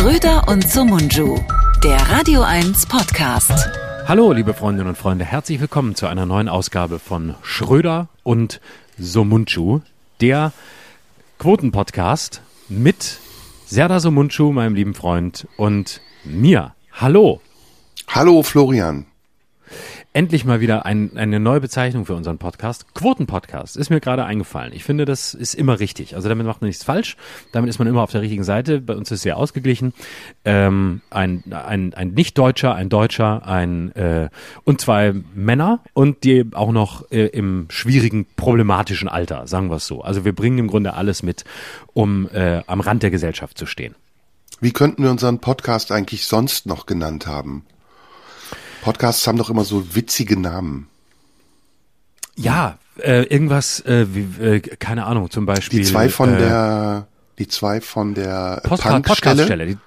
[0.00, 1.38] Schröder und Sumunju,
[1.84, 3.68] der Radio 1 Podcast.
[4.06, 8.62] Hallo, liebe Freundinnen und Freunde, herzlich willkommen zu einer neuen Ausgabe von Schröder und
[8.98, 9.80] Somunchu,
[10.22, 10.54] der
[11.38, 13.18] Quotenpodcast mit
[13.66, 16.74] Serda Somunchu, meinem lieben Freund, und mir.
[16.92, 17.42] Hallo.
[18.08, 19.04] Hallo Florian
[20.12, 22.94] endlich mal wieder ein, eine neue Bezeichnung für unseren Podcast.
[22.94, 24.72] Quotenpodcast ist mir gerade eingefallen.
[24.74, 26.16] Ich finde, das ist immer richtig.
[26.16, 27.16] Also damit macht man nichts falsch.
[27.52, 28.80] Damit ist man immer auf der richtigen Seite.
[28.80, 29.94] Bei uns ist sehr ausgeglichen.
[30.44, 34.30] Ähm, ein, ein, ein Nicht-Deutscher, ein Deutscher, ein äh,
[34.64, 39.86] und zwei Männer und die auch noch äh, im schwierigen, problematischen Alter, sagen wir es
[39.86, 40.02] so.
[40.02, 41.44] Also wir bringen im Grunde alles mit,
[41.92, 43.94] um äh, am Rand der Gesellschaft zu stehen.
[44.60, 47.64] Wie könnten wir unseren Podcast eigentlich sonst noch genannt haben?
[48.82, 50.88] Podcasts haben doch immer so witzige Namen.
[52.36, 55.80] Ja, äh, irgendwas, äh, wie, äh, keine Ahnung, zum Beispiel.
[55.80, 57.06] Die zwei von äh, der,
[57.38, 59.78] die zwei von der Postcard, Podcaststelle.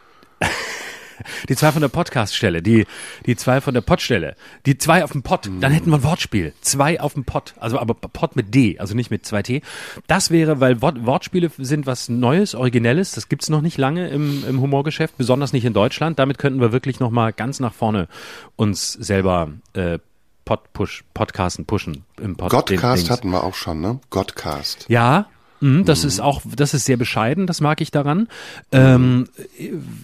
[1.49, 2.85] Die, zwei von der Podcaststelle, die,
[3.25, 6.53] die zwei von der Podstelle, die zwei auf dem Pod, dann hätten wir ein Wortspiel.
[6.61, 9.61] Zwei auf dem Pod, also aber Pod mit D, also nicht mit zwei T.
[10.07, 14.43] Das wäre, weil Wort, Wortspiele sind was Neues, Originelles, das gibt's noch nicht lange im,
[14.47, 16.19] im Humorgeschäft, besonders nicht in Deutschland.
[16.19, 18.07] Damit könnten wir wirklich nochmal ganz nach vorne
[18.55, 19.99] uns selber äh,
[20.45, 22.49] Pod push, Podcasten pushen im Pod.
[22.49, 23.99] Godcast hatten wir auch schon, ne?
[24.09, 24.85] Godcast.
[24.89, 25.27] Ja,
[25.63, 26.07] Mhm, das mhm.
[26.09, 28.27] ist auch, das ist sehr bescheiden, das mag ich daran.
[28.73, 29.29] Ähm,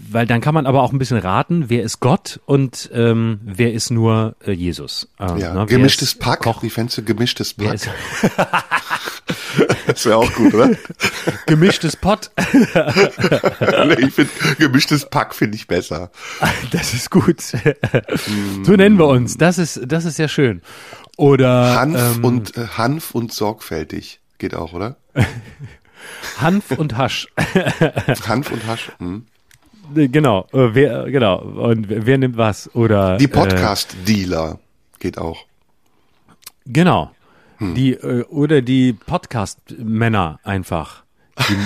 [0.10, 3.74] weil dann kann man aber auch ein bisschen raten, wer ist Gott und ähm, wer
[3.74, 5.10] ist nur äh, Jesus.
[5.20, 6.44] Ähm, ja, ne, gemischtes Pack.
[6.44, 6.64] Koch?
[6.64, 7.82] Wie fändest du gemischtes Pack?
[9.86, 10.72] das wäre auch gut, oder?
[11.46, 12.32] Gemischtes Pott.
[12.38, 16.10] ich finde, gemischtes Pack finde ich besser.
[16.72, 17.42] Das ist gut.
[17.42, 19.36] so nennen wir uns.
[19.36, 20.62] Das ist, das ist sehr schön.
[21.18, 24.96] Oder Hanf ähm, und äh, Hanf und sorgfältig geht auch, oder?
[26.42, 27.28] Hanf und Hasch.
[28.28, 28.92] Hanf und Hasch.
[29.00, 29.26] Hm.
[29.94, 31.40] Genau, äh, wer, genau.
[31.40, 32.74] Und wer nimmt was?
[32.76, 34.60] Oder die äh, Podcast-Dealer
[35.00, 35.46] geht auch.
[36.66, 37.12] Genau.
[37.58, 37.76] Hm.
[37.76, 41.04] Die äh, oder die Podcast-Männer einfach.
[41.40, 41.58] Die,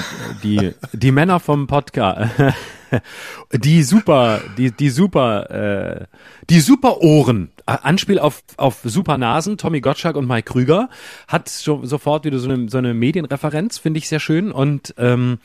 [0.44, 2.32] die, die Männer vom Podcast.
[3.54, 6.06] die super, die, die super, äh,
[6.50, 10.90] die super Ohren, Anspiel auf, auf super Nasen, Tommy Gottschalk und Mike Krüger,
[11.28, 15.40] hat so, sofort wieder so eine, so eine Medienreferenz, finde ich sehr schön und, ähm,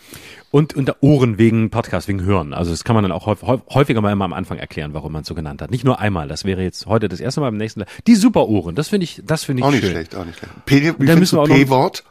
[0.50, 2.54] und unter Ohren wegen Podcast, wegen Hören.
[2.54, 5.28] Also das kann man dann auch häufiger mal immer am Anfang erklären, warum man es
[5.28, 5.70] so genannt hat.
[5.70, 8.74] Nicht nur einmal, das wäre jetzt heute das erste Mal, beim nächsten Die super Ohren,
[8.74, 9.78] das finde ich, das finde ich auch schön.
[9.78, 10.64] Auch nicht schlecht, auch nicht schlecht.
[10.66, 12.04] P, wie findest du P-Wort?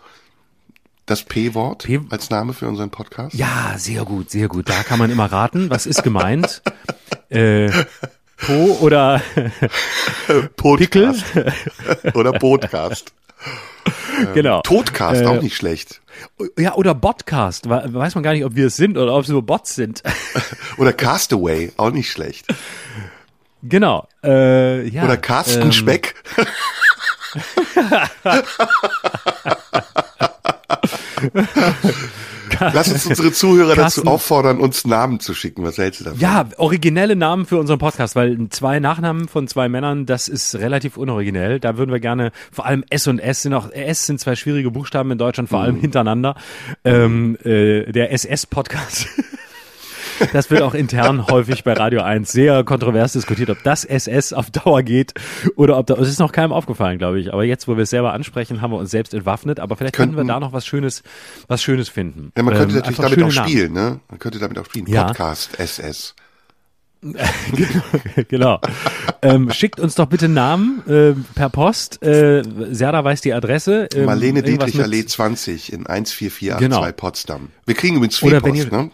[1.07, 3.33] Das P-Wort als Name für unseren Podcast?
[3.33, 4.67] Ja, sehr gut, sehr gut.
[4.67, 6.61] Da kann man immer raten, was ist gemeint.
[7.29, 7.71] äh,
[8.35, 9.21] po oder
[10.57, 11.15] Pickel
[12.13, 13.13] oder Podcast.
[14.33, 14.61] Genau.
[14.61, 16.01] Todcast, äh, auch nicht schlecht.
[16.57, 17.69] Ja, oder Botcast.
[17.69, 20.01] Weiß man gar nicht, ob wir es sind oder ob es nur Bots sind.
[20.77, 22.47] oder Castaway, auch nicht schlecht.
[23.61, 24.07] Genau.
[24.23, 26.15] Äh, ja, oder Carsten ähm, Speck.
[32.59, 35.63] Lass uns unsere Zuhörer Carsten, dazu auffordern, uns Namen zu schicken.
[35.63, 36.19] Was hältst du davon?
[36.19, 40.97] Ja, originelle Namen für unseren Podcast, weil zwei Nachnamen von zwei Männern, das ist relativ
[40.97, 41.59] unoriginell.
[41.59, 44.71] Da würden wir gerne, vor allem S und S sind auch, S sind zwei schwierige
[44.71, 45.81] Buchstaben in Deutschland, vor allem mhm.
[45.81, 46.35] hintereinander.
[46.83, 49.07] Ähm, äh, der SS-Podcast.
[50.33, 54.51] Das wird auch intern häufig bei Radio 1 sehr kontrovers diskutiert, ob das SS auf
[54.51, 55.13] Dauer geht
[55.55, 57.33] oder ob da, es ist noch keinem aufgefallen, glaube ich.
[57.33, 59.59] Aber jetzt, wo wir es selber ansprechen, haben wir uns selbst entwaffnet.
[59.59, 61.03] Aber vielleicht könnten wir da noch was Schönes,
[61.47, 62.31] was Schönes finden.
[62.35, 63.99] Ja, man könnte ähm, natürlich damit auch spielen, ne?
[64.09, 64.85] Man könnte damit auch spielen.
[64.85, 65.63] Podcast ja.
[65.63, 66.15] SS.
[68.27, 68.59] genau.
[69.21, 72.01] ähm, schickt uns doch bitte Namen äh, per Post.
[72.03, 73.87] Äh, Serda weiß die Adresse.
[73.93, 76.91] Ähm, Marlene Dietrich Allee 20 in 14482 genau.
[76.91, 77.49] Potsdam.
[77.65, 78.91] Wir kriegen übrigens viel Post, ne?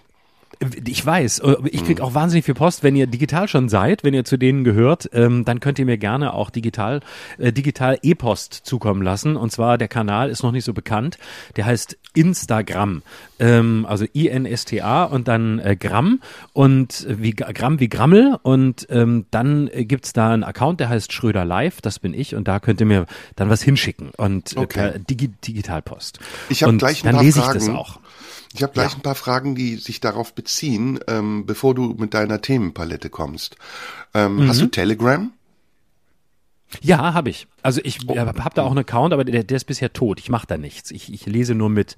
[0.85, 2.05] Ich weiß, äh, ich krieg hm.
[2.05, 2.83] auch wahnsinnig viel Post.
[2.83, 5.97] Wenn ihr digital schon seid, wenn ihr zu denen gehört, ähm, dann könnt ihr mir
[5.97, 7.01] gerne auch digital
[7.37, 9.35] äh, digital E-Post zukommen lassen.
[9.35, 11.17] Und zwar der Kanal ist noch nicht so bekannt.
[11.55, 13.01] Der heißt Instagram,
[13.39, 16.21] ähm, also I-N-S-T-A und dann äh, Gramm
[16.53, 21.45] und wie Gramm wie Grammel und ähm, dann gibt's da einen Account, der heißt Schröder
[21.45, 21.81] Live.
[21.81, 23.05] Das bin ich und da könnt ihr mir
[23.35, 24.91] dann was hinschicken und okay.
[24.91, 26.19] per Digi Digitalpost.
[26.49, 27.59] Ich habe gleich ein dann paar lese Fragen.
[27.59, 27.99] ich das auch.
[28.53, 28.97] Ich habe gleich ja.
[28.97, 33.55] ein paar Fragen, die sich darauf beziehen, ähm, bevor du mit deiner Themenpalette kommst.
[34.13, 34.47] Ähm, mhm.
[34.47, 35.31] Hast du Telegram?
[36.81, 37.47] Ja, habe ich.
[37.61, 38.17] Also ich oh.
[38.17, 40.19] habe da auch einen Account, aber der, der ist bisher tot.
[40.19, 40.91] Ich mache da nichts.
[40.91, 41.97] Ich, ich lese nur mit.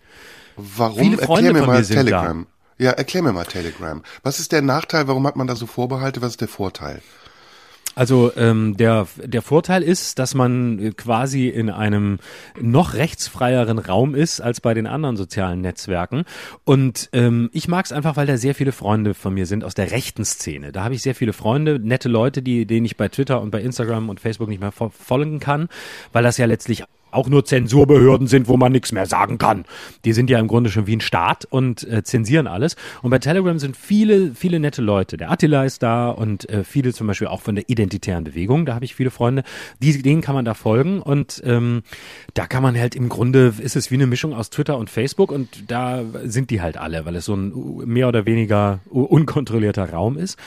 [0.56, 1.00] Warum?
[1.00, 2.48] Viele Freunde erklär mir mal Telegram.
[2.78, 4.02] Ja, erklär mir mal Telegram.
[4.24, 5.08] Was ist der Nachteil?
[5.08, 6.22] Warum hat man da so Vorbehalte?
[6.22, 7.02] Was ist der Vorteil?
[7.96, 12.20] Also ähm, der, der Vorteil ist, dass man quasi in einem
[12.60, 16.26] noch rechtsfreieren Raum ist als bei den anderen sozialen Netzwerken.
[16.66, 19.74] Und ähm, ich mag es einfach, weil da sehr viele Freunde von mir sind aus
[19.74, 20.72] der rechten Szene.
[20.72, 23.62] Da habe ich sehr viele Freunde, nette Leute, die, denen ich bei Twitter und bei
[23.62, 25.70] Instagram und Facebook nicht mehr folgen kann,
[26.12, 26.84] weil das ja letztlich
[27.16, 29.66] auch nur Zensurbehörden sind, wo man nichts mehr sagen kann.
[30.04, 32.76] Die sind ja im Grunde schon wie ein Staat und äh, zensieren alles.
[33.02, 35.18] Und bei Telegram sind viele, viele nette Leute.
[35.18, 38.66] Der Attila ist da und äh, viele zum Beispiel auch von der identitären Bewegung.
[38.66, 39.44] Da habe ich viele Freunde.
[39.82, 41.84] Die, denen kann man da folgen und ähm,
[42.34, 45.32] da kann man halt im Grunde, ist es wie eine Mischung aus Twitter und Facebook
[45.32, 47.54] und da sind die halt alle, weil es so ein
[47.86, 50.38] mehr oder weniger unkontrollierter Raum ist.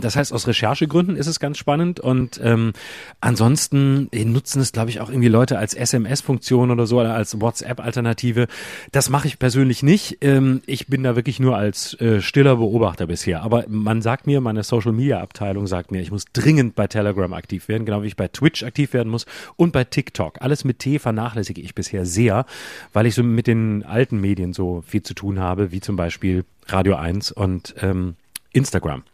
[0.00, 2.72] Das heißt, aus Recherchegründen ist es ganz spannend und ähm,
[3.20, 8.46] ansonsten nutzen es, glaube ich, auch irgendwie Leute als SMS SMS-Funktion oder so als WhatsApp-Alternative.
[8.92, 10.18] Das mache ich persönlich nicht.
[10.22, 13.42] Ähm, ich bin da wirklich nur als äh, stiller Beobachter bisher.
[13.42, 17.84] Aber man sagt mir, meine Social-Media-Abteilung sagt mir, ich muss dringend bei Telegram aktiv werden,
[17.84, 19.26] genau wie ich bei Twitch aktiv werden muss
[19.56, 20.42] und bei TikTok.
[20.42, 22.44] Alles mit T vernachlässige ich bisher sehr,
[22.92, 26.44] weil ich so mit den alten Medien so viel zu tun habe, wie zum Beispiel
[26.66, 28.16] Radio 1 und ähm,
[28.52, 29.04] Instagram.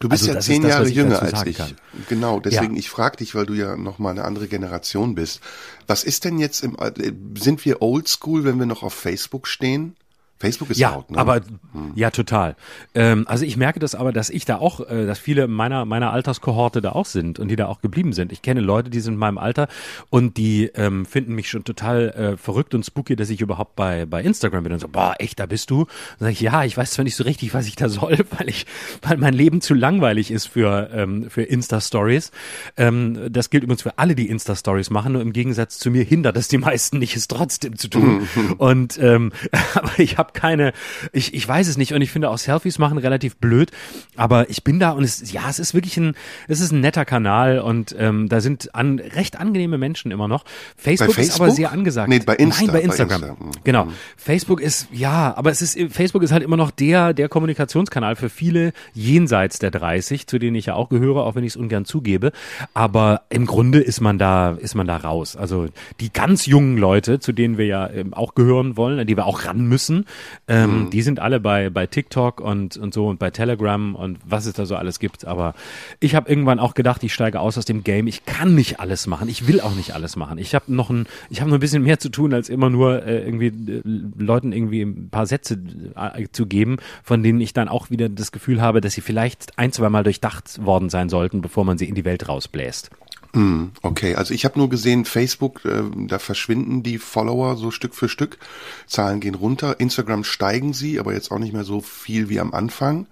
[0.00, 1.56] Du bist also ja zehn das, Jahre jünger als ich.
[1.56, 1.76] Kann.
[2.08, 2.78] Genau, deswegen ja.
[2.78, 5.40] ich frage dich, weil du ja noch mal eine andere Generation bist.
[5.86, 6.92] Was ist denn jetzt im äh,
[7.38, 9.96] sind wir oldschool, wenn wir noch auf Facebook stehen?
[10.38, 11.18] Facebook ist ja, out, ne?
[11.18, 11.92] aber hm.
[11.94, 12.54] ja, total.
[12.94, 16.12] Ähm, also ich merke das aber, dass ich da auch, äh, dass viele meiner meiner
[16.12, 18.30] Alterskohorte da auch sind und die da auch geblieben sind.
[18.30, 19.68] Ich kenne Leute, die sind in meinem Alter
[20.10, 24.06] und die ähm, finden mich schon total äh, verrückt und spooky, dass ich überhaupt bei
[24.06, 25.80] bei Instagram bin und so, boah, echt, da bist du?
[25.80, 25.88] Und
[26.20, 28.66] sag ich, ja, ich weiß zwar nicht so richtig, was ich da soll, weil ich,
[29.02, 32.30] weil mein Leben zu langweilig ist für ähm, für Insta Stories.
[32.76, 35.14] Ähm, das gilt übrigens für alle, die Insta Stories machen.
[35.14, 38.28] Nur im Gegensatz zu mir hindert das die meisten nicht, es trotzdem zu tun.
[38.58, 39.32] und ähm,
[39.74, 40.72] aber ich habe habe keine,
[41.12, 43.70] ich, ich weiß es nicht und ich finde auch Selfies machen relativ blöd,
[44.16, 46.14] aber ich bin da und es, ja, es ist wirklich ein,
[46.46, 50.44] es ist ein netter Kanal und ähm, da sind an, recht angenehme Menschen immer noch.
[50.76, 51.34] Facebook, Facebook?
[51.34, 52.08] ist aber sehr angesagt.
[52.08, 53.20] Nee, bei Insta, Nein, bei Instagram.
[53.20, 53.60] Bei Insta.
[53.64, 53.84] Genau.
[53.86, 53.92] Mhm.
[54.16, 58.28] Facebook ist, ja, aber es ist, Facebook ist halt immer noch der, der Kommunikationskanal für
[58.28, 61.84] viele jenseits der 30, zu denen ich ja auch gehöre, auch wenn ich es ungern
[61.84, 62.32] zugebe.
[62.74, 65.36] Aber im Grunde ist man da, ist man da raus.
[65.36, 65.66] Also
[66.00, 69.44] die ganz jungen Leute, zu denen wir ja ähm, auch gehören wollen, die wir auch
[69.44, 70.04] ran müssen,
[70.46, 70.90] ähm, mhm.
[70.90, 74.54] Die sind alle bei, bei TikTok und, und so und bei Telegram und was es
[74.54, 75.24] da so alles gibt.
[75.24, 75.54] Aber
[76.00, 78.06] ich habe irgendwann auch gedacht, ich steige aus aus dem Game.
[78.06, 79.28] Ich kann nicht alles machen.
[79.28, 80.38] Ich will auch nicht alles machen.
[80.38, 83.04] Ich habe noch ein, ich habe noch ein bisschen mehr zu tun, als immer nur
[83.04, 85.58] äh, irgendwie äh, Leuten irgendwie ein paar Sätze
[85.96, 89.58] äh, zu geben, von denen ich dann auch wieder das Gefühl habe, dass sie vielleicht
[89.58, 92.90] ein, zwei Mal durchdacht worden sein sollten, bevor man sie in die Welt rausbläst.
[93.34, 97.94] Hm, okay, also ich habe nur gesehen, Facebook, äh, da verschwinden die Follower so Stück
[97.94, 98.38] für Stück.
[98.86, 99.80] Zahlen gehen runter.
[99.80, 103.06] Instagram steigen sie, aber jetzt auch nicht mehr so viel wie am Anfang.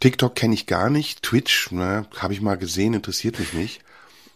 [0.00, 1.22] TikTok kenne ich gar nicht.
[1.22, 3.80] Twitch, ne, habe ich mal gesehen, interessiert mich nicht.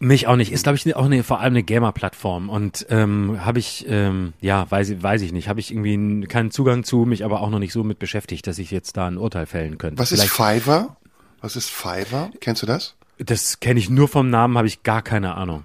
[0.03, 0.51] Mich auch nicht.
[0.51, 2.49] Ist, glaube ich, auch eine, vor allem eine Gamer-Plattform.
[2.49, 5.49] Und ähm, habe ich, ähm, ja, weiß, weiß ich nicht.
[5.49, 8.59] Habe ich irgendwie keinen Zugang zu, mich aber auch noch nicht so mit beschäftigt, dass
[8.59, 9.99] ich jetzt da ein Urteil fällen könnte.
[9.99, 10.97] Was Vielleicht ist Fiverr?
[11.43, 12.31] Was ist Fiverr?
[12.41, 12.97] Kennst du das?
[13.21, 15.65] Das kenne ich nur vom Namen, habe ich gar keine Ahnung.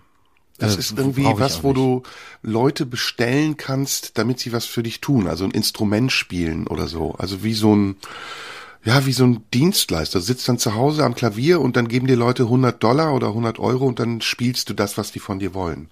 [0.58, 1.78] Das äh, ist irgendwie was, wo nicht.
[1.78, 2.04] du
[2.42, 5.28] Leute bestellen kannst, damit sie was für dich tun.
[5.28, 7.14] Also ein Instrument spielen oder so.
[7.14, 7.98] Also wie so ein,
[8.84, 10.20] ja, wie so ein Dienstleister.
[10.20, 13.28] Du sitzt dann zu Hause am Klavier und dann geben dir Leute 100 Dollar oder
[13.28, 15.90] 100 Euro und dann spielst du das, was die von dir wollen.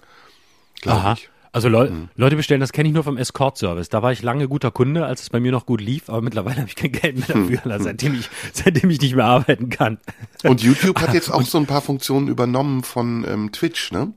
[0.86, 1.13] Aha.
[1.13, 1.30] Ich.
[1.53, 2.09] Also Leu mhm.
[2.15, 3.88] Leute bestellen, das kenne ich nur vom Escort-Service.
[3.89, 6.57] Da war ich lange guter Kunde, als es bei mir noch gut lief, aber mittlerweile
[6.57, 7.72] habe ich kein Geld mehr dafür, mhm.
[7.72, 10.00] also seitdem ich, seitdem ich nicht mehr arbeiten kann.
[10.43, 14.13] Und YouTube hat jetzt auch so ein paar Funktionen übernommen von ähm, Twitch, ne?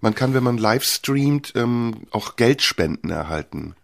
[0.00, 3.74] Man kann, wenn man live streamt, ähm, auch Geldspenden erhalten.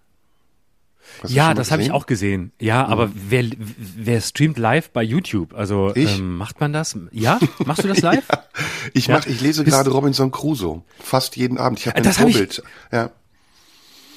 [1.26, 2.52] Ja, das habe ich auch gesehen.
[2.60, 2.92] Ja, mhm.
[2.92, 5.54] aber wer, wer streamt live bei YouTube?
[5.54, 6.96] Also ähm, macht man das?
[7.10, 8.24] Ja, machst du das live?
[8.30, 8.44] ja,
[8.92, 9.16] ich ja.
[9.16, 11.80] mach, ich lese gerade Robinson Crusoe fast jeden Abend.
[11.80, 12.62] Ich habe ein das Vorbild.
[12.90, 13.10] Hab ja.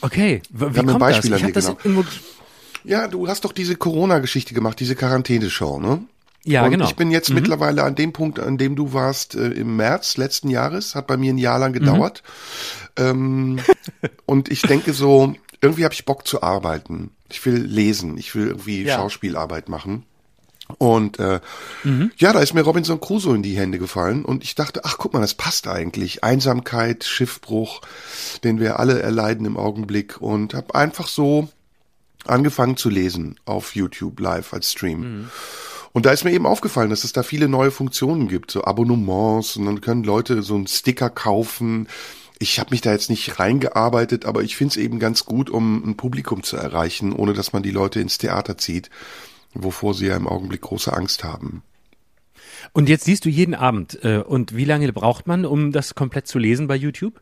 [0.02, 1.40] Okay, wie kommt ein Beispiel das?
[1.42, 2.04] Ich dir, das genau.
[2.84, 6.04] Ja, du hast doch diese Corona-Geschichte gemacht, diese Quarantäneshow, ne?
[6.44, 6.86] Ja, und genau.
[6.86, 7.36] Ich bin jetzt mhm.
[7.36, 11.18] mittlerweile an dem Punkt, an dem du warst äh, im März letzten Jahres, hat bei
[11.18, 12.22] mir ein Jahr lang gedauert.
[12.98, 13.06] Mhm.
[13.06, 13.60] Ähm,
[14.26, 15.34] und ich denke so,
[15.66, 17.12] irgendwie habe ich Bock zu arbeiten.
[17.30, 18.96] Ich will lesen, ich will irgendwie ja.
[18.96, 20.06] Schauspielarbeit machen.
[20.78, 21.42] Und äh,
[21.84, 22.12] mhm.
[22.18, 25.14] ja, da ist mir Robinson Crusoe in die Hände gefallen und ich dachte, ach guck
[25.14, 26.24] mal, das passt eigentlich.
[26.24, 27.82] Einsamkeit, Schiffbruch,
[28.44, 31.50] den wir alle erleiden im Augenblick und habe einfach so
[32.26, 35.00] angefangen zu lesen auf YouTube live als Stream.
[35.00, 35.30] Mhm.
[35.94, 39.56] Und da ist mir eben aufgefallen, dass es da viele neue Funktionen gibt, so Abonnements
[39.56, 41.88] und dann können Leute so einen Sticker kaufen
[42.40, 45.88] ich habe mich da jetzt nicht reingearbeitet, aber ich finde es eben ganz gut, um
[45.88, 48.90] ein Publikum zu erreichen, ohne dass man die Leute ins Theater zieht,
[49.54, 51.64] wovor sie ja im Augenblick große Angst haben.
[52.74, 54.04] Und jetzt siehst du jeden Abend.
[54.04, 57.22] Äh, und wie lange braucht man, um das komplett zu lesen bei YouTube?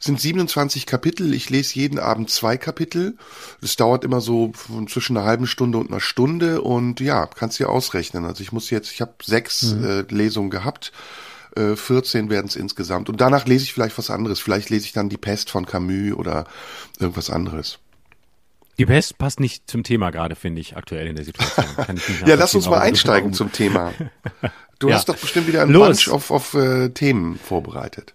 [0.00, 1.34] sind 27 Kapitel.
[1.34, 3.16] Ich lese jeden Abend zwei Kapitel.
[3.60, 4.52] Das dauert immer so
[4.88, 6.60] zwischen einer halben Stunde und einer Stunde.
[6.62, 8.24] Und ja, kannst dir ausrechnen.
[8.24, 9.84] Also ich muss jetzt, ich habe sechs mhm.
[9.84, 10.92] äh, Lesungen gehabt.
[11.56, 13.08] 14 werden es insgesamt.
[13.08, 14.40] Und danach lese ich vielleicht was anderes.
[14.40, 16.46] Vielleicht lese ich dann Die Pest von Camus oder
[16.98, 17.78] irgendwas anderes.
[18.78, 21.66] Die Pest passt nicht zum Thema gerade, finde ich, aktuell in der Situation.
[22.26, 23.92] ja, lass uns mal einsteigen zum Thema.
[24.78, 24.96] Du ja.
[24.96, 25.86] hast doch bestimmt wieder ein Los.
[25.86, 28.12] Bunch auf, auf äh, Themen vorbereitet.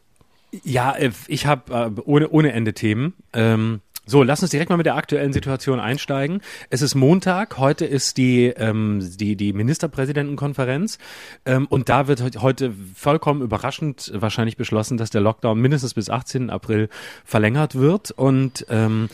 [0.63, 3.15] Ja, äh, ich habe äh, ohne, ohne Ende Themen.
[3.33, 6.41] Ähm, so, lass uns direkt mal mit der aktuellen Situation einsteigen.
[6.71, 10.97] Es ist Montag, heute ist die, ähm, die, die Ministerpräsidentenkonferenz
[11.45, 16.49] ähm, und da wird heute vollkommen überraschend wahrscheinlich beschlossen, dass der Lockdown mindestens bis 18.
[16.49, 16.89] April
[17.25, 19.09] verlängert wird und ähm,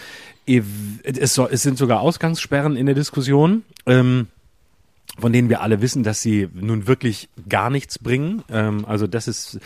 [0.46, 3.64] es, soll, es sind sogar Ausgangssperren in der Diskussion.
[3.86, 4.28] Ähm,
[5.20, 8.44] von denen wir alle wissen, dass sie nun wirklich gar nichts bringen.
[8.52, 9.60] Ähm, also das ist,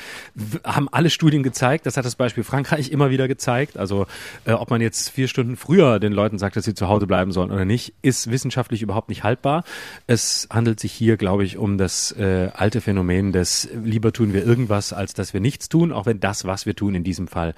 [0.64, 1.86] haben alle Studien gezeigt.
[1.86, 3.78] Das hat das Beispiel Frankreich immer wieder gezeigt.
[3.78, 4.08] Also
[4.46, 7.32] äh, ob man jetzt vier Stunden früher den Leuten sagt, dass sie zu Hause bleiben
[7.32, 9.64] sollen oder nicht, ist wissenschaftlich überhaupt nicht haltbar.
[10.08, 14.46] Es handelt sich hier, glaube ich, um das äh, alte Phänomen des lieber tun wir
[14.46, 17.56] irgendwas, als dass wir nichts tun, auch wenn das, was wir tun in diesem Fall,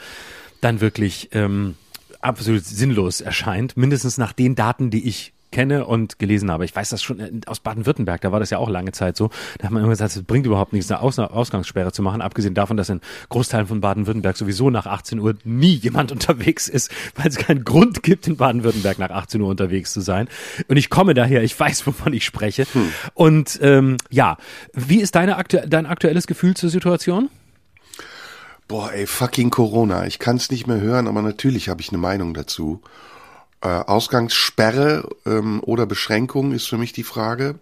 [0.62, 1.75] dann wirklich ähm,
[2.22, 6.65] absolut sinnlos erscheint, mindestens nach den Daten, die ich kenne und gelesen habe.
[6.65, 9.29] Ich weiß das schon äh, aus Baden-Württemberg, da war das ja auch lange Zeit so.
[9.60, 12.53] Da hat man immer gesagt, es bringt überhaupt nichts, eine Aus Ausgangssperre zu machen, abgesehen
[12.53, 17.27] davon, dass in Großteilen von Baden-Württemberg sowieso nach 18 Uhr nie jemand unterwegs ist, weil
[17.27, 20.27] es keinen Grund gibt, in Baden-Württemberg nach 18 Uhr unterwegs zu sein.
[20.67, 22.65] Und ich komme daher, ich weiß, wovon ich spreche.
[22.74, 22.91] Hm.
[23.13, 24.38] Und ähm, ja,
[24.74, 27.29] wie ist deine aktu dein aktuelles Gefühl zur Situation?
[28.67, 30.07] Boah, ey, fucking Corona.
[30.07, 32.81] Ich kann es nicht mehr hören, aber natürlich habe ich eine Meinung dazu.
[33.63, 37.55] Äh, Ausgangssperre ähm, oder Beschränkung ist für mich die Frage.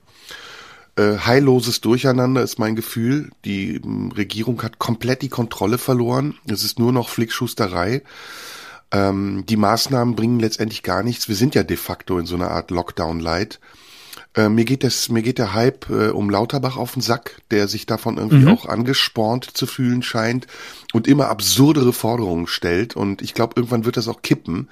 [0.96, 3.30] Äh, heilloses Durcheinander ist mein Gefühl.
[3.46, 6.40] Die ähm, Regierung hat komplett die Kontrolle verloren.
[6.50, 8.02] Es ist nur noch Flickschusterei.
[8.92, 11.28] Ähm, die Maßnahmen bringen letztendlich gar nichts.
[11.30, 13.60] Wir sind ja de facto in so einer Art Lockdown-Light.
[14.36, 17.68] Äh, mir geht das, mir geht der Hype äh, um Lauterbach auf den Sack, der
[17.68, 18.48] sich davon irgendwie mhm.
[18.48, 20.48] auch angespornt zu fühlen scheint
[20.94, 22.96] und immer absurdere Forderungen stellt.
[22.96, 24.68] Und ich glaube, irgendwann wird das auch kippen.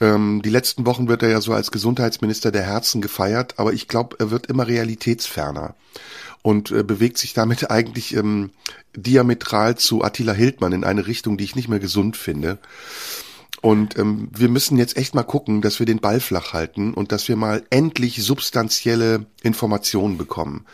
[0.00, 3.88] Ähm, die letzten Wochen wird er ja so als Gesundheitsminister der Herzen gefeiert, aber ich
[3.88, 5.74] glaube, er wird immer realitätsferner
[6.42, 8.50] und äh, bewegt sich damit eigentlich ähm,
[8.94, 12.58] diametral zu Attila Hildmann in eine Richtung, die ich nicht mehr gesund finde.
[13.62, 17.10] Und ähm, wir müssen jetzt echt mal gucken, dass wir den Ball flach halten und
[17.10, 20.66] dass wir mal endlich substanzielle Informationen bekommen.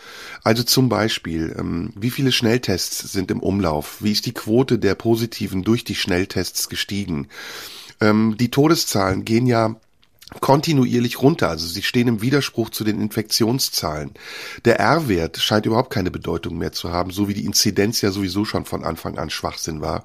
[0.43, 3.99] Also zum Beispiel, ähm, wie viele Schnelltests sind im Umlauf?
[4.01, 7.29] Wie ist die Quote der Positiven durch die Schnelltests gestiegen?
[8.03, 9.77] Ähm, die Todeszahlen gehen ja
[10.41, 11.49] kontinuierlich runter.
[11.49, 14.13] Also sie stehen im Widerspruch zu den Infektionszahlen.
[14.65, 18.45] Der R-Wert scheint überhaupt keine Bedeutung mehr zu haben, so wie die Inzidenz ja sowieso
[18.45, 20.05] schon von Anfang an Schwachsinn war,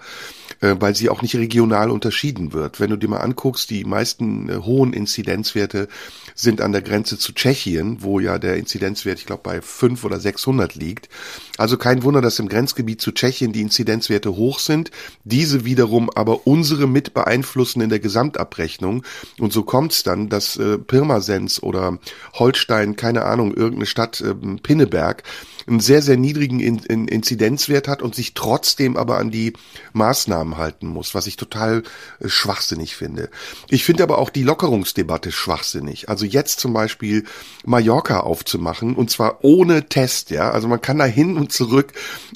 [0.62, 2.80] äh, weil sie auch nicht regional unterschieden wird.
[2.80, 5.88] Wenn du dir mal anguckst, die meisten äh, hohen Inzidenzwerte
[6.36, 10.20] sind an der Grenze zu Tschechien, wo ja der Inzidenzwert, ich glaube, bei 5 oder
[10.20, 11.10] 600 liegt.
[11.58, 14.92] Also kein Wunder, dass im Grenzgebiet zu Tschechien die Inzidenzwerte hoch sind,
[15.24, 19.04] diese wiederum aber unsere mit beeinflussen in der Gesamtabrechnung.
[19.40, 22.00] Und so kommt es dann, dass äh, Pirmasens oder
[22.34, 25.24] Holstein, keine Ahnung, irgendeine Stadt, äh, Pinneberg,
[25.68, 29.54] einen sehr, sehr niedrigen in, in Inzidenzwert hat und sich trotzdem aber an die
[29.94, 31.84] Maßnahmen halten muss, was ich total
[32.20, 33.30] äh, schwachsinnig finde.
[33.70, 36.10] Ich finde aber auch die Lockerungsdebatte schwachsinnig.
[36.10, 37.26] Also jetzt zum Beispiel
[37.66, 40.52] Mallorca aufzumachen und zwar ohne Test, ja.
[40.52, 41.94] Also man kann da hin und zurück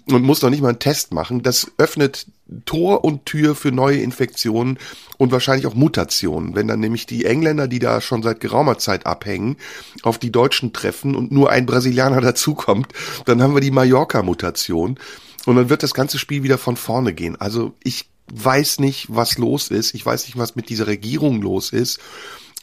[0.09, 1.41] und muss noch nicht mal einen Test machen.
[1.41, 2.27] Das öffnet
[2.65, 4.77] Tor und Tür für neue Infektionen
[5.17, 6.55] und wahrscheinlich auch Mutationen.
[6.55, 9.58] Wenn dann nämlich die Engländer, die da schon seit geraumer Zeit abhängen,
[10.03, 12.88] auf die Deutschen treffen und nur ein Brasilianer dazukommt,
[13.25, 15.00] dann haben wir die Mallorca-Mutation
[15.46, 17.39] und dann wird das ganze Spiel wieder von vorne gehen.
[17.39, 19.93] Also ich weiß nicht, was los ist.
[19.93, 22.00] Ich weiß nicht, was mit dieser Regierung los ist.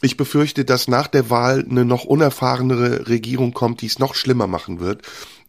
[0.01, 4.47] Ich befürchte, dass nach der Wahl eine noch unerfahrenere Regierung kommt, die es noch schlimmer
[4.47, 5.01] machen wird.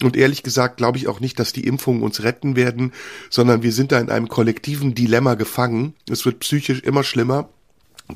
[0.02, 2.92] Und ehrlich gesagt glaube ich auch nicht, dass die Impfungen uns retten werden,
[3.28, 5.94] sondern wir sind da in einem kollektiven Dilemma gefangen.
[6.08, 7.48] Es wird psychisch immer schlimmer.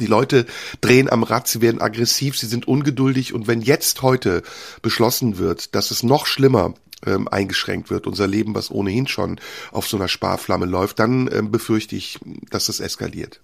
[0.01, 0.47] Die Leute
[0.81, 4.43] drehen am Rad, sie werden aggressiv, sie sind ungeduldig und wenn jetzt heute
[4.83, 6.75] beschlossen wird, dass es noch schlimmer
[7.07, 9.39] ähm, eingeschränkt wird, unser Leben, was ohnehin schon
[9.71, 12.19] auf so einer Sparflamme läuft, dann ähm, befürchte ich,
[12.51, 13.41] dass es eskaliert.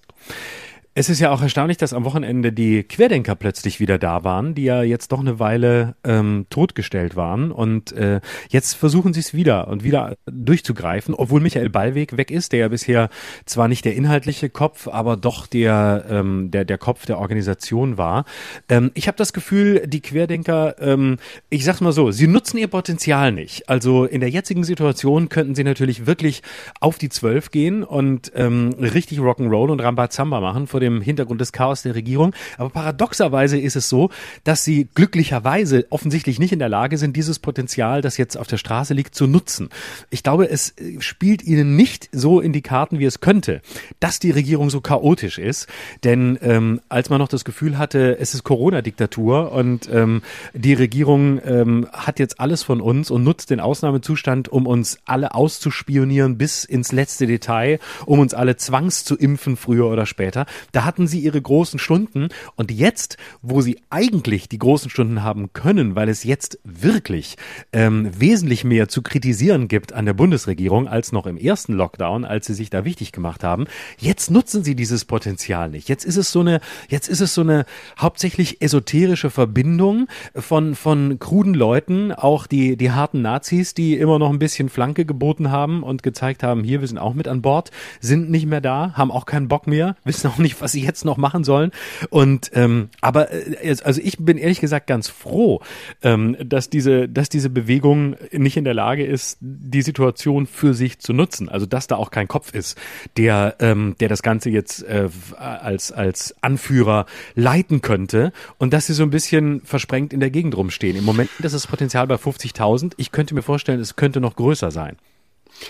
[0.92, 4.64] Es ist ja auch erstaunlich, dass am Wochenende die Querdenker plötzlich wieder da waren, die
[4.64, 7.52] ja jetzt doch eine Weile ähm, totgestellt waren.
[7.52, 12.50] Und äh, jetzt versuchen sie es wieder und wieder durchzugreifen, obwohl Michael Ballweg weg ist,
[12.50, 13.08] der ja bisher
[13.44, 18.24] zwar nicht der inhaltliche Kopf, aber doch der, ähm, der, der Kopf der Organisation war.
[18.68, 21.18] Ähm, ich habe das Gefühl, die Querdenker, ähm,
[21.50, 23.68] ich sag's mal so, sie nutzen ihr Potenzial nicht.
[23.68, 26.42] Also in der jetzigen Situation könnten sie natürlich wirklich
[26.80, 31.52] auf die Zwölf gehen und ähm, richtig Rock'n'Roll und Rambazamba machen vor dem Hintergrund des
[31.52, 32.32] Chaos der Regierung.
[32.56, 34.08] Aber paradoxerweise ist es so,
[34.44, 38.56] dass sie glücklicherweise offensichtlich nicht in der Lage sind, dieses Potenzial, das jetzt auf der
[38.56, 39.68] Straße liegt, zu nutzen.
[40.08, 43.60] Ich glaube, es spielt ihnen nicht so in die Karten, wie es könnte,
[44.00, 45.68] dass die Regierung so chaotisch ist.
[46.02, 50.22] Denn ähm, als man noch das Gefühl hatte, es ist Corona-Diktatur und ähm,
[50.54, 55.34] die Regierung ähm, hat jetzt alles von uns und nutzt den Ausnahmezustand, um uns alle
[55.34, 60.46] auszuspionieren bis ins letzte Detail, um uns alle zwangs zu impfen, früher oder später.
[60.72, 65.52] Da hatten sie ihre großen Stunden und jetzt, wo sie eigentlich die großen Stunden haben
[65.52, 67.36] können, weil es jetzt wirklich
[67.72, 72.46] ähm, wesentlich mehr zu kritisieren gibt an der Bundesregierung als noch im ersten Lockdown, als
[72.46, 73.66] sie sich da wichtig gemacht haben,
[73.98, 75.88] jetzt nutzen sie dieses Potenzial nicht.
[75.88, 77.64] Jetzt ist es so eine, jetzt ist es so eine
[77.98, 84.30] hauptsächlich esoterische Verbindung von von kruden Leuten, auch die die harten Nazis, die immer noch
[84.30, 87.70] ein bisschen Flanke geboten haben und gezeigt haben, hier wir sind auch mit an Bord,
[88.00, 91.04] sind nicht mehr da, haben auch keinen Bock mehr, wissen auch nicht, was sie jetzt
[91.04, 91.70] noch machen sollen.
[92.10, 95.60] Und ähm, aber äh, also ich bin ehrlich gesagt ganz froh,
[96.02, 100.98] ähm, dass diese, dass diese Bewegung nicht in der Lage ist, die Situation für sich
[100.98, 101.48] zu nutzen.
[101.48, 102.78] Also dass da auch kein Kopf ist,
[103.16, 108.94] der, ähm, der das Ganze jetzt äh, als als Anführer leiten könnte und dass sie
[108.94, 110.96] so ein bisschen versprengt in der Gegend rumstehen.
[110.96, 112.92] Im Moment ist das Potenzial bei 50.000.
[112.96, 114.96] Ich könnte mir vorstellen, es könnte noch größer sein.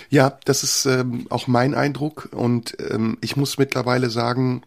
[0.09, 4.63] Ja, das ist ähm, auch mein Eindruck und ähm, ich muss mittlerweile sagen,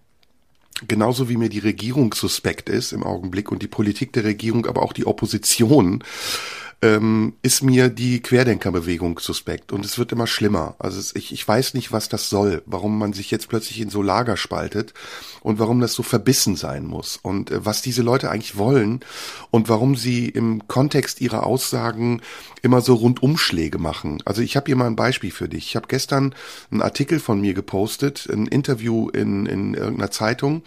[0.88, 4.82] genauso wie mir die Regierung suspekt ist im Augenblick und die Politik der Regierung, aber
[4.82, 6.04] auch die Opposition,
[6.84, 10.76] ähm, ist mir die Querdenkerbewegung suspekt und es wird immer schlimmer.
[10.80, 13.90] Also es, ich, ich weiß nicht, was das soll, warum man sich jetzt plötzlich in
[13.90, 14.94] so Lager spaltet
[15.40, 19.00] und warum das so verbissen sein muss und äh, was diese Leute eigentlich wollen
[19.50, 22.22] und warum sie im Kontext ihrer Aussagen
[22.62, 24.22] immer so Rundumschläge machen.
[24.26, 25.68] Also ich habe hier mal ein Beispiel für dich.
[25.68, 26.36] Ich habe gestern
[26.70, 30.64] einen Artikel von mir gepostet, ein Interview in, in irgendeiner Zeitung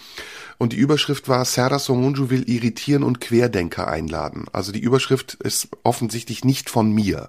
[0.58, 4.47] und die Überschrift war Serdar Somunju will irritieren und Querdenker einladen.
[4.52, 7.28] Also die Überschrift ist offensichtlich nicht von mir.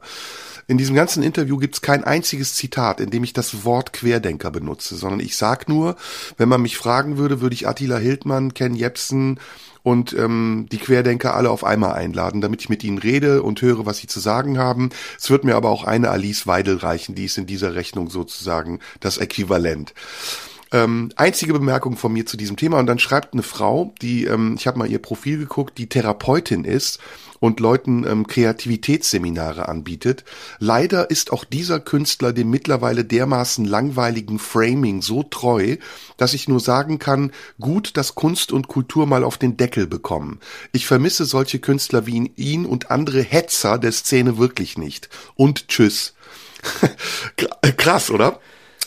[0.69, 4.51] In diesem ganzen Interview gibt es kein einziges Zitat, in dem ich das Wort Querdenker
[4.51, 5.95] benutze, sondern ich sag nur,
[6.37, 9.39] wenn man mich fragen würde, würde ich Attila Hildmann, Ken Jebsen
[9.81, 13.85] und ähm, die Querdenker alle auf einmal einladen, damit ich mit ihnen rede und höre,
[13.85, 14.89] was sie zu sagen haben.
[15.17, 18.79] Es wird mir aber auch eine Alice Weidel reichen, die ist in dieser Rechnung sozusagen
[18.99, 19.93] das Äquivalent.
[20.71, 24.55] Ähm, einzige Bemerkung von mir zu diesem Thema und dann schreibt eine Frau, die, ähm,
[24.57, 26.99] ich habe mal ihr Profil geguckt, die Therapeutin ist
[27.39, 30.25] und Leuten ähm, Kreativitätsseminare anbietet.
[30.59, 35.77] Leider ist auch dieser Künstler dem mittlerweile dermaßen langweiligen Framing so treu,
[36.17, 40.39] dass ich nur sagen kann, gut, dass Kunst und Kultur mal auf den Deckel bekommen.
[40.71, 45.09] Ich vermisse solche Künstler wie ihn und andere Hetzer der Szene wirklich nicht.
[45.35, 46.13] Und tschüss.
[47.77, 48.39] Krass, oder?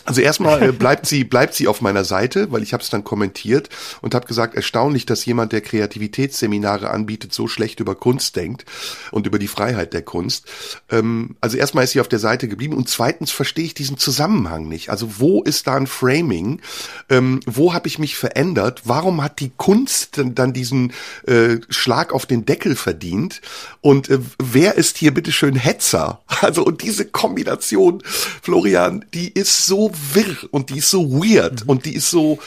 [0.05, 3.05] Also erstmal äh, bleibt sie bleibt sie auf meiner Seite, weil ich habe es dann
[3.05, 3.69] kommentiert
[4.01, 8.65] und habe gesagt, erstaunlich, dass jemand, der Kreativitätsseminare anbietet, so schlecht über Kunst denkt
[9.11, 10.47] und über die Freiheit der Kunst.
[10.91, 14.69] Ähm, also erstmal ist sie auf der Seite geblieben und zweitens verstehe ich diesen Zusammenhang
[14.69, 14.91] nicht.
[14.91, 16.61] Also wo ist da ein Framing?
[17.09, 18.83] Ähm, wo habe ich mich verändert?
[18.85, 20.93] Warum hat die Kunst dann, diesen
[21.27, 23.41] äh, Schlag auf den Deckel verdient?
[23.81, 26.21] Und äh, wer ist hier bitteschön Hetzer?
[26.41, 28.03] Also und diese Kombination,
[28.43, 31.71] Florian, die ist so wirr und die ist so weird mhm.
[31.71, 32.39] und die ist so,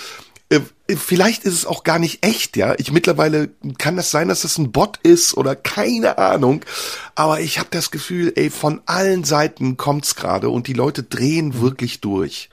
[0.49, 0.59] äh,
[0.95, 2.75] vielleicht ist es auch gar nicht echt, ja.
[2.77, 6.63] Ich mittlerweile kann das sein, dass das ein Bot ist oder keine Ahnung.
[7.15, 11.47] Aber ich habe das Gefühl, ey, von allen Seiten kommt's gerade und die Leute drehen
[11.47, 11.61] mhm.
[11.61, 12.49] wirklich durch.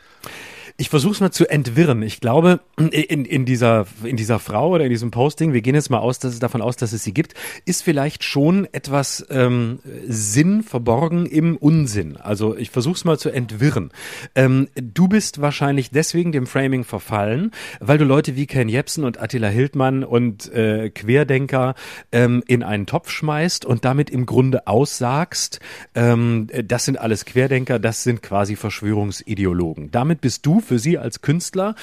[0.81, 2.01] Ich versuche es mal zu entwirren.
[2.01, 5.91] Ich glaube, in, in, dieser, in dieser Frau oder in diesem Posting, wir gehen jetzt
[5.91, 7.35] mal aus, dass es davon aus, dass es sie gibt,
[7.67, 12.17] ist vielleicht schon etwas ähm, Sinn verborgen im Unsinn.
[12.17, 13.91] Also ich versuche es mal zu entwirren.
[14.35, 19.21] Ähm, du bist wahrscheinlich deswegen dem Framing verfallen, weil du Leute wie Ken Jebsen und
[19.21, 21.75] Attila Hildmann und äh, Querdenker
[22.11, 25.61] ähm, in einen Topf schmeißt und damit im Grunde aussagst,
[25.95, 29.91] ähm, das sind alles Querdenker, das sind quasi Verschwörungsideologen.
[29.91, 31.75] Damit bist du für sie als Künstler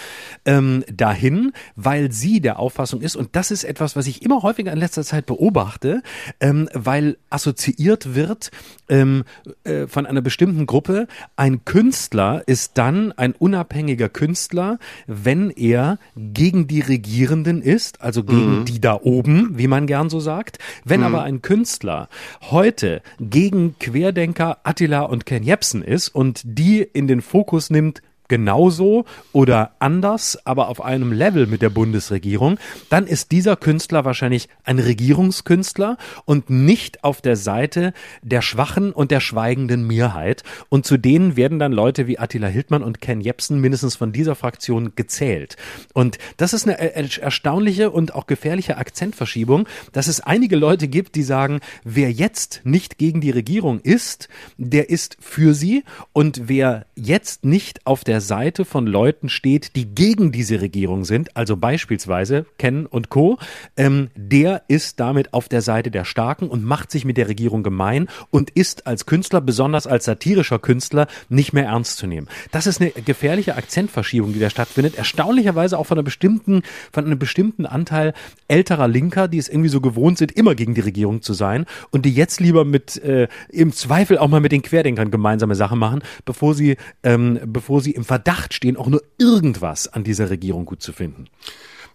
[0.45, 4.71] ähm, dahin, weil sie der Auffassung ist, und das ist etwas, was ich immer häufiger
[4.71, 6.01] in letzter Zeit beobachte,
[6.39, 8.49] ähm, weil assoziiert wird
[8.87, 9.25] ähm,
[9.65, 16.69] äh, von einer bestimmten Gruppe, ein Künstler ist dann ein unabhängiger Künstler, wenn er gegen
[16.69, 18.65] die Regierenden ist, also gegen mhm.
[18.65, 20.59] die da oben, wie man gern so sagt.
[20.85, 21.07] Wenn mhm.
[21.07, 22.07] aber ein Künstler
[22.39, 29.05] heute gegen Querdenker Attila und Ken Jebsen ist und die in den Fokus nimmt, genauso
[29.31, 32.59] oder anders, aber auf einem Level mit der Bundesregierung,
[32.89, 39.11] dann ist dieser Künstler wahrscheinlich ein Regierungskünstler und nicht auf der Seite der schwachen und
[39.11, 40.43] der schweigenden Mehrheit.
[40.69, 44.35] Und zu denen werden dann Leute wie Attila Hildmann und Ken Jebsen mindestens von dieser
[44.35, 45.57] Fraktion gezählt.
[45.93, 51.23] Und das ist eine erstaunliche und auch gefährliche Akzentverschiebung, dass es einige Leute gibt, die
[51.23, 57.45] sagen, wer jetzt nicht gegen die Regierung ist, der ist für sie und wer jetzt
[57.45, 62.47] nicht auf der der Seite von Leuten steht, die gegen diese Regierung sind, also beispielsweise
[62.57, 63.37] Ken und Co.,
[63.75, 67.61] ähm, der ist damit auf der Seite der Starken und macht sich mit der Regierung
[67.61, 72.27] gemein und ist als Künstler, besonders als satirischer Künstler, nicht mehr ernst zu nehmen.
[72.49, 74.95] Das ist eine gefährliche Akzentverschiebung, die da stattfindet.
[74.97, 78.15] Erstaunlicherweise auch von einer bestimmten, von einem bestimmten Anteil
[78.47, 82.03] älterer Linker, die es irgendwie so gewohnt sind, immer gegen die Regierung zu sein und
[82.03, 86.01] die jetzt lieber mit äh, im Zweifel auch mal mit den Querdenkern gemeinsame Sachen machen,
[86.25, 90.81] bevor sie ähm, bevor sie im Verdacht stehen, auch nur irgendwas an dieser Regierung gut
[90.81, 91.27] zu finden.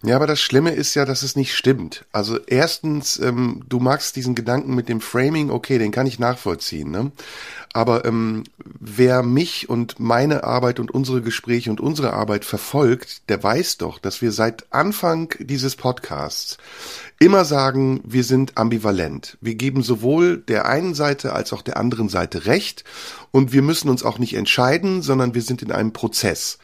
[0.05, 2.03] Ja, aber das Schlimme ist ja, dass es nicht stimmt.
[2.11, 6.91] Also erstens, ähm, du magst diesen Gedanken mit dem Framing, okay, den kann ich nachvollziehen.
[6.91, 7.13] Ne?
[7.71, 13.41] Aber ähm, wer mich und meine Arbeit und unsere Gespräche und unsere Arbeit verfolgt, der
[13.41, 16.57] weiß doch, dass wir seit Anfang dieses Podcasts
[17.23, 19.37] immer sagen, wir sind ambivalent.
[19.39, 22.83] Wir geben sowohl der einen Seite als auch der anderen Seite recht
[23.31, 26.57] und wir müssen uns auch nicht entscheiden, sondern wir sind in einem Prozess.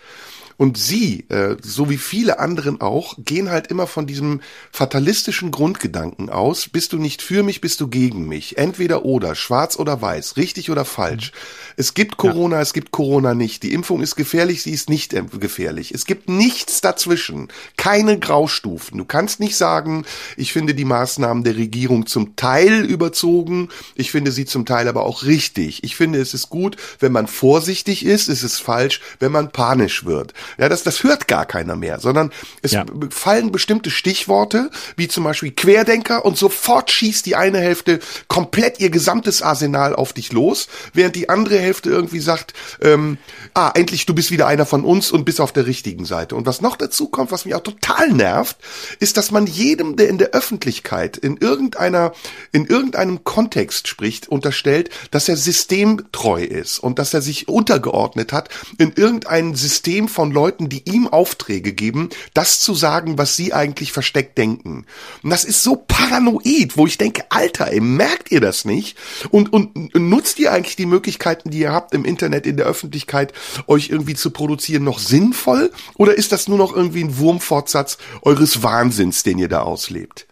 [0.59, 4.41] Und sie, äh, so wie viele anderen auch, gehen halt immer von diesem
[4.73, 8.57] fatalistischen Grundgedanken aus, bist du nicht für mich, bist du gegen mich.
[8.57, 11.31] Entweder oder, schwarz oder weiß, richtig oder falsch.
[11.31, 11.37] Mhm.
[11.77, 12.61] Es gibt Corona, ja.
[12.61, 13.63] es gibt Corona nicht.
[13.63, 15.93] Die Impfung ist gefährlich, sie ist nicht gefährlich.
[15.93, 17.47] Es gibt nichts dazwischen.
[17.77, 18.97] Keine Graustufen.
[18.97, 20.03] Du kannst nicht sagen,
[20.35, 25.05] ich finde die Maßnahmen der Regierung zum Teil überzogen, ich finde sie zum Teil aber
[25.05, 25.85] auch richtig.
[25.85, 30.03] Ich finde, es ist gut, wenn man vorsichtig ist, es ist falsch, wenn man panisch
[30.03, 30.33] wird.
[30.57, 32.31] Ja, das, das hört gar keiner mehr, sondern
[32.61, 32.85] es ja.
[33.09, 38.89] fallen bestimmte Stichworte, wie zum Beispiel Querdenker und sofort schießt die eine Hälfte komplett ihr
[38.89, 43.17] gesamtes Arsenal auf dich los, während die andere Hälfte irgendwie sagt, ähm,
[43.53, 46.35] ah, endlich du bist wieder einer von uns und bist auf der richtigen Seite.
[46.35, 48.57] Und was noch dazu kommt, was mich auch total nervt,
[48.99, 52.13] ist, dass man jedem, der in der Öffentlichkeit in irgendeiner,
[52.51, 58.49] in irgendeinem Kontext spricht, unterstellt, dass er systemtreu ist und dass er sich untergeordnet hat
[58.77, 63.91] in irgendein System von Leuten, die ihm Aufträge geben, das zu sagen, was sie eigentlich
[63.91, 64.85] versteckt denken.
[65.23, 68.97] Und das ist so paranoid, wo ich denke, Alter, ey, merkt ihr das nicht?
[69.29, 73.33] Und, und nutzt ihr eigentlich die Möglichkeiten, die ihr habt im Internet, in der Öffentlichkeit,
[73.67, 75.71] euch irgendwie zu produzieren, noch sinnvoll?
[75.95, 80.27] Oder ist das nur noch irgendwie ein Wurmfortsatz eures Wahnsinns, den ihr da auslebt?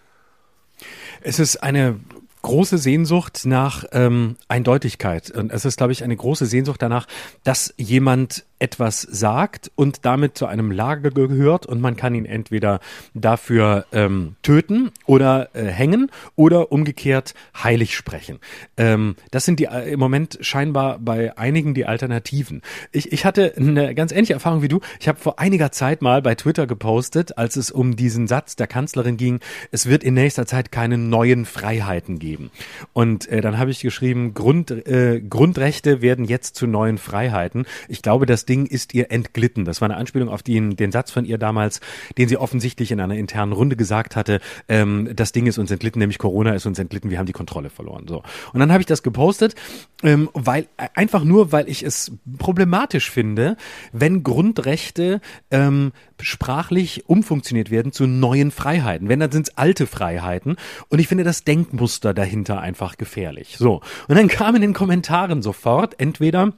[1.21, 1.99] Es ist eine
[2.47, 5.31] große Sehnsucht nach ähm, Eindeutigkeit.
[5.31, 7.07] Und es ist, glaube ich, eine große Sehnsucht danach,
[7.43, 12.79] dass jemand etwas sagt und damit zu einem Lager gehört und man kann ihn entweder
[13.13, 18.39] dafür ähm, töten oder äh, hängen oder umgekehrt heilig sprechen.
[18.77, 22.61] Ähm, das sind die äh, im Moment scheinbar bei einigen die Alternativen.
[22.91, 24.79] Ich, ich hatte eine ganz ähnliche Erfahrung wie du.
[24.99, 28.67] Ich habe vor einiger Zeit mal bei Twitter gepostet, als es um diesen Satz der
[28.67, 29.39] Kanzlerin ging,
[29.71, 32.49] es wird in nächster Zeit keine neuen Freiheiten geben.
[32.93, 37.65] Und äh, dann habe ich geschrieben, Grund, äh, Grundrechte werden jetzt zu neuen Freiheiten.
[37.87, 39.65] Ich glaube, dass Ding ist ihr entglitten.
[39.65, 41.81] Das war eine Anspielung auf den, den Satz von ihr damals,
[42.17, 44.39] den sie offensichtlich in einer internen Runde gesagt hatte.
[44.67, 47.69] Ähm, das Ding ist uns entglitten, nämlich Corona ist uns entglitten, wir haben die Kontrolle
[47.69, 48.05] verloren.
[48.07, 48.23] So.
[48.53, 49.55] Und dann habe ich das gepostet,
[50.03, 53.57] ähm, weil einfach nur, weil ich es problematisch finde,
[53.91, 59.09] wenn Grundrechte ähm, sprachlich umfunktioniert werden zu neuen Freiheiten.
[59.09, 60.55] Wenn, dann sind es alte Freiheiten.
[60.89, 63.57] Und ich finde das Denkmuster dahinter einfach gefährlich.
[63.57, 63.81] So.
[64.07, 66.53] Und dann kam in den Kommentaren sofort entweder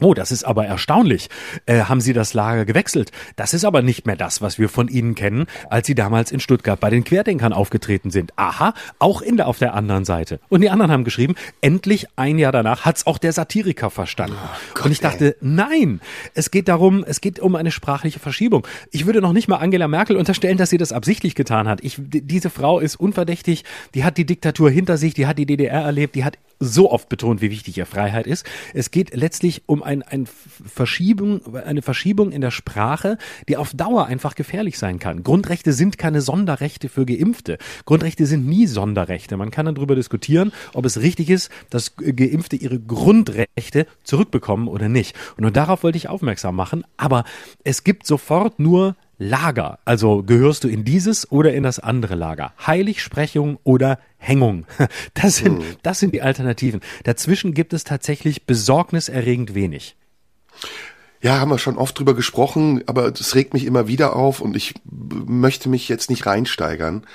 [0.00, 1.28] Oh, das ist aber erstaunlich.
[1.66, 3.12] Äh, haben Sie das Lager gewechselt?
[3.36, 6.40] Das ist aber nicht mehr das, was wir von Ihnen kennen, als Sie damals in
[6.40, 8.32] Stuttgart bei den Querdenkern aufgetreten sind.
[8.36, 10.40] Aha, auch in der, auf der anderen Seite.
[10.48, 14.36] Und die anderen haben geschrieben, endlich ein Jahr danach hat's auch der Satiriker verstanden.
[14.36, 15.36] Oh Gott, Und ich dachte, ey.
[15.40, 16.00] nein,
[16.34, 18.66] es geht darum, es geht um eine sprachliche Verschiebung.
[18.90, 21.84] Ich würde noch nicht mal Angela Merkel unterstellen, dass sie das absichtlich getan hat.
[21.84, 23.62] Ich, diese Frau ist unverdächtig,
[23.94, 27.08] die hat die Diktatur hinter sich, die hat die DDR erlebt, die hat so oft
[27.08, 28.46] betont, wie wichtig ihr Freiheit ist.
[28.72, 33.18] Es geht letztlich um ein, ein Verschiebung, eine Verschiebung in der Sprache,
[33.48, 35.22] die auf Dauer einfach gefährlich sein kann.
[35.22, 37.58] Grundrechte sind keine Sonderrechte für Geimpfte.
[37.84, 39.36] Grundrechte sind nie Sonderrechte.
[39.36, 44.88] Man kann dann darüber diskutieren, ob es richtig ist, dass Geimpfte ihre Grundrechte zurückbekommen oder
[44.88, 45.16] nicht.
[45.36, 46.84] Und nur darauf wollte ich aufmerksam machen.
[46.96, 47.24] Aber
[47.62, 49.78] es gibt sofort nur Lager.
[49.84, 52.52] Also gehörst du in dieses oder in das andere Lager?
[52.66, 54.66] Heiligsprechung oder Hängung?
[55.14, 55.76] Das sind, hm.
[55.82, 56.80] das sind die Alternativen.
[57.04, 59.96] Dazwischen gibt es tatsächlich besorgniserregend wenig.
[61.22, 64.56] Ja, haben wir schon oft drüber gesprochen, aber es regt mich immer wieder auf und
[64.56, 67.06] ich möchte mich jetzt nicht reinsteigern.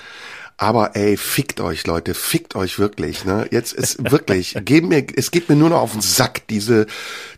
[0.56, 3.24] Aber ey, fickt euch, Leute, fickt euch wirklich.
[3.24, 3.46] Ne?
[3.50, 6.86] Jetzt ist wirklich, geben mir, es geht mir nur noch auf den Sack, diese,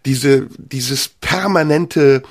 [0.07, 2.23] diese, dieses permanente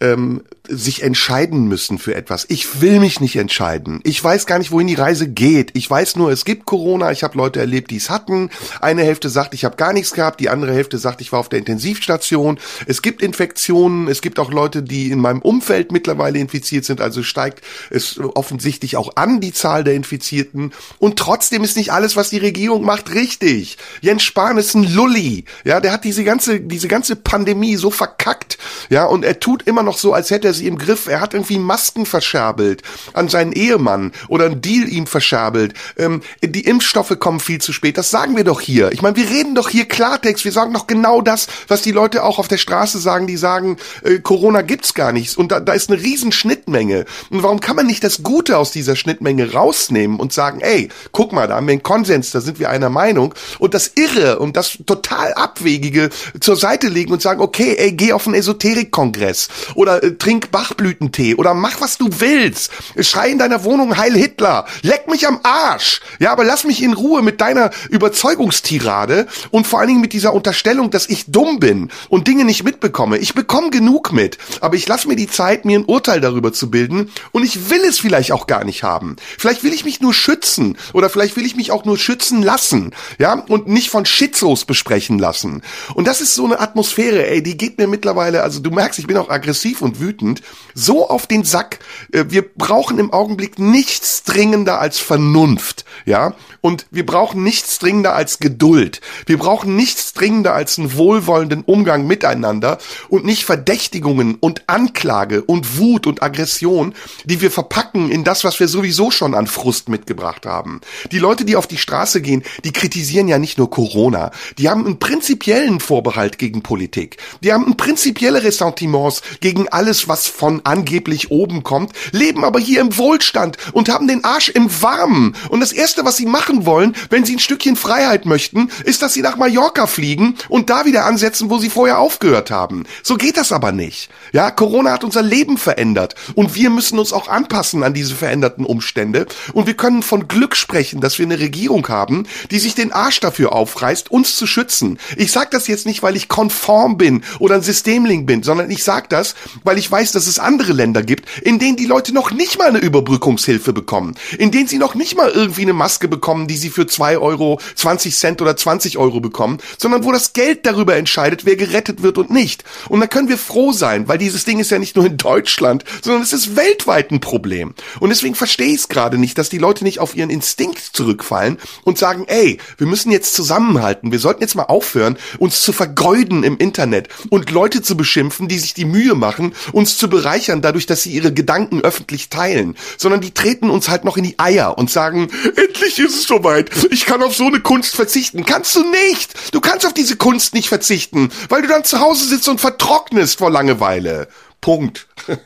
[0.00, 2.46] ähm, sich entscheiden müssen für etwas.
[2.48, 4.00] Ich will mich nicht entscheiden.
[4.04, 5.70] Ich weiß gar nicht, wohin die Reise geht.
[5.74, 7.12] Ich weiß nur, es gibt Corona.
[7.12, 8.50] Ich habe Leute erlebt, die es hatten.
[8.80, 10.40] Eine Hälfte sagt, ich habe gar nichts gehabt.
[10.40, 12.58] Die andere Hälfte sagt, ich war auf der Intensivstation.
[12.86, 14.08] Es gibt Infektionen.
[14.08, 17.00] Es gibt auch Leute, die in meinem Umfeld mittlerweile infiziert sind.
[17.00, 20.72] Also steigt es offensichtlich auch an, die Zahl der Infizierten.
[20.98, 23.78] Und trotzdem ist nicht alles, was die Regierung macht, richtig.
[24.00, 25.44] Jens Spahn ist ein Lulli.
[25.64, 28.58] Ja, der hat diese ganze, diese ganze Pandemie so verkackt.
[28.90, 31.06] Ja, und er tut immer noch so, als hätte er sie im Griff.
[31.06, 35.74] Er hat irgendwie Masken verscherbelt an seinen Ehemann oder einen Deal ihm verscherbelt.
[35.96, 37.96] Ähm, die Impfstoffe kommen viel zu spät.
[37.98, 38.92] Das sagen wir doch hier.
[38.92, 40.44] Ich meine, wir reden doch hier Klartext.
[40.44, 43.26] Wir sagen doch genau das, was die Leute auch auf der Straße sagen.
[43.26, 45.36] Die sagen, äh, Corona gibt's gar nichts.
[45.36, 47.04] Und da, da ist eine riesen Schnittmenge.
[47.30, 51.32] Und warum kann man nicht das Gute aus dieser Schnittmenge rausnehmen und sagen, ey, guck
[51.32, 53.34] mal, da haben wir einen Konsens, da sind wir einer Meinung.
[53.58, 58.12] Und das Irre und das total Abwegige zur Seite legen und sagen, okay, ey, geh
[58.12, 62.70] auf einen Esoterik-Kongress oder äh, trink Bachblütentee oder mach was du willst.
[63.00, 64.66] Schrei in deiner Wohnung Heil Hitler.
[64.82, 66.00] Leck mich am Arsch.
[66.18, 70.32] Ja, aber lass mich in Ruhe mit deiner Überzeugungstirade und vor allen Dingen mit dieser
[70.32, 73.18] Unterstellung, dass ich dumm bin und Dinge nicht mitbekomme.
[73.18, 76.70] Ich bekomme genug mit, aber ich lass mir die Zeit, mir ein Urteil darüber zu
[76.70, 79.16] bilden und ich will es vielleicht auch gar nicht haben.
[79.38, 82.92] Vielleicht will ich mich nur schützen oder vielleicht will ich mich auch nur schützen lassen,
[83.18, 85.62] ja, und nicht von Schizos besprechen lassen.
[85.94, 89.06] Und das ist so eine Atmosphäre, ey, die geht mir mittlerweile, also du merkst, ich
[89.06, 90.35] bin auch aggressiv und wütend,
[90.74, 91.80] so auf den Sack.
[92.12, 96.34] Äh, wir brauchen im Augenblick nichts dringender als Vernunft, ja.
[96.60, 99.00] Und wir brauchen nichts dringender als Geduld.
[99.26, 105.78] Wir brauchen nichts dringender als einen wohlwollenden Umgang miteinander und nicht Verdächtigungen und Anklage und
[105.78, 106.94] Wut und Aggression,
[107.24, 110.80] die wir verpacken in das, was wir sowieso schon an Frust mitgebracht haben.
[111.12, 114.32] Die Leute, die auf die Straße gehen, die kritisieren ja nicht nur Corona.
[114.58, 117.18] Die haben einen prinzipiellen Vorbehalt gegen Politik.
[117.42, 122.80] Die haben ein prinzipielle Ressentiments gegen alles, was von angeblich oben kommt, leben aber hier
[122.80, 125.36] im Wohlstand und haben den Arsch im Warmen.
[125.48, 129.14] Und das erste, was sie machen wollen, wenn sie ein Stückchen Freiheit möchten, ist, dass
[129.14, 132.84] sie nach Mallorca fliegen und da wieder ansetzen, wo sie vorher aufgehört haben.
[133.02, 134.10] So geht das aber nicht.
[134.32, 138.64] Ja, Corona hat unser Leben verändert und wir müssen uns auch anpassen an diese veränderten
[138.64, 142.92] Umstände und wir können von Glück sprechen, dass wir eine Regierung haben, die sich den
[142.92, 144.98] Arsch dafür aufreißt, uns zu schützen.
[145.16, 148.84] Ich sage das jetzt nicht, weil ich konform bin oder ein Systemling bin, sondern ich
[148.84, 149.34] sage das,
[149.64, 152.68] weil ich weiß, dass es andere Länder gibt, in denen die Leute noch nicht mal
[152.68, 156.70] eine Überbrückungshilfe bekommen, in denen sie noch nicht mal irgendwie eine Maske bekommen, die sie
[156.70, 161.44] für zwei Euro, 20 Cent oder 20 Euro bekommen, sondern wo das Geld darüber entscheidet,
[161.44, 162.64] wer gerettet wird und nicht.
[162.88, 165.84] Und da können wir froh sein, weil dieses Ding ist ja nicht nur in Deutschland,
[166.02, 167.74] sondern es ist weltweit ein Problem.
[168.00, 171.58] Und deswegen verstehe ich es gerade nicht, dass die Leute nicht auf ihren Instinkt zurückfallen
[171.84, 176.42] und sagen, ey, wir müssen jetzt zusammenhalten, wir sollten jetzt mal aufhören, uns zu vergeuden
[176.42, 180.86] im Internet und Leute zu beschimpfen, die sich die Mühe machen, uns zu bereichern dadurch,
[180.86, 184.78] dass sie ihre Gedanken öffentlich teilen, sondern die treten uns halt noch in die Eier
[184.78, 188.44] und sagen, endlich ist es soweit, ich kann auf so eine Kunst verzichten.
[188.44, 189.54] Kannst du nicht!
[189.54, 193.38] Du kannst auf diese Kunst nicht verzichten, weil du dann zu Hause sitzt und vertrocknest
[193.38, 194.28] vor Langeweile.
[194.60, 195.06] Punkt.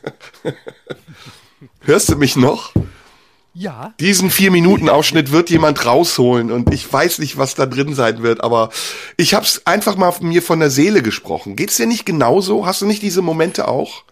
[1.81, 2.73] Hörst du mich noch?
[3.53, 3.93] Ja.
[3.99, 8.23] Diesen vier Minuten Ausschnitt wird jemand rausholen und ich weiß nicht, was da drin sein
[8.23, 8.69] wird, aber
[9.17, 11.57] ich hab's einfach mal mir von der Seele gesprochen.
[11.57, 12.65] Geht's dir nicht genauso?
[12.65, 14.03] Hast du nicht diese Momente auch?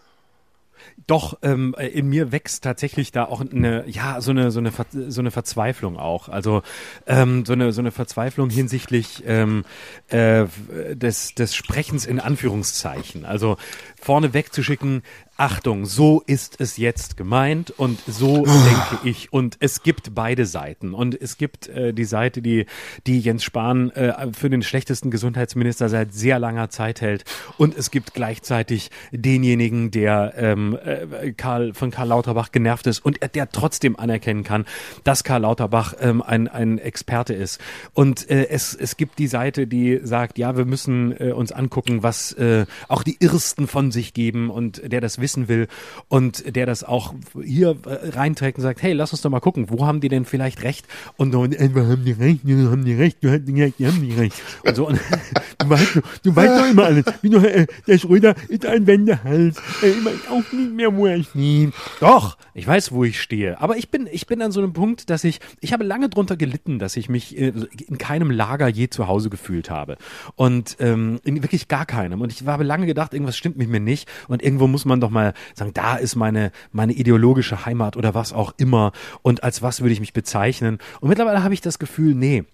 [1.10, 5.22] Doch, ähm, in mir wächst tatsächlich da auch eine, ja, so eine, so eine, so
[5.22, 6.30] eine Verzweiflung auch.
[6.30, 6.62] Also
[7.08, 9.65] ähm, so eine, so eine Verzweiflung hinsichtlich ähm,
[10.10, 10.45] äh,
[10.93, 13.26] des, des Sprechens in Anführungszeichen.
[13.26, 13.58] Also
[14.00, 15.02] vorne wegzuschicken,
[15.39, 19.32] Achtung, so ist es jetzt gemeint und so denke ich.
[19.32, 20.93] Und es gibt beide Seiten.
[20.93, 22.65] Und es gibt äh, die Seite, die,
[23.08, 27.23] die Jens Spahn äh, für den schlechtesten Gesundheitsminister seit sehr langer Zeit hält.
[27.58, 33.19] Und es gibt gleichzeitig denjenigen, der ähm, äh, Karl, von Karl Lauterbach genervt ist und
[33.34, 34.65] der trotzdem anerkennen kann,
[35.06, 37.62] dass Karl Lauterbach ähm, ein, ein Experte ist.
[37.93, 42.04] Und äh, es, es gibt die Seite, die sagt, ja, wir müssen äh, uns angucken,
[42.04, 45.67] was äh, auch die Irrsten von sich geben und der das wissen will
[46.07, 47.13] und der das auch
[47.43, 50.25] hier äh, reinträgt und sagt, hey, lass uns doch mal gucken, wo haben die denn
[50.25, 50.85] vielleicht recht?
[51.17, 54.35] Und äh, haben die recht, haben die recht, du hast recht, die haben die recht.
[54.65, 54.99] Und so, und,
[55.57, 57.05] du weißt, du, weißt doch immer alles.
[57.21, 59.57] Wie du, äh, der Schröder ist ein Wendehals.
[59.81, 61.73] Äh, ich weiß auch nicht mehr, wo er steht.
[61.99, 63.59] Doch, ich weiß, wo ich stehe.
[63.61, 66.37] Aber ich bin, ich bin an so einem Punkt, dass ich, ich habe lange drunter
[66.37, 67.53] gelitten, dass ich mich äh,
[67.87, 69.97] in keinem Lager je zu Hause gefühlt habe.
[70.35, 72.21] Und ähm, in wirklich gar keinem.
[72.21, 74.09] Und ich habe lange gedacht, irgendwas stimmt mit mir nicht.
[74.27, 75.18] Und irgendwo muss man doch mal
[75.53, 78.91] sagen, da ist meine, meine ideologische Heimat oder was auch immer.
[79.21, 80.79] Und als was würde ich mich bezeichnen?
[81.01, 82.45] Und mittlerweile habe ich das Gefühl, nee,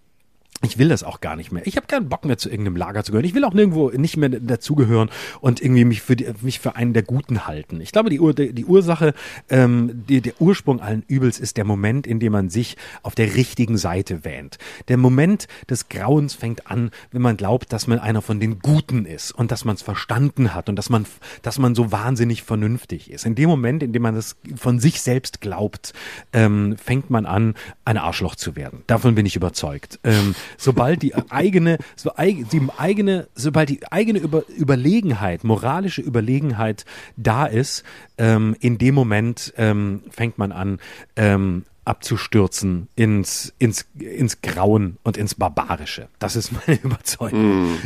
[0.62, 1.68] ich will das auch gar nicht mehr.
[1.68, 3.26] Ich habe keinen Bock mehr zu irgendeinem Lager zu gehören.
[3.26, 5.10] Ich will auch nirgendwo nicht mehr dazugehören
[5.42, 7.82] und irgendwie mich für die, mich für einen der Guten halten.
[7.82, 9.14] Ich glaube, die, Ur, die, die Ursache,
[9.50, 13.36] ähm, die, der Ursprung allen Übels ist der Moment, in dem man sich auf der
[13.36, 14.58] richtigen Seite wähnt.
[14.88, 19.06] Der Moment des Grauens fängt an, wenn man glaubt, dass man einer von den Guten
[19.06, 21.06] ist und dass man es verstanden hat und dass man,
[21.42, 23.26] dass man so wahnsinnig vernünftig ist.
[23.26, 25.94] In dem Moment, in dem man das von sich selbst glaubt,
[26.34, 28.84] ähm, fängt man an, ein Arschloch zu werden.
[28.88, 30.00] Davon bin ich überzeugt.
[30.04, 36.86] Ähm, sobald die eigene, so die eigene, sobald die eigene Über, Überlegenheit, moralische Überlegenheit
[37.18, 37.84] da ist,
[38.18, 40.80] ähm, in dem Moment ähm, fängt man an,
[41.16, 46.10] ähm, abzustürzen ins, ins, ins Grauen und ins Barbarische.
[46.20, 47.74] Das ist meine Überzeugung.
[47.74, 47.78] Mm.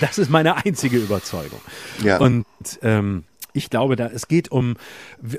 [0.00, 1.60] Das ist meine einzige Überzeugung.
[2.02, 2.18] Ja.
[2.18, 2.44] Und
[2.82, 4.76] ähm, ich glaube, da es geht um,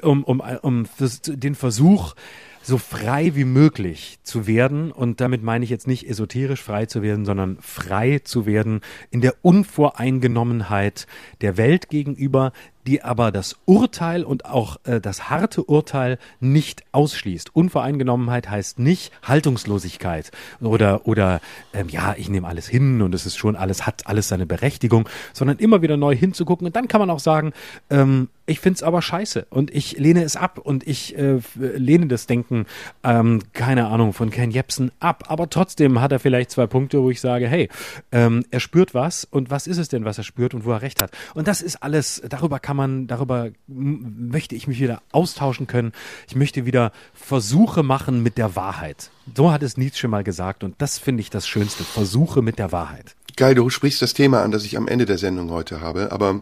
[0.02, 0.88] um, um, um
[1.28, 2.16] den Versuch,
[2.62, 4.92] so frei wie möglich zu werden.
[4.92, 9.22] Und damit meine ich jetzt nicht esoterisch frei zu werden, sondern frei zu werden in
[9.22, 11.08] der Unvoreingenommenheit
[11.42, 12.52] der Welt gegenüber,
[12.90, 17.56] die aber das Urteil und auch äh, das harte Urteil nicht ausschließt.
[17.56, 21.40] Unvoreingenommenheit heißt nicht Haltungslosigkeit oder oder
[21.74, 25.08] ähm, ja, ich nehme alles hin und es ist schon alles hat alles seine Berechtigung,
[25.34, 27.54] sondern immer wieder neu hinzugucken und dann kann man auch sagen,
[27.92, 32.26] ähm, ich find's aber scheiße und ich lehne es ab und ich äh, lehne das
[32.26, 32.66] Denken,
[33.04, 35.26] ähm, keine Ahnung, von Ken Jebsen ab.
[35.28, 37.70] Aber trotzdem hat er vielleicht zwei Punkte, wo ich sage, hey,
[38.12, 40.82] ähm, er spürt was und was ist es denn, was er spürt und wo er
[40.82, 41.12] recht hat.
[41.36, 45.92] Und das ist alles, darüber kann man, darüber möchte ich mich wieder austauschen können.
[46.28, 49.12] Ich möchte wieder Versuche machen mit der Wahrheit.
[49.36, 51.84] So hat es Nietzsche mal gesagt und das finde ich das Schönste.
[51.84, 53.16] Versuche mit der Wahrheit.
[53.36, 56.42] Geil, du sprichst das Thema an, das ich am Ende der Sendung heute habe, aber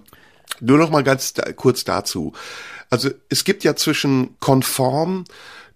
[0.60, 2.33] nur noch mal ganz da, kurz dazu.
[2.89, 5.25] Also es gibt ja zwischen konform,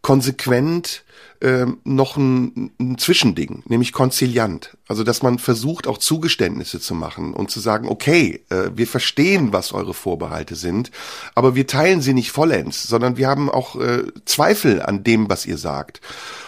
[0.01, 1.03] konsequent
[1.41, 4.77] ähm, noch ein, ein Zwischending, nämlich konziliant.
[4.87, 9.51] Also dass man versucht, auch Zugeständnisse zu machen und zu sagen, okay, äh, wir verstehen,
[9.51, 10.91] was eure Vorbehalte sind,
[11.33, 15.45] aber wir teilen sie nicht vollends, sondern wir haben auch äh, Zweifel an dem, was
[15.45, 16.01] ihr sagt.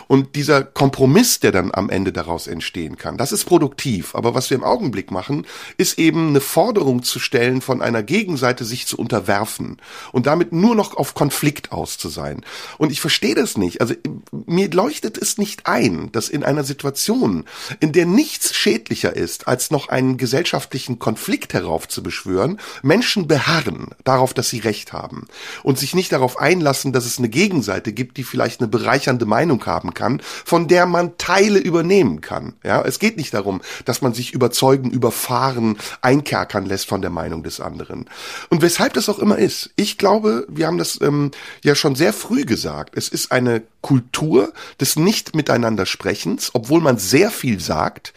[0.07, 4.15] Und dieser Kompromiss, der dann am Ende daraus entstehen kann, das ist produktiv.
[4.15, 5.45] Aber was wir im Augenblick machen,
[5.77, 9.77] ist eben eine Forderung zu stellen, von einer Gegenseite sich zu unterwerfen
[10.11, 12.45] und damit nur noch auf Konflikt aus zu sein.
[12.77, 13.81] Und ich verstehe das nicht.
[13.81, 13.93] Also
[14.45, 17.45] mir leuchtet es nicht ein, dass in einer Situation,
[17.79, 24.49] in der nichts schädlicher ist, als noch einen gesellschaftlichen Konflikt heraufzubeschwören, Menschen beharren darauf, dass
[24.49, 25.27] sie Recht haben
[25.63, 29.65] und sich nicht darauf einlassen, dass es eine Gegenseite gibt, die vielleicht eine bereichernde Meinung
[29.65, 32.53] haben kann, von der man Teile übernehmen kann.
[32.63, 37.43] Ja, es geht nicht darum, dass man sich überzeugen, überfahren, einkerkern lässt von der Meinung
[37.43, 38.09] des anderen.
[38.49, 39.71] Und weshalb das auch immer ist.
[39.75, 41.31] Ich glaube, wir haben das ähm,
[41.63, 42.97] ja schon sehr früh gesagt.
[42.97, 48.13] Es ist eine Kultur des nicht miteinander Sprechens, obwohl man sehr viel sagt.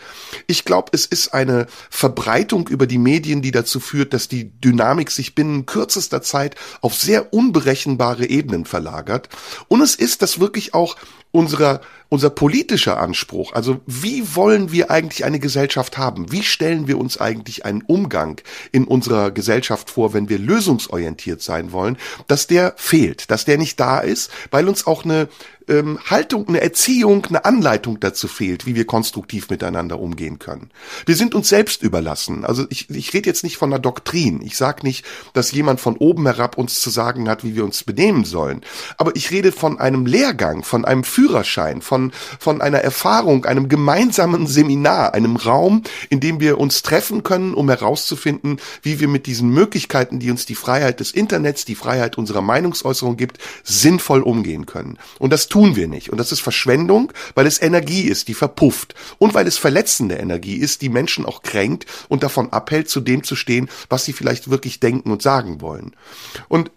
[0.47, 5.11] Ich glaube, es ist eine Verbreitung über die Medien, die dazu führt, dass die Dynamik
[5.11, 9.29] sich binnen kürzester Zeit auf sehr unberechenbare Ebenen verlagert.
[9.69, 10.97] Und es ist das wirklich auch
[11.37, 16.33] unserer, unser politischer Anspruch, also wie wollen wir eigentlich eine Gesellschaft haben?
[16.33, 18.41] Wie stellen wir uns eigentlich einen Umgang
[18.73, 23.79] in unserer Gesellschaft vor, wenn wir lösungsorientiert sein wollen, dass der fehlt, dass der nicht
[23.79, 25.29] da ist, weil uns auch eine
[25.69, 30.71] ähm, Haltung, eine Erziehung, eine Anleitung dazu fehlt, wie wir konstruktiv miteinander umgehen können.
[31.07, 32.45] Wir sind uns selbst überlassen.
[32.45, 34.41] Also ich, ich rede jetzt nicht von einer Doktrin.
[34.43, 37.85] Ich sage nicht, dass jemand von oben herab uns zu sagen hat, wie wir uns
[37.85, 38.63] benehmen sollen.
[38.97, 44.47] Aber ich rede von einem Lehrgang, von einem Führerschein, von, von einer Erfahrung, einem gemeinsamen
[44.47, 49.51] Seminar, einem Raum, in dem wir uns treffen können, um herauszufinden, wie wir mit diesen
[49.51, 54.99] Möglichkeiten, die uns die Freiheit des Internets, die Freiheit unserer Meinungsäußerung gibt, sinnvoll umgehen können.
[55.19, 56.11] Und das tun wir nicht.
[56.11, 58.95] Und das ist Verschwendung, weil es Energie ist, die verpufft.
[59.17, 63.23] Und weil es verletzende Energie ist, die Menschen auch kränkt und davon abhält, zu dem
[63.23, 65.97] zu stehen, was sie vielleicht wirklich denken und sagen wollen.
[66.49, 66.71] Und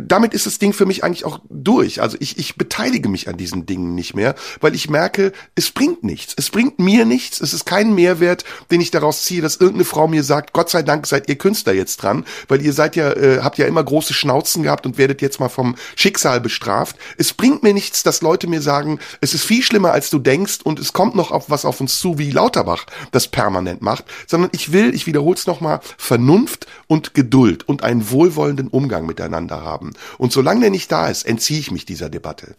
[0.00, 2.02] damit ist das Ding für mich eigentlich auch durch.
[2.02, 6.04] Also ich, ich beteilige mich an diesen Dingen nicht mehr, weil ich merke, es bringt
[6.04, 6.34] nichts.
[6.36, 7.40] Es bringt mir nichts.
[7.40, 10.82] Es ist kein Mehrwert, den ich daraus ziehe, dass irgendeine Frau mir sagt, Gott sei
[10.82, 14.14] Dank seid ihr Künstler jetzt dran, weil ihr seid ja, äh, habt ja immer große
[14.14, 16.96] Schnauzen gehabt und werdet jetzt mal vom Schicksal bestraft.
[17.16, 20.58] Es bringt mir nichts, dass Leute mir sagen, es ist viel schlimmer, als du denkst
[20.64, 24.50] und es kommt noch auf was auf uns zu, wie Lauterbach das permanent macht, sondern
[24.52, 29.69] ich will, ich wiederhole es nochmal, Vernunft und Geduld und einen wohlwollenden Umgang miteinander haben.
[30.18, 32.54] Und solange der nicht da ist, entziehe ich mich dieser Debatte.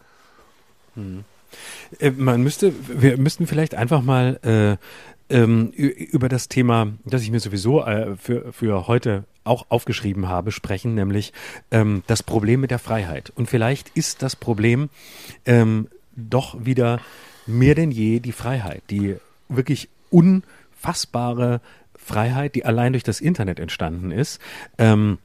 [0.95, 1.23] Hm.
[2.17, 4.39] Man müsste, wir müssten vielleicht einfach mal
[5.29, 10.27] äh, ähm, über das Thema, das ich mir sowieso äh, für, für heute auch aufgeschrieben
[10.27, 11.33] habe, sprechen, nämlich
[11.71, 13.31] ähm, das Problem mit der Freiheit.
[13.35, 14.89] Und vielleicht ist das Problem
[15.45, 16.99] ähm, doch wieder
[17.47, 19.17] mehr denn je die Freiheit, die
[19.49, 21.61] wirklich unfassbare
[21.95, 24.39] Freiheit, die allein durch das Internet entstanden ist.
[24.77, 25.17] Ähm,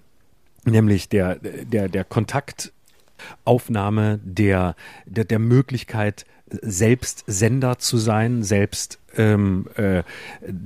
[0.66, 4.74] nämlich der, der, der Kontaktaufnahme, der,
[5.06, 10.02] der, der Möglichkeit, selbst Sender zu sein, selbst ähm, äh,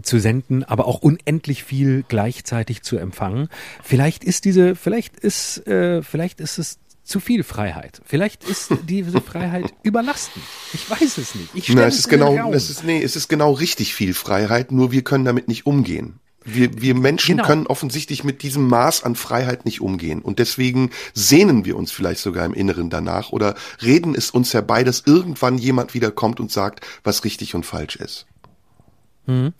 [0.02, 3.48] zu senden, aber auch unendlich viel gleichzeitig zu empfangen.
[3.82, 8.02] Vielleicht ist diese, vielleicht ist, äh, vielleicht ist es zu viel Freiheit.
[8.04, 10.44] Vielleicht ist diese Freiheit überlastend.
[10.74, 11.54] Ich weiß es nicht.
[11.54, 14.92] Ich Na, es ist genau, es ist, nee, es ist genau richtig viel Freiheit, nur
[14.92, 16.20] wir können damit nicht umgehen.
[16.44, 17.46] Wir, wir Menschen genau.
[17.46, 20.22] können offensichtlich mit diesem Maß an Freiheit nicht umgehen.
[20.22, 24.82] Und deswegen sehnen wir uns vielleicht sogar im Inneren danach oder reden es uns herbei,
[24.82, 28.26] dass irgendwann jemand wieder kommt und sagt, was richtig und falsch ist.
[29.26, 29.52] Mhm.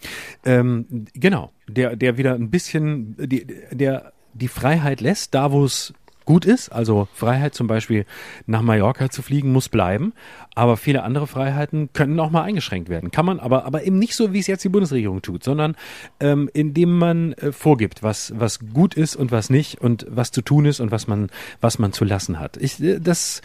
[0.45, 5.93] Ähm, genau, der, der wieder ein bisschen, die, der die Freiheit lässt, da wo es
[6.31, 6.69] gut ist.
[6.69, 8.07] Also Freiheit zum Beispiel
[8.47, 10.13] nach Mallorca zu fliegen muss bleiben,
[10.55, 13.11] aber viele andere Freiheiten können auch mal eingeschränkt werden.
[13.11, 15.75] Kann man aber, aber eben nicht so, wie es jetzt die Bundesregierung tut, sondern
[16.21, 20.41] ähm, indem man äh, vorgibt, was, was gut ist und was nicht und was zu
[20.41, 22.57] tun ist und was man, was man zu lassen hat.
[22.59, 23.43] Ich, äh, das,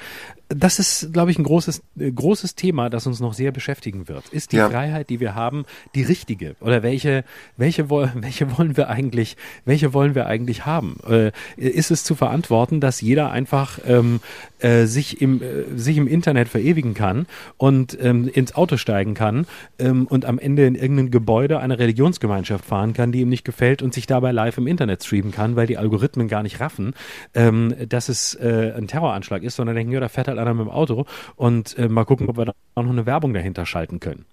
[0.49, 4.29] das ist, glaube ich, ein großes, äh, großes Thema, das uns noch sehr beschäftigen wird.
[4.29, 4.69] Ist die ja.
[4.69, 5.65] Freiheit, die wir haben,
[5.95, 6.55] die richtige?
[6.59, 7.23] Oder welche,
[7.57, 10.97] welche, welche wollen wir eigentlich, welche wollen wir eigentlich haben?
[11.07, 14.19] Äh, ist es zu verantworten, dass jeder einfach ähm,
[14.59, 17.25] äh, sich, im, äh, sich im Internet verewigen kann
[17.57, 19.47] und ähm, ins Auto steigen kann
[19.79, 23.81] ähm, und am Ende in irgendein Gebäude einer Religionsgemeinschaft fahren kann, die ihm nicht gefällt
[23.81, 26.93] und sich dabei live im Internet streamen kann, weil die Algorithmen gar nicht raffen,
[27.33, 30.67] ähm, dass es äh, ein Terroranschlag ist, sondern denken, ja, da fährt halt einer mit
[30.67, 31.05] dem Auto
[31.35, 34.25] und äh, mal gucken, ob wir da noch eine Werbung dahinter schalten können.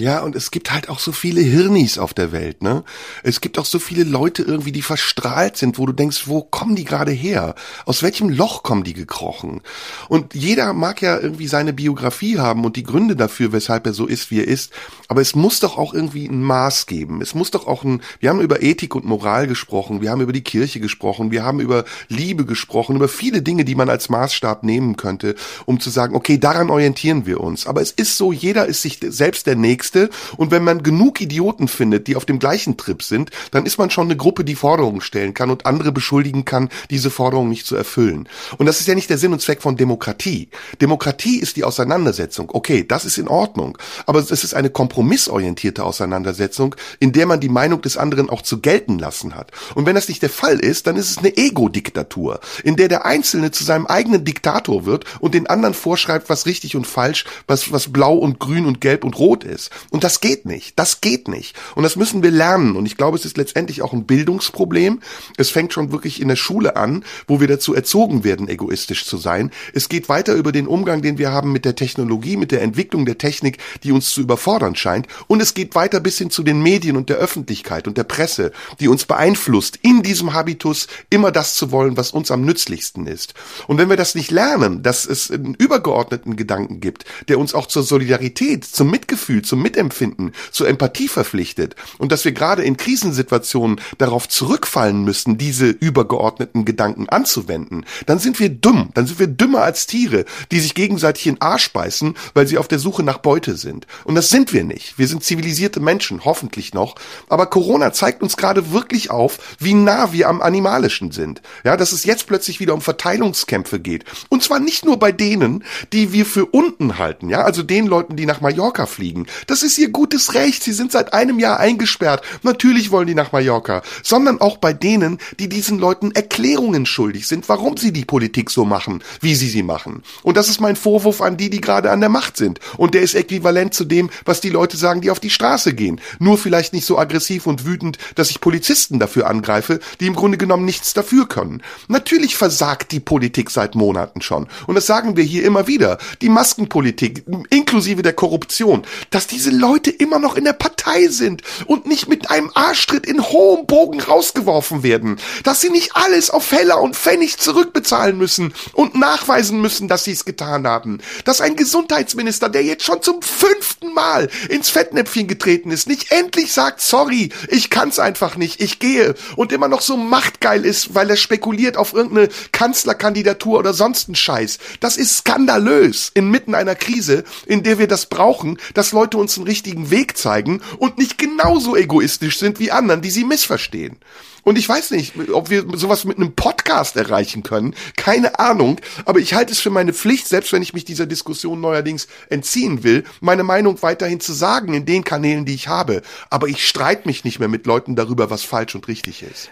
[0.00, 2.84] Ja, und es gibt halt auch so viele Hirnis auf der Welt, ne?
[3.22, 6.74] Es gibt auch so viele Leute irgendwie, die verstrahlt sind, wo du denkst, wo kommen
[6.74, 7.54] die gerade her?
[7.84, 9.60] Aus welchem Loch kommen die gekrochen?
[10.08, 14.06] Und jeder mag ja irgendwie seine Biografie haben und die Gründe dafür, weshalb er so
[14.06, 14.72] ist, wie er ist.
[15.08, 17.20] Aber es muss doch auch irgendwie ein Maß geben.
[17.20, 20.32] Es muss doch auch ein, wir haben über Ethik und Moral gesprochen, wir haben über
[20.32, 24.62] die Kirche gesprochen, wir haben über Liebe gesprochen, über viele Dinge, die man als Maßstab
[24.62, 25.34] nehmen könnte,
[25.66, 27.66] um zu sagen, okay, daran orientieren wir uns.
[27.66, 30.10] Aber es ist so, jeder ist sich selbst der Nächste nächste.
[30.36, 33.90] Und wenn man genug Idioten findet, die auf dem gleichen Trip sind, dann ist man
[33.90, 37.76] schon eine Gruppe, die Forderungen stellen kann und andere beschuldigen kann, diese Forderungen nicht zu
[37.76, 38.28] erfüllen.
[38.58, 40.48] Und das ist ja nicht der Sinn und Zweck von Demokratie.
[40.80, 42.50] Demokratie ist die Auseinandersetzung.
[42.52, 43.78] Okay, das ist in Ordnung.
[44.06, 48.60] Aber es ist eine kompromissorientierte Auseinandersetzung, in der man die Meinung des anderen auch zu
[48.60, 49.50] gelten lassen hat.
[49.74, 53.04] Und wenn das nicht der Fall ist, dann ist es eine Ego-Diktatur, in der der
[53.04, 57.72] Einzelne zu seinem eigenen Diktator wird und den anderen vorschreibt, was richtig und falsch, was,
[57.72, 59.69] was blau und grün und gelb und rot ist.
[59.90, 60.78] Und das geht nicht.
[60.78, 61.56] Das geht nicht.
[61.74, 62.76] Und das müssen wir lernen.
[62.76, 65.00] Und ich glaube, es ist letztendlich auch ein Bildungsproblem.
[65.36, 69.16] Es fängt schon wirklich in der Schule an, wo wir dazu erzogen werden, egoistisch zu
[69.16, 69.50] sein.
[69.72, 73.06] Es geht weiter über den Umgang, den wir haben mit der Technologie, mit der Entwicklung
[73.06, 75.06] der Technik, die uns zu überfordern scheint.
[75.26, 78.52] Und es geht weiter bis hin zu den Medien und der Öffentlichkeit und der Presse,
[78.80, 83.34] die uns beeinflusst, in diesem Habitus immer das zu wollen, was uns am nützlichsten ist.
[83.66, 87.66] Und wenn wir das nicht lernen, dass es einen übergeordneten Gedanken gibt, der uns auch
[87.66, 93.80] zur Solidarität, zum Mitgefühl, zum Mitempfinden, zur Empathie verpflichtet und dass wir gerade in Krisensituationen
[93.98, 99.62] darauf zurückfallen müssen, diese übergeordneten Gedanken anzuwenden, dann sind wir dumm, dann sind wir dümmer
[99.62, 103.56] als Tiere, die sich gegenseitig in Arsch beißen, weil sie auf der Suche nach Beute
[103.56, 103.86] sind.
[104.04, 104.98] Und das sind wir nicht.
[104.98, 106.94] Wir sind zivilisierte Menschen, hoffentlich noch.
[107.28, 111.42] Aber Corona zeigt uns gerade wirklich auf, wie nah wir am Animalischen sind.
[111.64, 114.04] Ja, dass es jetzt plötzlich wieder um Verteilungskämpfe geht.
[114.28, 118.16] Und zwar nicht nur bei denen, die wir für unten halten, ja, also den Leuten,
[118.16, 119.26] die nach Mallorca fliegen.
[119.50, 120.62] Das ist ihr gutes Recht.
[120.62, 122.22] Sie sind seit einem Jahr eingesperrt.
[122.44, 123.82] Natürlich wollen die nach Mallorca.
[124.04, 128.64] Sondern auch bei denen, die diesen Leuten Erklärungen schuldig sind, warum sie die Politik so
[128.64, 130.04] machen, wie sie sie machen.
[130.22, 132.60] Und das ist mein Vorwurf an die, die gerade an der Macht sind.
[132.76, 136.00] Und der ist äquivalent zu dem, was die Leute sagen, die auf die Straße gehen.
[136.20, 140.38] Nur vielleicht nicht so aggressiv und wütend, dass ich Polizisten dafür angreife, die im Grunde
[140.38, 141.60] genommen nichts dafür können.
[141.88, 144.46] Natürlich versagt die Politik seit Monaten schon.
[144.68, 145.98] Und das sagen wir hier immer wieder.
[146.22, 151.86] Die Maskenpolitik, inklusive der Korruption, dass diese Leute immer noch in der Partei sind und
[151.86, 155.18] nicht mit einem Arschtritt in hohem Bogen rausgeworfen werden.
[155.44, 160.12] Dass sie nicht alles auf Heller und Pfennig zurückbezahlen müssen und nachweisen müssen, dass sie
[160.12, 160.98] es getan haben.
[161.24, 166.52] Dass ein Gesundheitsminister, der jetzt schon zum fünften Mal ins Fettnäpfchen getreten ist, nicht endlich
[166.52, 171.08] sagt, sorry, ich kann's einfach nicht, ich gehe und immer noch so machtgeil ist, weil
[171.08, 174.58] er spekuliert auf irgendeine Kanzlerkandidatur oder sonst einen Scheiß.
[174.80, 179.46] Das ist skandalös inmitten einer Krise, in der wir das brauchen, dass Leute uns einen
[179.46, 183.98] richtigen Weg zeigen und nicht genauso egoistisch sind wie anderen, die sie missverstehen.
[184.42, 187.74] Und ich weiß nicht, ob wir sowas mit einem Podcast erreichen können.
[187.96, 188.80] Keine Ahnung.
[189.04, 192.82] Aber ich halte es für meine Pflicht, selbst wenn ich mich dieser Diskussion neuerdings entziehen
[192.82, 196.02] will, meine Meinung weiterhin zu sagen in den Kanälen, die ich habe.
[196.30, 199.50] Aber ich streite mich nicht mehr mit Leuten darüber, was falsch und richtig ist.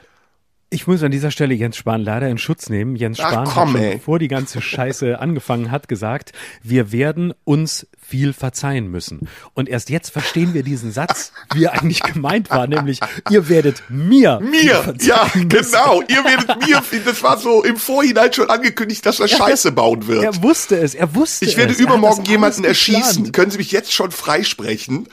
[0.71, 2.95] Ich muss an dieser Stelle Jens Spahn leider in Schutz nehmen.
[2.95, 7.33] Jens Spahn Ach, komm, hat schon, bevor die ganze Scheiße angefangen hat, gesagt, wir werden
[7.45, 9.29] uns viel verzeihen müssen.
[9.55, 13.01] Und erst jetzt verstehen wir diesen Satz, wie er eigentlich gemeint war, nämlich
[13.31, 18.49] ihr werdet mir mir ja genau, ihr werdet mir das war so im Vorhinein schon
[18.49, 20.23] angekündigt, dass er Scheiße bauen wird.
[20.23, 21.81] Er wusste es, er wusste Ich werde es.
[21.81, 23.33] übermorgen jemanden erschießen.
[23.33, 25.09] Können Sie mich jetzt schon freisprechen?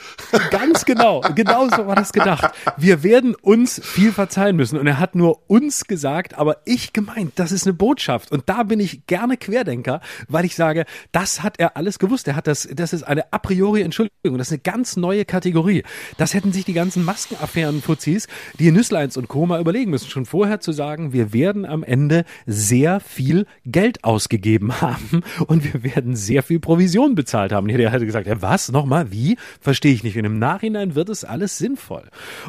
[0.50, 2.50] Ganz genau, genau so war das gedacht.
[2.76, 7.32] Wir werden uns viel verzeihen müssen und er hat nur uns gesagt, aber ich gemeint,
[7.36, 11.58] das ist eine Botschaft und da bin ich gerne Querdenker, weil ich sage, das hat
[11.58, 12.28] er alles gewusst.
[12.28, 14.38] Er hat das, das ist eine a priori Entschuldigung.
[14.38, 15.84] Das ist eine ganz neue Kategorie.
[16.18, 18.28] Das hätten sich die ganzen Maskenaffären-Fuzis,
[18.58, 19.46] die Nüssleins und Co.
[19.46, 24.80] mal überlegen müssen, schon vorher zu sagen, wir werden am Ende sehr viel Geld ausgegeben
[24.80, 27.68] haben und wir werden sehr viel Provision bezahlt haben.
[27.68, 28.72] Und der hätte gesagt, ja, was?
[28.72, 29.12] Nochmal?
[29.12, 29.36] Wie?
[29.60, 30.16] Verstehe ich nicht.
[30.16, 32.08] Und im Nachhinein wird es alles sinnvoll.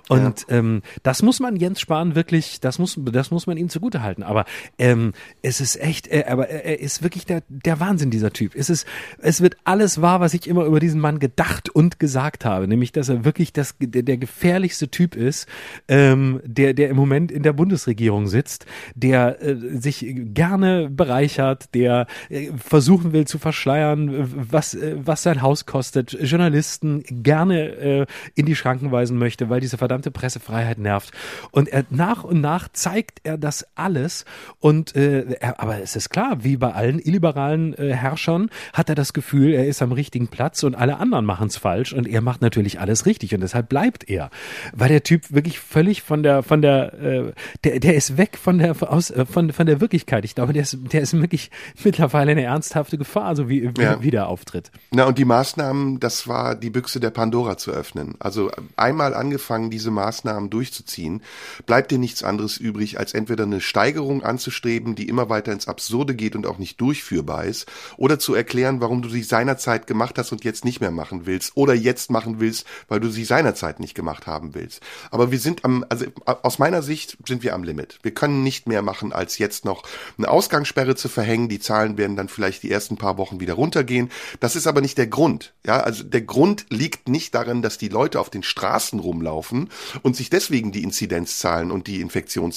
[0.10, 0.58] Und ja.
[0.58, 4.24] ähm, das muss man Jens Spahn wirklich, das muss, das muss man ihm zugutehalten.
[4.24, 4.46] Aber
[4.78, 8.56] ähm, es ist echt, äh, aber er ist wirklich der, der Wahnsinn, dieser Typ.
[8.56, 8.86] Es ist,
[9.20, 12.68] es wird alles wahr, was was ich immer über diesen Mann gedacht und gesagt habe,
[12.68, 15.48] nämlich, dass er wirklich das, der, der gefährlichste Typ ist,
[15.88, 22.08] ähm, der, der im Moment in der Bundesregierung sitzt, der äh, sich gerne bereichert, der
[22.28, 28.46] äh, versuchen will zu verschleiern, was, äh, was sein Haus kostet, Journalisten gerne äh, in
[28.46, 31.12] die Schranken weisen möchte, weil diese verdammte Pressefreiheit nervt.
[31.52, 34.26] Und er nach und nach zeigt er das alles
[34.60, 38.96] und äh, er, aber es ist klar, wie bei allen illiberalen äh, Herrschern hat er
[38.96, 42.22] das Gefühl, er ist am richtigen Platz und alle anderen machen es falsch und er
[42.22, 44.30] macht natürlich alles richtig und deshalb bleibt er.
[44.74, 48.60] Weil der Typ wirklich völlig von der, von der, äh, der, der ist weg von
[48.60, 50.26] der, aus, äh, von, von der Wirklichkeit.
[50.26, 51.52] Ich glaube, der ist, der ist wirklich
[51.84, 54.02] mittlerweile eine ernsthafte Gefahr, so wie, wie, ja.
[54.02, 54.72] wie der auftritt.
[54.92, 58.16] Na, und die Maßnahmen, das war die Büchse der Pandora zu öffnen.
[58.20, 61.22] Also einmal angefangen, diese Maßnahmen durchzuziehen,
[61.66, 62.67] bleibt dir nichts anderes übrig,
[62.98, 67.46] als entweder eine Steigerung anzustreben, die immer weiter ins Absurde geht und auch nicht durchführbar
[67.46, 71.26] ist, oder zu erklären, warum du sie seinerzeit gemacht hast und jetzt nicht mehr machen
[71.26, 74.82] willst oder jetzt machen willst, weil du sie seinerzeit nicht gemacht haben willst.
[75.12, 78.00] Aber wir sind am, also aus meiner Sicht sind wir am Limit.
[78.04, 79.84] Wir können nicht mehr machen, als jetzt noch
[80.18, 81.50] eine Ausgangssperre zu verhängen.
[81.50, 84.10] Die Zahlen werden dann vielleicht die ersten paar Wochen wieder runtergehen.
[84.40, 85.54] Das ist aber nicht der Grund.
[85.66, 89.70] Ja, also der Grund liegt nicht darin, dass die Leute auf den Straßen rumlaufen
[90.02, 92.02] und sich deswegen die Inzidenzzahlen und die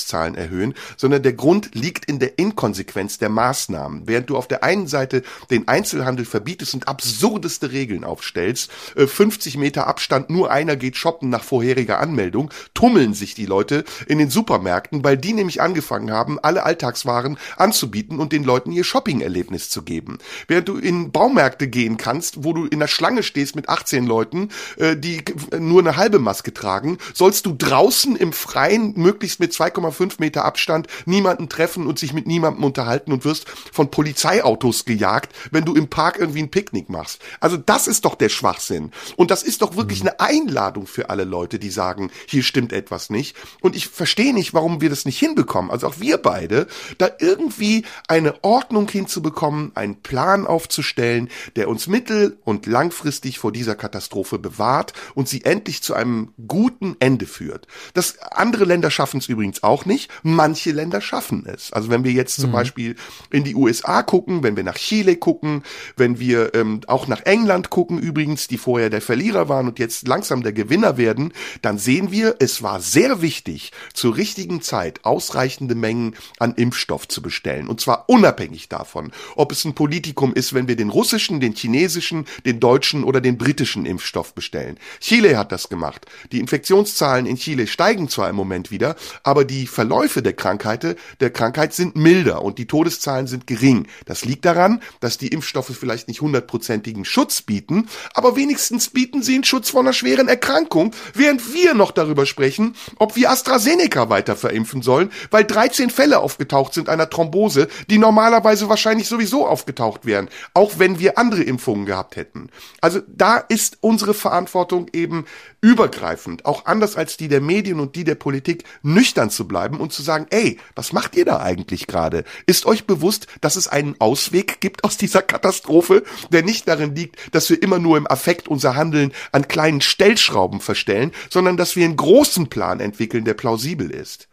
[0.00, 4.02] Infektionszahlen erhöhen, sondern der Grund liegt in der Inkonsequenz der Maßnahmen.
[4.06, 9.54] Während du auf der einen Seite den Einzelhandel verbietest und absurd absurdeste Regeln aufstellst, 50
[9.54, 14.18] äh, Meter Abstand, nur einer geht shoppen nach vorheriger Anmeldung, tummeln sich die Leute in
[14.18, 19.70] den Supermärkten, weil die nämlich angefangen haben, alle Alltagswaren anzubieten und den Leuten ihr Shopping-Erlebnis
[19.70, 20.18] zu geben.
[20.48, 24.48] Während du in Baumärkte gehen kannst, wo du in der Schlange stehst mit 18 Leuten,
[24.76, 25.22] äh, die
[25.58, 30.44] nur eine halbe Maske tragen, sollst du draußen im Freien möglichst mit 2,5 1,5 Meter
[30.44, 35.74] Abstand, niemanden treffen und sich mit niemandem unterhalten und wirst von Polizeiautos gejagt, wenn du
[35.74, 37.20] im Park irgendwie ein Picknick machst.
[37.40, 38.90] Also das ist doch der Schwachsinn.
[39.16, 40.10] Und das ist doch wirklich mhm.
[40.10, 43.36] eine Einladung für alle Leute, die sagen, hier stimmt etwas nicht.
[43.60, 45.70] Und ich verstehe nicht, warum wir das nicht hinbekommen.
[45.70, 46.66] Also auch wir beide,
[46.98, 53.74] da irgendwie eine Ordnung hinzubekommen, einen Plan aufzustellen, der uns mittel- und langfristig vor dieser
[53.74, 57.66] Katastrophe bewahrt und sie endlich zu einem guten Ende führt.
[57.94, 60.10] Das andere Länder schaffen es übrigens auch nicht.
[60.22, 61.72] Manche Länder schaffen es.
[61.72, 62.54] Also wenn wir jetzt zum mhm.
[62.54, 62.96] Beispiel
[63.30, 65.62] in die USA gucken, wenn wir nach Chile gucken,
[65.96, 70.06] wenn wir ähm, auch nach England gucken, übrigens, die vorher der Verlierer waren und jetzt
[70.06, 75.74] langsam der Gewinner werden, dann sehen wir, es war sehr wichtig, zur richtigen Zeit ausreichende
[75.74, 77.68] Mengen an Impfstoff zu bestellen.
[77.68, 82.26] Und zwar unabhängig davon, ob es ein Politikum ist, wenn wir den russischen, den chinesischen,
[82.44, 84.78] den deutschen oder den britischen Impfstoff bestellen.
[85.00, 86.06] Chile hat das gemacht.
[86.32, 91.30] Die Infektionszahlen in Chile steigen zwar im Moment wieder, aber die Verläufe der Krankheit, der
[91.30, 93.86] Krankheit sind milder und die Todeszahlen sind gering.
[94.06, 99.34] Das liegt daran, dass die Impfstoffe vielleicht nicht hundertprozentigen Schutz bieten, aber wenigstens bieten sie
[99.34, 104.36] einen Schutz vor einer schweren Erkrankung, während wir noch darüber sprechen, ob wir AstraZeneca weiter
[104.36, 110.28] verimpfen sollen, weil 13 Fälle aufgetaucht sind einer Thrombose, die normalerweise wahrscheinlich sowieso aufgetaucht wären,
[110.54, 112.48] auch wenn wir andere Impfungen gehabt hätten.
[112.80, 115.26] Also da ist unsere Verantwortung eben
[115.60, 119.92] übergreifend, auch anders als die der Medien und die der Politik, nüchtern zu bleiben und
[119.92, 122.22] zu sagen, ey, was macht ihr da eigentlich gerade?
[122.46, 127.34] Ist euch bewusst, dass es einen Ausweg gibt aus dieser Katastrophe, der nicht darin liegt,
[127.34, 131.84] dass wir immer nur im Affekt unser Handeln an kleinen Stellschrauben verstellen, sondern dass wir
[131.84, 134.28] einen großen Plan entwickeln, der plausibel ist?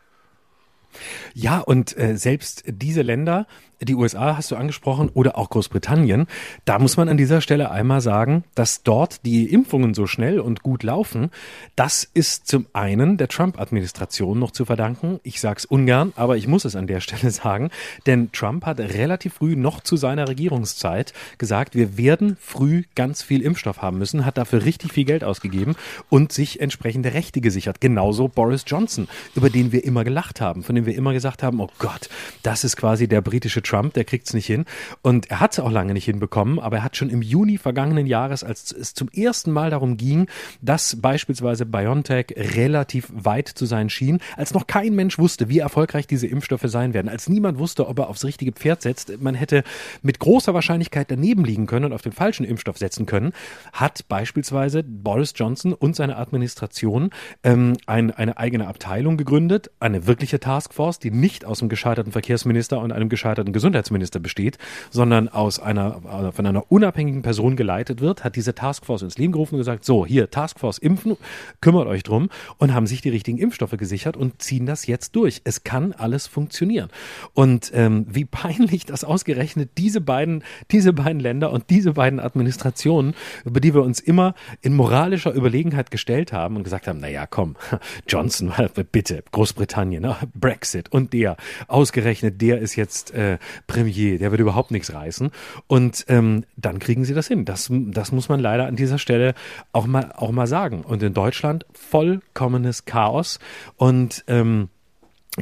[1.34, 3.48] Ja, und äh, selbst diese Länder,
[3.82, 6.28] die USA hast du angesprochen oder auch Großbritannien.
[6.66, 10.64] Da muss man an dieser Stelle einmal sagen, dass dort die Impfungen so schnell und
[10.64, 11.30] gut laufen.
[11.76, 15.20] Das ist zum einen der Trump-Administration noch zu verdanken.
[15.24, 17.70] Ich sag's ungern, aber ich muss es an der Stelle sagen,
[18.06, 23.42] denn Trump hat relativ früh noch zu seiner Regierungszeit gesagt, wir werden früh ganz viel
[23.42, 25.76] Impfstoff haben müssen, hat dafür richtig viel Geld ausgegeben
[26.10, 27.80] und sich entsprechende Rechte gesichert.
[27.82, 31.60] Genauso Boris Johnson, über den wir immer gelacht haben, von dem wir immer gesagt haben,
[31.60, 32.10] oh Gott,
[32.44, 34.66] das ist quasi der britische Trump, der kriegt es nicht hin.
[35.02, 38.08] Und er hat es auch lange nicht hinbekommen, aber er hat schon im Juni vergangenen
[38.08, 40.28] Jahres, als es zum ersten Mal darum ging,
[40.62, 46.08] dass beispielsweise BioNTech relativ weit zu sein schien, als noch kein Mensch wusste, wie erfolgreich
[46.08, 49.64] diese Impfstoffe sein werden, als niemand wusste, ob er aufs richtige Pferd setzt, man hätte
[50.02, 53.34] mit großer Wahrscheinlichkeit daneben liegen können und auf den falschen Impfstoff setzen können,
[53.74, 57.10] hat beispielsweise Boris Johnson und seine Administration
[57.44, 62.80] ähm, ein, eine eigene Abteilung gegründet, eine wirkliche Taskforce, die nicht aus einem gescheiterten Verkehrsminister
[62.80, 64.58] und einem gescheiterten Gesundheitsminister besteht,
[64.92, 69.34] sondern aus einer, äh, von einer unabhängigen Person geleitet wird, hat diese Taskforce ins Leben
[69.34, 71.18] gerufen und gesagt, so, hier, Taskforce impfen,
[71.60, 75.42] kümmert euch drum und haben sich die richtigen Impfstoffe gesichert und ziehen das jetzt durch.
[75.44, 76.90] Es kann alles funktionieren.
[77.34, 83.16] Und ähm, wie peinlich das ausgerechnet diese beiden, diese beiden Länder und diese beiden Administrationen,
[83.44, 87.56] über die wir uns immer in moralischer Überlegenheit gestellt haben und gesagt haben, naja, komm,
[88.08, 88.54] Johnson,
[88.92, 91.38] bitte, Großbritannien, Brexit und der,
[91.68, 93.38] ausgerechnet der ist jetzt äh,
[93.68, 95.32] Premier, der wird überhaupt nichts reißen.
[95.68, 97.46] Und ähm, dann kriegen sie das hin.
[97.46, 99.34] Das, das muss man leider an dieser Stelle
[99.72, 100.82] auch mal, auch mal sagen.
[100.82, 103.40] Und in Deutschland vollkommenes Chaos.
[103.78, 104.70] Und ähm,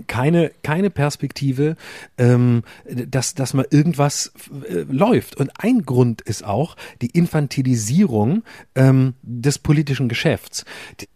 [0.07, 1.77] keine, keine Perspektive,
[2.17, 4.33] ähm, dass, dass mal irgendwas
[4.67, 5.37] äh, läuft.
[5.37, 8.43] Und ein Grund ist auch die Infantilisierung
[8.75, 10.65] ähm, des politischen Geschäfts.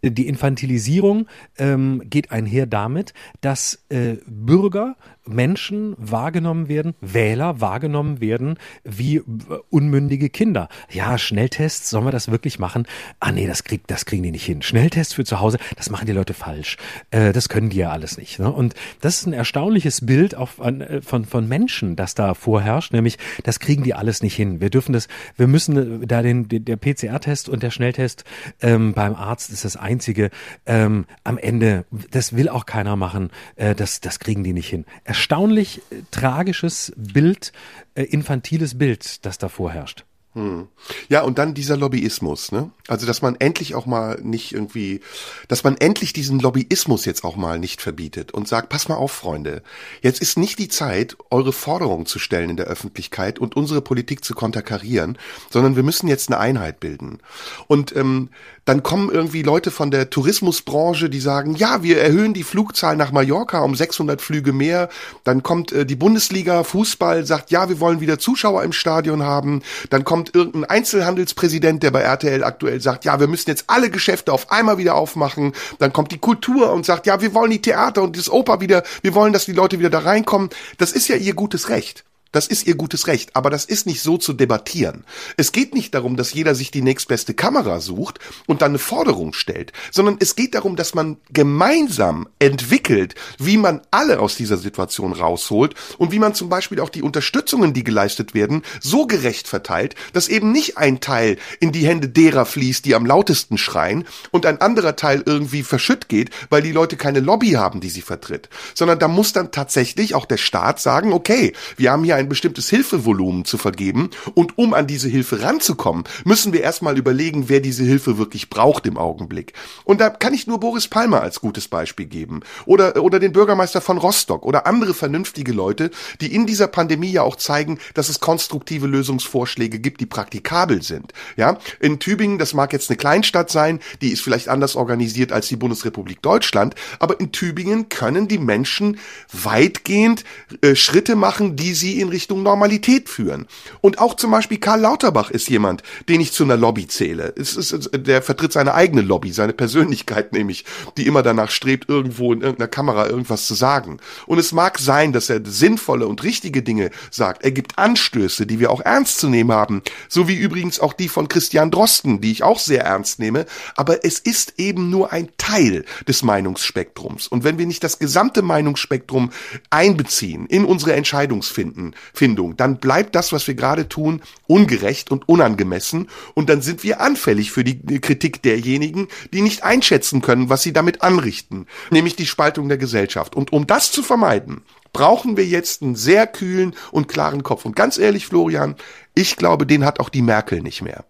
[0.02, 1.26] Die, Infantilisierung
[1.58, 4.96] ähm, geht einher damit, dass äh, Bürger
[5.26, 9.22] Menschen wahrgenommen werden, Wähler wahrgenommen werden wie äh,
[9.68, 10.68] unmündige Kinder.
[10.90, 12.86] Ja, Schnelltests, sollen wir das wirklich machen?
[13.20, 14.62] Ah nee, das, kriegt, das kriegen die nicht hin.
[14.62, 16.76] Schnelltests für zu Hause, das machen die Leute falsch.
[17.10, 18.38] Äh, das können die ja alles nicht.
[18.38, 18.50] Ne?
[18.50, 22.92] Und das ist ein erstaunliches Bild auf, an, äh, von, von Menschen, das da vorherrscht,
[22.92, 24.60] nämlich das kriegen die alles nicht hin.
[24.60, 28.24] Wir dürfen das, wir müssen äh, da den, der PCR-Test und der Schnelltest
[28.62, 30.30] ähm, beim Arzt ist das einzige.
[30.66, 33.30] Ähm, am Ende, das will auch keiner machen.
[33.56, 37.52] Äh, das, das kriegen die nicht hin erstaunlich äh, tragisches Bild,
[37.96, 40.04] äh, infantiles Bild, das da vorherrscht.
[40.34, 40.68] Hm.
[41.08, 42.70] Ja, und dann dieser Lobbyismus, ne?
[42.86, 45.00] Also, dass man endlich auch mal nicht irgendwie,
[45.48, 49.10] dass man endlich diesen Lobbyismus jetzt auch mal nicht verbietet und sagt, pass mal auf,
[49.10, 49.64] Freunde,
[50.02, 54.24] jetzt ist nicht die Zeit, eure Forderungen zu stellen in der Öffentlichkeit und unsere Politik
[54.24, 55.18] zu konterkarieren,
[55.50, 57.18] sondern wir müssen jetzt eine Einheit bilden.
[57.66, 58.30] Und ähm,
[58.70, 63.10] dann kommen irgendwie Leute von der Tourismusbranche, die sagen, ja, wir erhöhen die Flugzahl nach
[63.10, 64.88] Mallorca um 600 Flüge mehr.
[65.24, 69.62] Dann kommt äh, die Bundesliga Fußball, sagt, ja, wir wollen wieder Zuschauer im Stadion haben.
[69.90, 74.32] Dann kommt irgendein Einzelhandelspräsident, der bei RTL aktuell sagt, ja, wir müssen jetzt alle Geschäfte
[74.32, 75.52] auf einmal wieder aufmachen.
[75.80, 78.84] Dann kommt die Kultur und sagt, ja, wir wollen die Theater und das Oper wieder,
[79.02, 80.48] wir wollen, dass die Leute wieder da reinkommen.
[80.78, 82.04] Das ist ja ihr gutes Recht.
[82.32, 85.04] Das ist ihr gutes Recht, aber das ist nicht so zu debattieren.
[85.36, 89.32] Es geht nicht darum, dass jeder sich die nächstbeste Kamera sucht und dann eine Forderung
[89.32, 95.12] stellt, sondern es geht darum, dass man gemeinsam entwickelt, wie man alle aus dieser Situation
[95.12, 99.96] rausholt und wie man zum Beispiel auch die Unterstützungen, die geleistet werden, so gerecht verteilt,
[100.12, 104.46] dass eben nicht ein Teil in die Hände derer fließt, die am lautesten schreien und
[104.46, 108.48] ein anderer Teil irgendwie verschütt geht, weil die Leute keine Lobby haben, die sie vertritt,
[108.74, 112.70] sondern da muss dann tatsächlich auch der Staat sagen, okay, wir haben hier ein bestimmtes
[112.70, 114.10] Hilfevolumen zu vergeben.
[114.34, 118.86] Und um an diese Hilfe ranzukommen, müssen wir erstmal überlegen, wer diese Hilfe wirklich braucht
[118.86, 119.54] im Augenblick.
[119.84, 122.40] Und da kann ich nur Boris Palmer als gutes Beispiel geben.
[122.66, 125.90] Oder, oder den Bürgermeister von Rostock oder andere vernünftige Leute,
[126.20, 131.12] die in dieser Pandemie ja auch zeigen, dass es konstruktive Lösungsvorschläge gibt, die praktikabel sind.
[131.36, 135.48] Ja, in Tübingen, das mag jetzt eine Kleinstadt sein, die ist vielleicht anders organisiert als
[135.48, 138.98] die Bundesrepublik Deutschland, aber in Tübingen können die Menschen
[139.32, 140.24] weitgehend
[140.60, 143.46] äh, Schritte machen, die sie in Richtung Normalität führen.
[143.80, 147.32] Und auch zum Beispiel Karl Lauterbach ist jemand, den ich zu einer Lobby zähle.
[147.36, 150.64] Es ist, der vertritt seine eigene Lobby, seine Persönlichkeit nämlich,
[150.96, 153.98] die immer danach strebt, irgendwo in irgendeiner Kamera irgendwas zu sagen.
[154.26, 157.44] Und es mag sein, dass er sinnvolle und richtige Dinge sagt.
[157.44, 159.82] Er gibt Anstöße, die wir auch ernst zu nehmen haben.
[160.08, 163.46] So wie übrigens auch die von Christian Drosten, die ich auch sehr ernst nehme.
[163.76, 167.28] Aber es ist eben nur ein Teil des Meinungsspektrums.
[167.28, 169.30] Und wenn wir nicht das gesamte Meinungsspektrum
[169.70, 176.08] einbeziehen in unsere Entscheidungsfinden, Findung, dann bleibt das, was wir gerade tun, ungerecht und unangemessen
[176.34, 180.72] und dann sind wir anfällig für die Kritik derjenigen, die nicht einschätzen können, was sie
[180.72, 183.34] damit anrichten, nämlich die Spaltung der Gesellschaft.
[183.34, 187.64] Und um das zu vermeiden, brauchen wir jetzt einen sehr kühlen und klaren Kopf.
[187.64, 188.76] Und ganz ehrlich, Florian,
[189.14, 191.04] ich glaube, den hat auch die Merkel nicht mehr.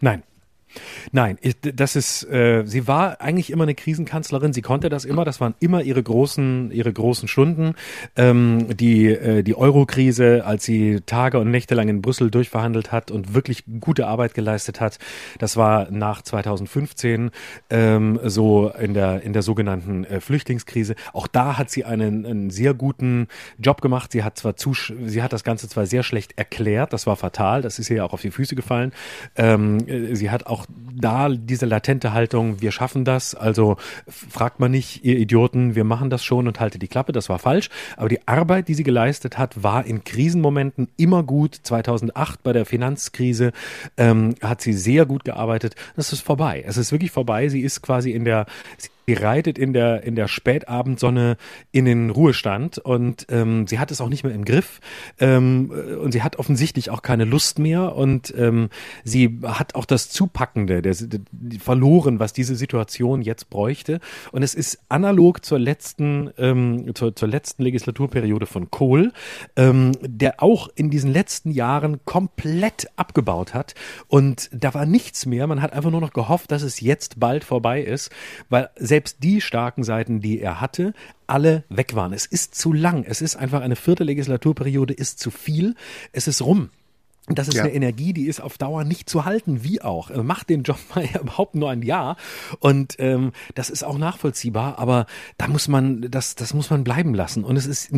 [0.00, 0.22] Nein,
[1.12, 4.52] Nein, das ist, äh, sie war eigentlich immer eine Krisenkanzlerin.
[4.52, 5.24] Sie konnte das immer.
[5.24, 7.74] Das waren immer ihre großen, ihre großen Stunden.
[8.16, 13.10] Ähm, die äh, die Euro-Krise, als sie Tage und Nächte lang in Brüssel durchverhandelt hat
[13.10, 14.98] und wirklich gute Arbeit geleistet hat,
[15.38, 17.30] das war nach 2015
[17.70, 20.94] ähm, so in der in der sogenannten äh, Flüchtlingskrise.
[21.12, 23.28] Auch da hat sie einen, einen sehr guten
[23.58, 24.12] Job gemacht.
[24.12, 26.92] Sie hat zwar zu, sie hat das Ganze zwar sehr schlecht erklärt.
[26.92, 27.62] Das war fatal.
[27.62, 28.92] Das ist ihr ja auch auf die Füße gefallen.
[29.36, 30.66] Ähm, äh, sie hat auch
[31.00, 33.76] da diese latente Haltung, wir schaffen das, also
[34.06, 37.38] fragt man nicht, ihr Idioten, wir machen das schon und haltet die Klappe, das war
[37.38, 37.70] falsch.
[37.96, 41.54] Aber die Arbeit, die sie geleistet hat, war in Krisenmomenten immer gut.
[41.62, 43.52] 2008 bei der Finanzkrise
[43.96, 45.74] ähm, hat sie sehr gut gearbeitet.
[45.96, 46.64] Das ist vorbei.
[46.66, 47.48] Es ist wirklich vorbei.
[47.48, 48.46] Sie ist quasi in der,
[49.08, 51.38] Sie reitet in der, in der Spätabendsonne
[51.72, 54.82] in den Ruhestand und ähm, sie hat es auch nicht mehr im Griff
[55.18, 58.68] ähm, und sie hat offensichtlich auch keine Lust mehr und ähm,
[59.04, 61.20] sie hat auch das Zupackende der, der,
[61.58, 64.00] verloren, was diese Situation jetzt bräuchte.
[64.30, 69.14] Und es ist analog zur letzten, ähm, zur, zur letzten Legislaturperiode von Kohl,
[69.56, 73.74] ähm, der auch in diesen letzten Jahren komplett abgebaut hat
[74.06, 75.46] und da war nichts mehr.
[75.46, 78.10] Man hat einfach nur noch gehofft, dass es jetzt bald vorbei ist,
[78.50, 80.92] weil selbst selbst die starken Seiten, die er hatte,
[81.28, 82.12] alle weg waren.
[82.12, 83.04] Es ist zu lang.
[83.04, 85.76] Es ist einfach eine vierte Legislaturperiode ist zu viel.
[86.10, 86.70] Es ist rum.
[87.34, 87.64] Das ist ja.
[87.64, 90.10] eine Energie, die ist auf Dauer nicht zu halten, wie auch.
[90.22, 92.16] Macht den Job mal überhaupt nur ein Jahr.
[92.60, 95.06] Und ähm, das ist auch nachvollziehbar, aber
[95.36, 97.44] da muss man, das, das muss man bleiben lassen.
[97.44, 97.90] Und es ist,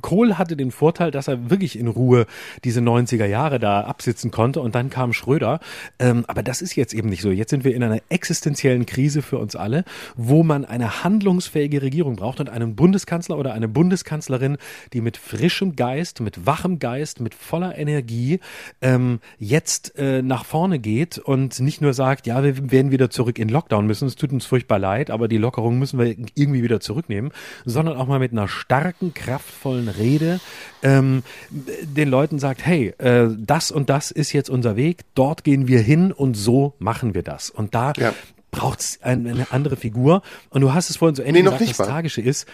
[0.00, 2.26] Kohl hatte den Vorteil, dass er wirklich in Ruhe
[2.64, 5.60] diese 90er Jahre da absitzen konnte und dann kam Schröder.
[5.98, 7.30] Ähm, aber das ist jetzt eben nicht so.
[7.30, 9.84] Jetzt sind wir in einer existenziellen Krise für uns alle,
[10.16, 14.56] wo man eine handlungsfähige Regierung braucht und einen Bundeskanzler oder eine Bundeskanzlerin,
[14.92, 18.40] die mit frischem Geist, mit wachem Geist, mit voller Energie
[18.80, 23.38] ähm, jetzt äh, nach vorne geht und nicht nur sagt, ja, wir werden wieder zurück
[23.38, 26.80] in Lockdown müssen, es tut uns furchtbar leid, aber die Lockerung müssen wir irgendwie wieder
[26.80, 27.32] zurücknehmen,
[27.64, 30.40] sondern auch mal mit einer starken, kraftvollen Rede
[30.82, 35.68] ähm, den Leuten sagt, hey, äh, das und das ist jetzt unser Weg, dort gehen
[35.68, 37.50] wir hin und so machen wir das.
[37.50, 38.12] Und da ja
[38.50, 40.22] braucht es eine, andere Figur.
[40.50, 42.46] Und du hast es vorhin so ähnlich nee, gesagt, das Tragische ist,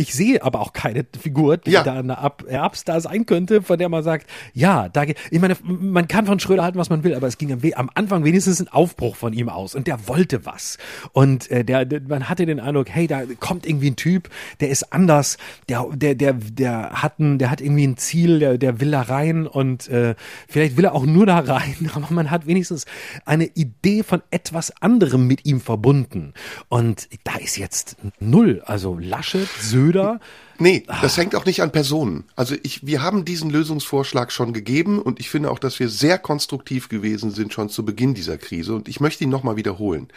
[0.00, 1.82] ich sehe aber auch keine Figur, die ja.
[1.82, 2.16] da eine
[2.48, 6.40] Erbstar sein könnte, von der man sagt, ja, da geht, ich meine, man kann von
[6.40, 9.34] Schröder halten, was man will, aber es ging am, am Anfang wenigstens ein Aufbruch von
[9.34, 10.78] ihm aus und der wollte was.
[11.12, 14.30] Und äh, der, der, man hatte den Eindruck, hey, da kommt irgendwie ein Typ,
[14.60, 15.36] der ist anders,
[15.68, 19.02] der, der, der, der hat ein, der hat irgendwie ein Ziel, der, der will da
[19.02, 20.14] rein und äh,
[20.48, 22.86] vielleicht will er auch nur da rein, aber man hat wenigstens
[23.26, 26.32] eine Idee von etwas anderem mit ihm verbunden.
[26.68, 30.20] Und da ist jetzt null, also Laschet, Söder, Söder.
[30.58, 32.24] Nee, das hängt auch nicht an Personen.
[32.36, 36.18] Also ich, wir haben diesen Lösungsvorschlag schon gegeben und ich finde auch, dass wir sehr
[36.18, 40.08] konstruktiv gewesen sind schon zu Beginn dieser Krise und ich möchte ihn nochmal wiederholen.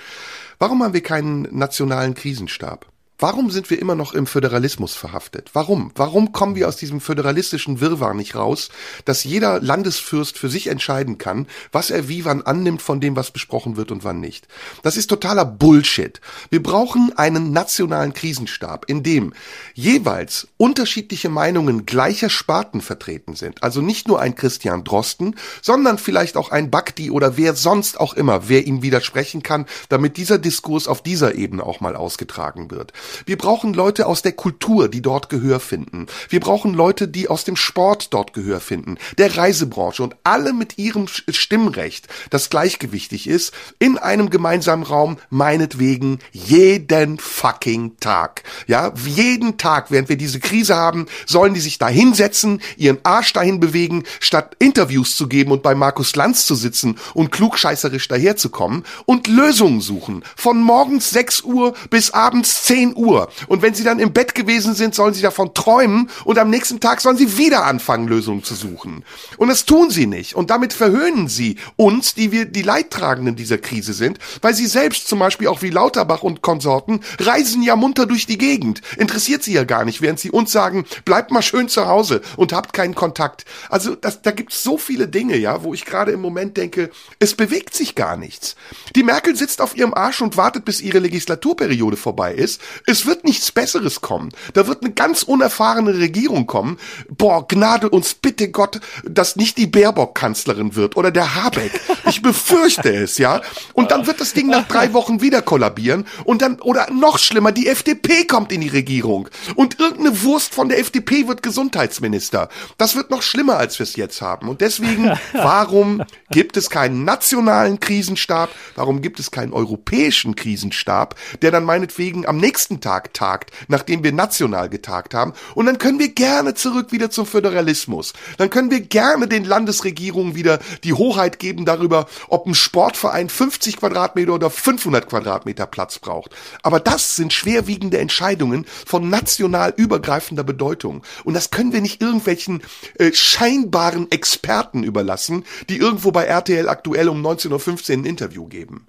[0.60, 2.93] Warum haben wir keinen nationalen Krisenstab?
[3.20, 5.52] Warum sind wir immer noch im Föderalismus verhaftet?
[5.54, 5.92] Warum?
[5.96, 8.70] Warum kommen wir aus diesem föderalistischen Wirrwarr nicht raus,
[9.06, 13.32] dass jeder Landesfürst für sich entscheiden kann, was er wie wann annimmt von dem, was
[13.32, 14.48] besprochen wird und wann nicht?
[14.82, 16.20] Das ist totaler Bullshit.
[16.50, 19.34] Wir brauchen einen nationalen Krisenstab, in dem
[19.74, 23.64] jeweils unterschiedliche Meinungen gleicher Sparten vertreten sind.
[23.64, 28.16] Also nicht nur ein Christian Drosten, sondern vielleicht auch ein Bakti oder wer sonst auch
[28.16, 32.92] immer, wer ihm widersprechen kann, damit dieser Diskurs auf dieser Ebene auch mal ausgetragen wird.
[33.26, 36.08] Wir brauchen Leute aus der Kultur, die dort Gehör finden.
[36.30, 40.78] Wir brauchen Leute, die aus dem Sport dort Gehör finden, der Reisebranche und alle mit
[40.78, 48.44] ihrem Stimmrecht, das gleichgewichtig ist, in einem gemeinsamen Raum, meinetwegen jeden fucking Tag.
[48.68, 53.34] Ja, jeden Tag, während wir diese Krise haben, sollen die sich da hinsetzen, ihren Arsch
[53.34, 58.84] dahin bewegen, statt Interviews zu geben und bei Markus Lanz zu sitzen und klugscheißerisch daherzukommen
[59.06, 60.24] und Lösungen suchen.
[60.36, 63.30] Von morgens 6 Uhr bis abends 10 Uhr.
[63.48, 66.80] Und wenn sie dann im Bett gewesen sind, sollen sie davon träumen und am nächsten
[66.80, 69.04] Tag sollen sie wieder anfangen, Lösungen zu suchen.
[69.38, 70.36] Und das tun sie nicht.
[70.36, 75.08] Und damit verhöhnen sie uns, die wir die Leidtragenden dieser Krise sind, weil sie selbst
[75.08, 78.82] zum Beispiel auch wie Lauterbach und Konsorten reisen ja munter durch die Gegend.
[78.98, 82.54] Interessiert sie ja gar nicht, während sie uns sagen, bleibt mal schön zu Hause und
[82.54, 83.46] habt keinen Kontakt.
[83.70, 86.90] Also das, da gibt's so viele Dinge, ja, wo ich gerade im Moment denke,
[87.20, 88.56] es bewegt sich gar nichts.
[88.96, 92.62] Die Merkel sitzt auf ihrem Arsch und wartet, bis ihre Legislaturperiode vorbei ist.
[92.86, 94.30] Es wird nichts Besseres kommen.
[94.54, 96.78] Da wird eine ganz unerfahrene Regierung kommen.
[97.10, 101.72] Boah, gnade uns bitte Gott, dass nicht die Baerbock Kanzlerin wird oder der Habeck.
[102.10, 103.42] Ich befürchte es, ja.
[103.74, 107.52] Und dann wird das Ding nach drei Wochen wieder kollabieren und dann, oder noch schlimmer,
[107.52, 112.50] die FDP kommt in die Regierung und irgendeine Wurst von der FDP wird Gesundheitsminister.
[112.78, 114.50] Das wird noch schlimmer, als wir es jetzt haben.
[114.50, 118.50] Und deswegen, warum gibt es keinen nationalen Krisenstab?
[118.76, 124.12] Warum gibt es keinen europäischen Krisenstab, der dann meinetwegen am nächsten Tag tagt, nachdem wir
[124.12, 125.34] national getagt haben?
[125.56, 128.14] Und dann können wir gerne zurück wieder zum Föderalismus.
[128.38, 133.78] Dann können wir gerne den Landesregierungen wieder die Hoheit geben darüber, ob ein Sportverein 50
[133.78, 136.32] Quadratmeter oder 500 Quadratmeter Platz braucht.
[136.62, 141.04] Aber das sind schwerwiegende Entscheidungen von national übergreifender Bedeutung.
[141.24, 142.62] Und das können wir nicht irgendwelchen
[142.98, 148.88] äh, scheinbaren Experten überlassen, die irgendwo bei RTL aktuell um 19.15 Uhr ein Interview geben.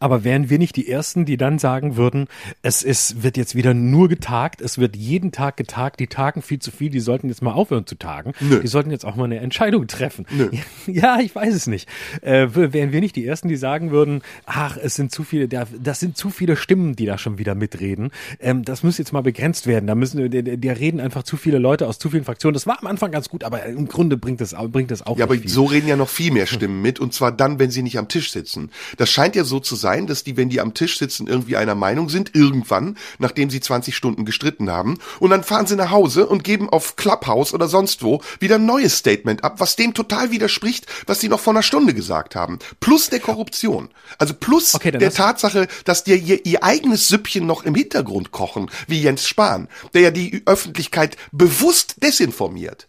[0.00, 2.26] Aber wären wir nicht die Ersten, die dann sagen würden,
[2.62, 6.58] es ist, wird jetzt wieder nur getagt, es wird jeden Tag getagt, die tagen viel
[6.58, 8.32] zu viel, die sollten jetzt mal aufhören zu tagen.
[8.40, 8.60] Nö.
[8.60, 10.26] Die sollten jetzt auch mal eine Entscheidung treffen.
[10.30, 10.50] Nö.
[10.86, 11.88] Ja, ich weiß es nicht.
[12.22, 16.00] Äh, wären wir nicht die Ersten, die sagen würden, ach, es sind zu viele, das
[16.00, 18.10] sind zu viele Stimmen, die da schon wieder mitreden.
[18.40, 19.86] Ähm, das muss jetzt mal begrenzt werden.
[19.86, 22.54] Da müssen, da reden einfach zu viele Leute aus zu vielen Fraktionen.
[22.54, 25.26] Das war am Anfang ganz gut, aber im Grunde bringt das, bringt das auch Ja,
[25.26, 25.48] aber viel.
[25.48, 28.08] so reden ja noch viel mehr Stimmen mit und zwar dann, wenn sie nicht am
[28.08, 28.70] Tisch sitzen.
[28.96, 31.56] Das scheint ja so zu sein, sein, dass die, wenn die am Tisch sitzen, irgendwie
[31.56, 35.90] einer Meinung sind, irgendwann, nachdem sie 20 Stunden gestritten haben, und dann fahren sie nach
[35.90, 39.92] Hause und geben auf Clubhouse oder sonst wo wieder ein neues Statement ab, was dem
[39.92, 42.60] total widerspricht, was sie noch vor einer Stunde gesagt haben.
[42.78, 43.88] Plus der Korruption.
[44.18, 48.70] Also plus okay, der Tatsache, dass die ihr, ihr eigenes Süppchen noch im Hintergrund kochen,
[48.86, 52.86] wie Jens Spahn, der ja die Öffentlichkeit bewusst desinformiert.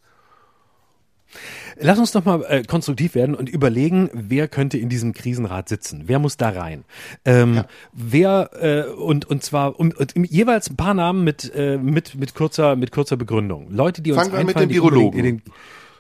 [1.82, 6.04] Lass uns doch mal äh, konstruktiv werden und überlegen, wer könnte in diesem Krisenrat sitzen?
[6.06, 6.84] Wer muss da rein?
[7.26, 7.66] Ähm, ja.
[7.94, 12.36] Wer äh, und und zwar um, und jeweils ein paar Namen mit äh, mit mit
[12.36, 13.70] kurzer mit kurzer Begründung.
[13.72, 15.20] Leute, die uns Fangen wir mit den Virologen.
[15.20, 15.42] In den,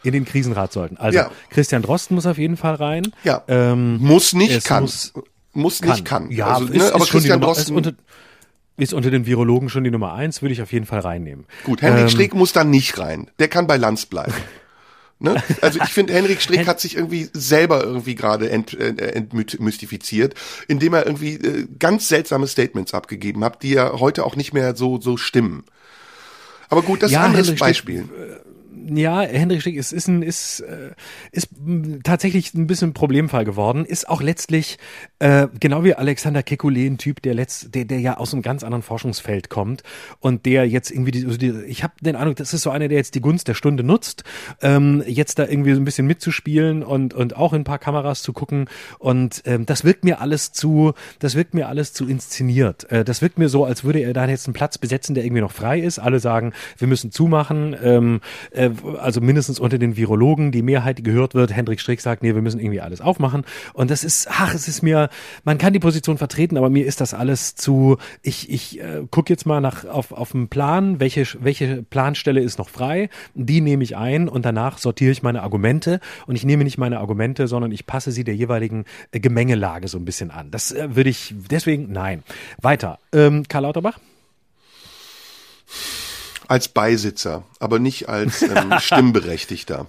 [0.03, 0.97] in den Krisenrat sollten.
[0.97, 1.31] Also ja.
[1.49, 3.11] Christian Drosten muss auf jeden Fall rein.
[3.23, 3.43] Ja.
[3.47, 4.83] Ähm, muss nicht, kann.
[4.83, 5.13] Muss,
[5.53, 6.27] muss nicht, kann.
[6.27, 6.31] kann.
[6.31, 7.77] Ja, also, ist, ne, aber ist Christian Nummer, Drosten.
[7.77, 7.93] Ist unter,
[8.77, 11.45] ist unter den Virologen schon die Nummer eins, würde ich auf jeden Fall reinnehmen.
[11.65, 13.29] Gut, Henrik ähm, Streeck muss da nicht rein.
[13.37, 14.33] Der kann bei Lanz bleiben.
[15.21, 15.41] Ne?
[15.61, 20.33] Also ich finde, Henrik Strick hat sich irgendwie selber irgendwie gerade ent, äh, entmystifiziert,
[20.67, 24.75] indem er irgendwie äh, ganz seltsame Statements abgegeben hat, die ja heute auch nicht mehr
[24.75, 25.63] so so stimmen.
[26.69, 28.05] Aber gut, das ja, ist ein anderes Beispiel.
[28.05, 28.50] Strick, äh,
[28.87, 30.91] ja, Hendrik Stick ist, ist, ein, ist, äh,
[31.31, 31.49] ist
[32.03, 33.85] tatsächlich ein bisschen ein Problemfall geworden.
[33.85, 34.77] Ist auch letztlich,
[35.19, 38.63] äh, genau wie Alexander Kekulé, ein Typ, der, letzt, der, der ja aus einem ganz
[38.63, 39.83] anderen Forschungsfeld kommt
[40.19, 42.87] und der jetzt irgendwie, die, also die ich habe den Eindruck, das ist so einer,
[42.87, 44.23] der jetzt die Gunst der Stunde nutzt,
[44.61, 48.21] ähm, jetzt da irgendwie so ein bisschen mitzuspielen und, und auch in ein paar Kameras
[48.21, 48.65] zu gucken.
[48.99, 52.89] Und ähm, das wirkt mir alles zu, das wirkt mir alles zu inszeniert.
[52.91, 55.41] Äh, das wirkt mir so, als würde er da jetzt einen Platz besetzen, der irgendwie
[55.41, 55.99] noch frei ist.
[55.99, 57.75] Alle sagen, wir müssen zumachen.
[57.81, 58.21] Ähm,
[58.51, 61.53] äh, also mindestens unter den Virologen, die Mehrheit, die gehört wird.
[61.53, 63.43] Hendrik Strick sagt, nee, wir müssen irgendwie alles aufmachen.
[63.73, 65.09] Und das ist, ach, es ist mir,
[65.43, 69.31] man kann die Position vertreten, aber mir ist das alles zu, ich, ich äh, gucke
[69.31, 73.83] jetzt mal nach auf, auf dem Plan, welche, welche Planstelle ist noch frei, die nehme
[73.83, 77.71] ich ein und danach sortiere ich meine Argumente und ich nehme nicht meine Argumente, sondern
[77.71, 80.51] ich passe sie der jeweiligen äh, Gemengelage so ein bisschen an.
[80.51, 82.23] Das äh, würde ich, deswegen, nein.
[82.61, 82.99] Weiter.
[83.13, 83.99] Ähm, Karl Lauterbach?
[86.51, 89.87] Als Beisitzer, aber nicht als ähm, Stimmberechtigter.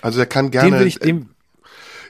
[0.00, 0.70] Also er kann gerne.
[0.70, 1.28] Den will ich, dem,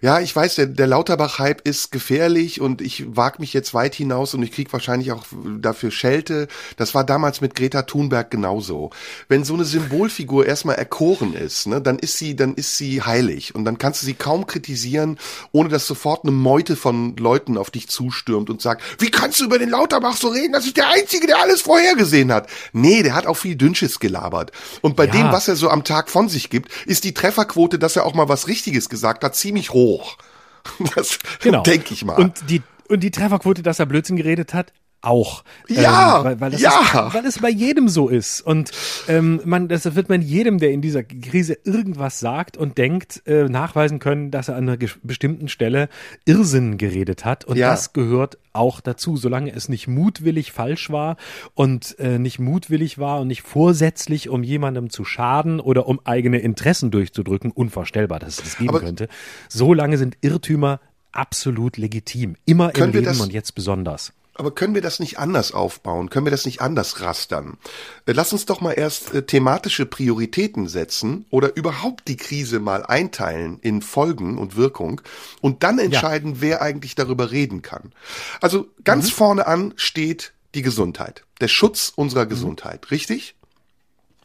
[0.01, 4.34] ja, ich weiß, der, der Lauterbach-Hype ist gefährlich und ich wag mich jetzt weit hinaus
[4.34, 5.24] und ich krieg wahrscheinlich auch
[5.59, 6.48] dafür Schelte.
[6.76, 8.90] Das war damals mit Greta Thunberg genauso.
[9.28, 13.55] Wenn so eine Symbolfigur erstmal erkoren ist, ne, dann ist sie, dann ist sie heilig
[13.55, 15.18] und dann kannst du sie kaum kritisieren,
[15.53, 19.44] ohne dass sofort eine Meute von Leuten auf dich zustürmt und sagt, wie kannst du
[19.44, 20.53] über den Lauterbach so reden?
[20.53, 22.48] Das ist der Einzige, der alles vorhergesehen hat.
[22.72, 24.53] Nee, der hat auch viel Dünnsches gelabert.
[24.80, 25.12] Und bei Ja.
[25.12, 28.14] dem, was er so am Tag von sich gibt, ist die Trefferquote, dass er auch
[28.14, 29.89] mal was Richtiges gesagt hat, ziemlich hoch.
[30.95, 31.62] Das genau.
[31.62, 32.16] denke ich mal.
[32.16, 34.72] Und die, und die Trefferquote, dass er Blödsinn geredet hat,
[35.03, 35.44] auch.
[35.68, 36.80] Ja, weil, weil, das ja.
[37.09, 38.40] Ist, weil es bei jedem so ist.
[38.42, 38.70] Und
[39.09, 43.44] ähm, man, das wird man jedem, der in dieser Krise irgendwas sagt und denkt, äh,
[43.44, 45.88] nachweisen können, dass er an einer bestimmten Stelle
[46.26, 47.44] Irrsinn geredet hat.
[47.44, 47.70] Und Ja.
[47.70, 51.16] das gehört auch dazu, solange es nicht mutwillig falsch war
[51.55, 56.40] und äh, nicht mutwillig war und nicht vorsätzlich, um jemandem zu schaden oder um eigene
[56.40, 59.09] Interessen durchzudrücken, unvorstellbar, dass es das geben Aber- könnte.
[59.48, 60.80] Solange sind Irrtümer
[61.12, 62.36] absolut legitim.
[62.44, 64.12] Immer im Leben das- und jetzt besonders.
[64.34, 66.08] Aber können wir das nicht anders aufbauen?
[66.08, 67.58] Können wir das nicht anders rastern?
[68.06, 72.84] Äh, Lass uns doch mal erst äh, thematische Prioritäten setzen oder überhaupt die Krise mal
[72.84, 75.00] einteilen in Folgen und Wirkung
[75.40, 77.92] und dann entscheiden, wer eigentlich darüber reden kann.
[78.40, 83.34] Also ganz vorne an steht die Gesundheit, der Schutz unserer Gesundheit, richtig?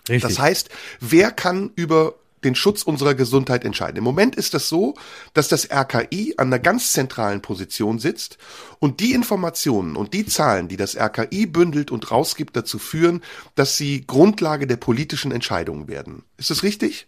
[0.08, 0.22] Richtig.
[0.22, 2.16] Das heißt, wer kann über
[2.46, 3.98] den Schutz unserer Gesundheit entscheiden?
[3.98, 4.96] Im Moment ist das so,
[5.34, 8.38] dass das RKI an einer ganz zentralen Position sitzt
[8.80, 13.22] und die Informationen und die Zahlen, die das RKI bündelt und rausgibt, dazu führen,
[13.56, 16.24] dass sie Grundlage der politischen Entscheidungen werden.
[16.38, 17.08] Ist das richtig?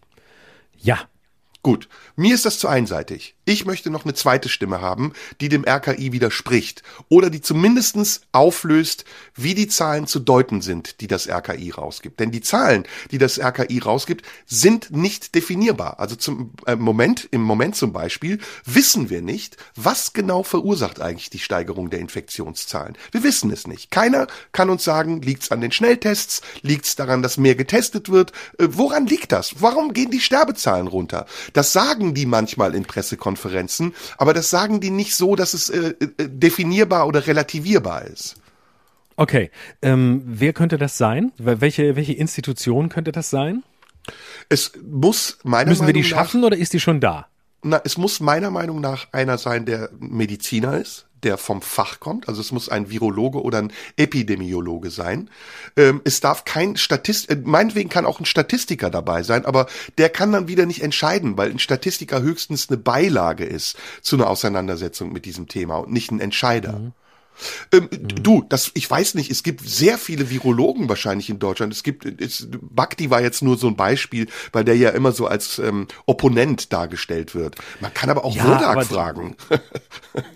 [0.80, 1.08] ja.
[1.64, 3.36] Gut, mir ist das zu einseitig.
[3.50, 9.06] Ich möchte noch eine zweite Stimme haben, die dem RKI widerspricht oder die zumindestens auflöst,
[9.36, 12.20] wie die Zahlen zu deuten sind, die das RKI rausgibt.
[12.20, 15.98] Denn die Zahlen, die das RKI rausgibt, sind nicht definierbar.
[16.02, 21.30] Also zum äh, Moment, im Moment zum Beispiel, wissen wir nicht, was genau verursacht eigentlich
[21.30, 22.98] die Steigerung der Infektionszahlen.
[23.12, 23.92] Wir wissen es nicht.
[23.92, 28.10] Keiner kann uns sagen, liegt es an den Schnelltests, liegt es daran, dass mehr getestet
[28.10, 28.34] wird.
[28.60, 29.62] Äh, woran liegt das?
[29.62, 31.28] Warum gehen die Sterbezahlen runter?
[31.54, 33.37] Das sagen die manchmal in Pressekonferenzen,
[34.18, 38.36] aber das sagen die nicht so, dass es äh, äh, definierbar oder relativierbar ist.
[39.16, 39.50] Okay.
[39.82, 41.32] Ähm, wer könnte das sein?
[41.40, 43.64] Wel- Welche, welche Institution könnte das sein?
[44.50, 47.28] Es muss meiner Müssen wir Meinung die nach, schaffen oder ist die schon da?
[47.64, 52.28] na, es muss meiner Meinung nach einer sein, der Mediziner ist, der vom Fach kommt.
[52.28, 55.30] Also es muss ein Virologe oder ein Epidemiologe sein.
[55.76, 60.10] Ähm, es darf kein Statist, äh, meinetwegen kann auch ein Statistiker dabei sein, aber der
[60.10, 65.12] kann dann wieder nicht entscheiden, weil ein Statistiker höchstens eine Beilage ist zu einer Auseinandersetzung
[65.12, 66.80] mit diesem Thema und nicht ein Entscheider.
[67.72, 71.72] Ähm, Du, das, ich weiß nicht, es gibt sehr viele Virologen wahrscheinlich in Deutschland.
[71.74, 75.28] Es gibt, es, Bakti war jetzt nur so ein Beispiel, weil der ja immer so
[75.28, 77.56] als ähm, Opponent dargestellt wird.
[77.80, 79.36] Man kann aber auch Ja, Wodak aber- fragen.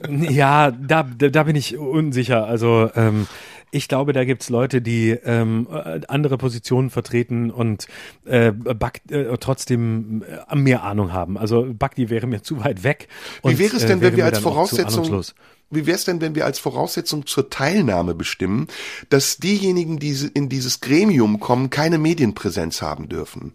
[0.10, 2.46] Ja, da, da, bin ich unsicher.
[2.46, 3.28] Also ähm,
[3.72, 7.88] ich glaube, da gibt's Leute, die ähm, äh, andere Positionen vertreten und
[8.26, 11.38] äh, Bak äh, trotzdem äh, mehr Ahnung haben.
[11.38, 13.08] Also Bakti wäre mir zu weit weg.
[13.44, 15.24] Wie wäre es äh, denn, wenn wir als Voraussetzung.
[15.72, 18.68] Wie wäre es denn, wenn wir als Voraussetzung zur Teilnahme bestimmen,
[19.10, 23.54] dass diejenigen, die in dieses Gremium kommen, keine Medienpräsenz haben dürfen?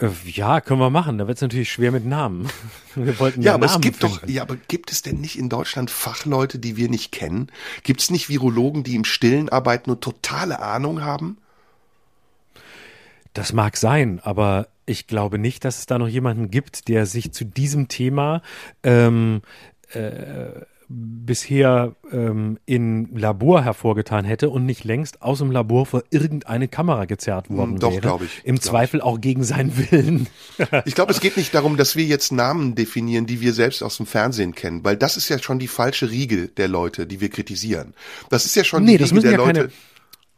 [0.00, 1.18] Äh, Ja, können wir machen.
[1.18, 2.48] Da wird's natürlich schwer mit Namen.
[2.96, 4.18] Wir wollten ja, Ja, aber Namen es gibt finden.
[4.22, 7.50] doch, ja, aber gibt es denn nicht in Deutschland Fachleute, die wir nicht kennen?
[7.82, 11.38] Gibt es nicht Virologen, die im Stillen arbeiten und totale Ahnung haben?
[13.32, 17.32] Das mag sein, aber ich glaube nicht, dass es da noch jemanden gibt, der sich
[17.32, 18.42] zu diesem Thema
[18.82, 19.42] ähm,
[19.92, 26.68] äh, bisher ähm, in Labor hervorgetan hätte und nicht längst aus dem Labor vor irgendeine
[26.68, 28.00] Kamera gezerrt worden Hm, doch, wäre.
[28.00, 30.28] glaub ich, Im glaub Zweifel auch gegen seinen Willen.
[30.84, 33.96] Ich glaube, es geht nicht darum, dass wir jetzt Namen definieren, die wir selbst aus
[33.96, 37.30] dem Fernsehen kennen, weil das ist ja schon die falsche Riege der Leute, die wir
[37.30, 37.94] kritisieren.
[38.28, 39.70] Das ist ja schon Nee, die das Riege der ja Leute.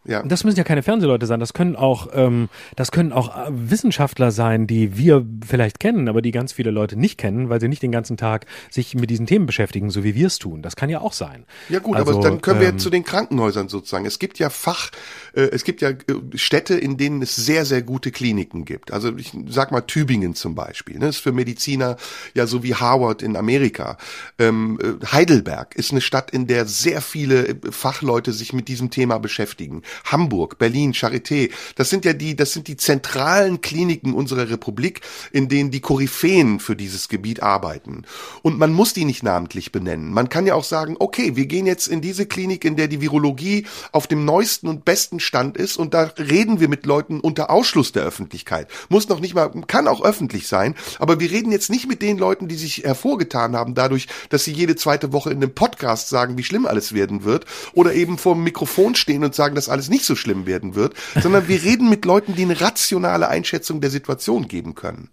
[0.06, 0.22] Ja.
[0.22, 4.30] Das müssen ja keine Fernsehleute sein, das können auch, ähm, das können auch äh, Wissenschaftler
[4.30, 7.82] sein, die wir vielleicht kennen, aber die ganz viele Leute nicht kennen, weil sie nicht
[7.82, 10.62] den ganzen Tag sich mit diesen Themen beschäftigen, so wie wir es tun.
[10.62, 11.44] Das kann ja auch sein.
[11.68, 14.06] Ja gut, Also, aber dann können wir ähm, zu den Krankenhäusern sozusagen.
[14.06, 14.90] Es gibt ja Fach,
[15.34, 15.96] äh, es gibt ja äh,
[16.34, 18.92] Städte, in denen es sehr, sehr gute Kliniken gibt.
[18.92, 20.98] Also ich sag mal Tübingen zum Beispiel.
[20.98, 21.08] Ne?
[21.08, 21.96] Ist für Mediziner
[22.34, 23.98] ja so wie Harvard in Amerika.
[24.38, 29.18] Ähm, äh, Heidelberg ist eine Stadt, in der sehr viele Fachleute sich mit diesem Thema
[29.18, 29.82] beschäftigen.
[30.04, 31.50] Hamburg, Berlin, Charité.
[31.74, 35.00] Das sind ja die, das sind die zentralen Kliniken unserer Republik,
[35.32, 38.02] in denen die Koryphäen für dieses Gebiet arbeiten.
[38.42, 40.12] Und man muss die nicht namentlich benennen.
[40.12, 43.00] Man kann ja auch sagen, okay, wir gehen jetzt in diese Klinik, in der die
[43.00, 47.50] Virologie auf dem neuesten und besten Stand ist und da reden wir mit Leuten unter
[47.50, 48.68] Ausschluss der Öffentlichkeit.
[48.88, 52.18] Muss noch nicht mal, kann auch öffentlich sein, aber wir reden jetzt nicht mit den
[52.18, 56.38] Leuten, die sich hervorgetan haben dadurch, dass sie jede zweite Woche in einem Podcast sagen,
[56.38, 59.85] wie schlimm alles werden wird oder eben vor dem Mikrofon stehen und sagen, dass alles
[59.88, 63.90] nicht so schlimm werden wird, sondern wir reden mit Leuten, die eine rationale Einschätzung der
[63.90, 65.10] Situation geben können.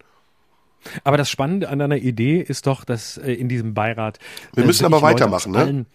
[1.04, 4.20] Aber das Spannende an deiner Idee ist doch, dass äh, in diesem Beirat.
[4.54, 5.60] Wir äh, müssen aber weitermachen, ne?
[5.60, 5.86] Allen,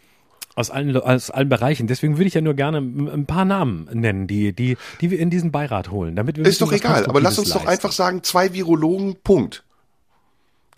[0.55, 1.87] aus allen, aus allen Bereichen.
[1.87, 5.31] Deswegen würde ich ja nur gerne ein paar Namen nennen, die, die, die wir in
[5.31, 6.16] diesen Beirat holen.
[6.16, 7.87] Damit wir Ist doch egal, aber lass uns Konstruktives doch leisten.
[7.87, 9.62] einfach sagen, zwei Virologen, Punkt.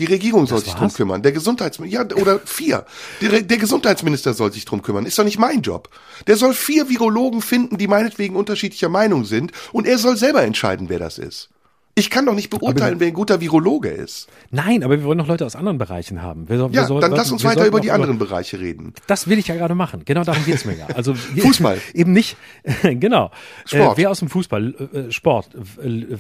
[0.01, 0.95] Die Regierung soll Das sich drum war's?
[0.95, 1.23] kümmern.
[1.23, 2.85] Der Gesundheitsminister, ja, oder vier.
[3.21, 5.07] Der, der Gesundheitsminister soll sich drum kümmern.
[5.07, 5.89] Ist doch nicht mein Job.
[6.27, 10.89] Der soll vier Virologen finden, die meinetwegen unterschiedlicher Meinung sind, und er soll selber entscheiden,
[10.89, 11.51] wer das ist.
[11.97, 14.29] Ich kann doch nicht beurteilen, wer ein guter Virologe ist.
[14.51, 16.49] Nein, aber wir wollen noch Leute aus anderen Bereichen haben.
[16.49, 18.95] Wir, soll- wir Ja, soll- dann lass uns weiter über die anderen Bereiche reden.
[19.09, 20.03] Das will ich ja gerade machen.
[20.07, 20.87] Genau darum geht's mir ja.
[20.87, 21.79] Also Fußball.
[21.93, 22.37] Eben nicht.
[22.83, 23.33] genau.
[23.67, 23.99] Sport.
[23.99, 24.75] Äh, wer aus dem Fußball
[25.09, 25.51] äh, Sport
[25.83, 26.17] äh,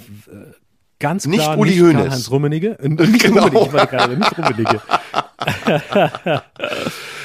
[1.00, 1.96] ganz Nicht klar Uli nicht Hoeneß.
[1.96, 2.78] Karl-Heinz Rummenigge.
[2.80, 3.42] Äh, Nicht Genau.
[3.46, 4.80] Rummenigge, ich wollte gerade nicht Rummenigge.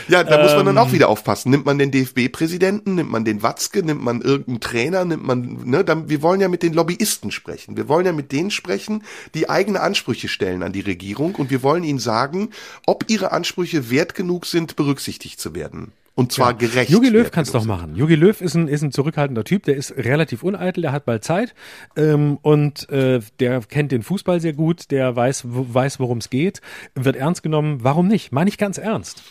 [0.07, 0.83] Ja, da muss man dann Ähm.
[0.83, 1.49] auch wieder aufpassen.
[1.49, 5.83] Nimmt man den DFB-Präsidenten, nimmt man den Watzke, nimmt man irgendeinen Trainer, nimmt man, ne,
[5.83, 7.75] dann, wir wollen ja mit den Lobbyisten sprechen.
[7.75, 9.01] Wir wollen ja mit denen sprechen,
[9.33, 12.49] die eigene Ansprüche stellen an die Regierung und wir wollen ihnen sagen,
[12.85, 15.91] ob ihre Ansprüche wert genug sind, berücksichtigt zu werden.
[16.15, 16.89] Und zwar gerecht.
[16.89, 17.95] Jogi Löw kann's genug doch machen.
[17.95, 21.25] Jogi Löw ist ein, ist ein zurückhaltender Typ, der ist relativ uneitel, der hat bald
[21.25, 21.53] Zeit
[21.97, 26.61] ähm, und äh, der kennt den Fußball sehr gut, der weiß, weiß worum es geht,
[26.95, 27.83] wird ernst genommen.
[27.83, 28.31] Warum nicht?
[28.31, 29.23] Meine ich ganz ernst.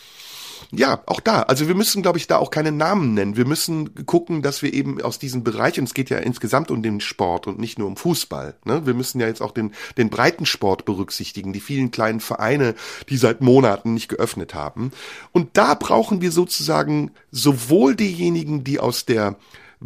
[0.77, 1.43] Ja, auch da.
[1.43, 3.37] Also wir müssen, glaube ich, da auch keine Namen nennen.
[3.37, 6.83] Wir müssen gucken, dass wir eben aus diesem Bereich, und es geht ja insgesamt um
[6.83, 8.57] den Sport und nicht nur um Fußball.
[8.64, 8.87] Ne?
[8.87, 12.75] Wir müssen ja jetzt auch den, den Breitensport berücksichtigen, die vielen kleinen Vereine,
[13.09, 14.93] die seit Monaten nicht geöffnet haben.
[15.33, 19.37] Und da brauchen wir sozusagen sowohl diejenigen, die aus der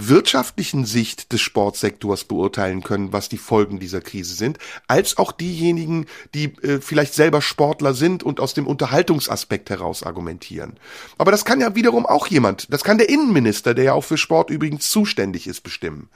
[0.00, 6.06] wirtschaftlichen Sicht des Sportsektors beurteilen können, was die Folgen dieser Krise sind, als auch diejenigen,
[6.34, 10.74] die äh, vielleicht selber Sportler sind und aus dem Unterhaltungsaspekt heraus argumentieren.
[11.18, 14.18] Aber das kann ja wiederum auch jemand, das kann der Innenminister, der ja auch für
[14.18, 16.08] Sport übrigens zuständig ist, bestimmen.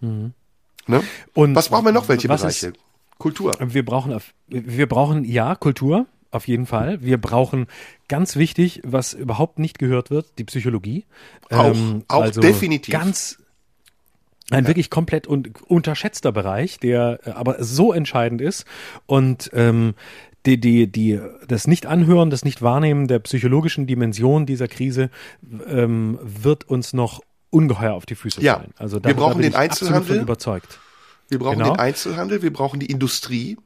[0.00, 0.32] Ne?
[1.34, 2.08] Und was brauchen wir noch?
[2.08, 2.68] Welche Bereiche?
[2.68, 2.72] ist-
[3.18, 3.52] Kultur.
[3.60, 7.00] Wir brauchen, wir brauchen ja Kultur, auf jeden Fall.
[7.02, 7.66] Wir brauchen
[8.08, 11.04] ganz wichtig, was überhaupt nicht gehört wird, die Psychologie.
[11.50, 12.92] Ähm, Auch- auch definitiv.
[12.92, 13.38] Ganz
[14.50, 18.66] ein wirklich komplett un unterschätzter Bereich, der äh, aber so entscheidend ist
[19.06, 19.94] und ähm,
[20.44, 25.08] die, die, die, das Nicht-Anhören, das Nicht-Wahrnehmen der psychologischen Dimension dieser Krise
[25.68, 27.20] ähm, wird uns noch
[27.50, 28.56] ungeheuer auf die Füße Ja.
[28.56, 28.74] fallen.
[28.76, 30.20] Also Wir da, brauchen da bin den ich Einzelhandel.
[30.20, 30.80] überzeugt.
[31.28, 31.74] Wir brauchen Genau.
[31.74, 33.56] den Einzelhandel, wir brauchen die Industrie.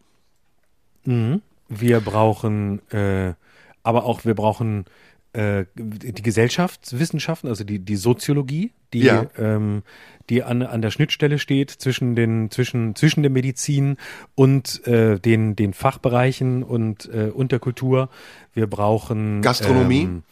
[1.69, 3.35] Wir brauchen, äh,
[3.83, 4.85] aber auch wir brauchen
[5.33, 9.27] äh, die Gesellschaftswissenschaften, also die, die Soziologie, die, Ja.
[9.37, 9.83] ähm,
[10.31, 13.97] die an, an der Schnittstelle steht zwischen den zwischen zwischen der Medizin
[14.35, 18.09] und äh, den den Fachbereichen und äh, und der Kultur.
[18.55, 20.03] Wir brauchen Gastronomie?
[20.05, 20.23] Ähm,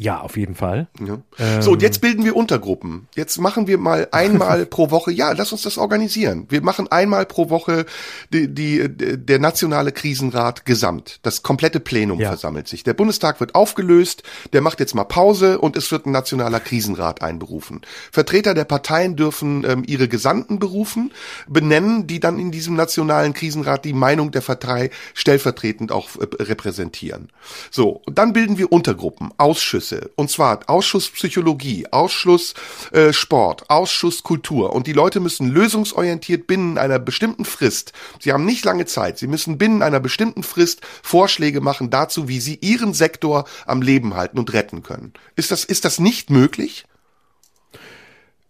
[0.00, 0.86] ja, auf jeden Fall.
[1.04, 1.18] Ja.
[1.38, 1.60] Ähm.
[1.60, 3.08] so, und jetzt bilden wir Untergruppen.
[3.16, 6.46] Jetzt machen wir mal einmal pro Woche, ja, lass uns das organisieren.
[6.48, 7.84] Wir machen einmal pro Woche
[8.32, 11.18] die, die, der nationale Krisenrat gesamt.
[11.22, 12.28] Das komplette Plenum Ja.
[12.28, 12.84] versammelt sich.
[12.84, 14.22] Der Bundestag wird aufgelöst,
[14.52, 17.80] der macht jetzt mal Pause und es wird ein nationaler Krisenrat einberufen.
[18.12, 21.10] Vertreter der Parteien dürfen ähm, ihre Gesandten berufen,
[21.48, 27.30] benennen, die dann in diesem nationalen Krisenrat die Meinung der Partei stellvertretend auch äh, repräsentieren.
[27.72, 32.54] So, und dann bilden wir Untergruppen, Ausschüsse, und zwar Ausschuss Psychologie, Ausschuss
[32.92, 34.72] äh, Sport, Ausschuss Kultur.
[34.72, 39.26] Und die Leute müssen lösungsorientiert binnen einer bestimmten Frist, sie haben nicht lange Zeit, sie
[39.26, 44.38] müssen binnen einer bestimmten Frist Vorschläge machen dazu, wie sie ihren Sektor am Leben halten
[44.38, 45.12] und retten können.
[45.36, 46.84] Ist das, ist das nicht möglich?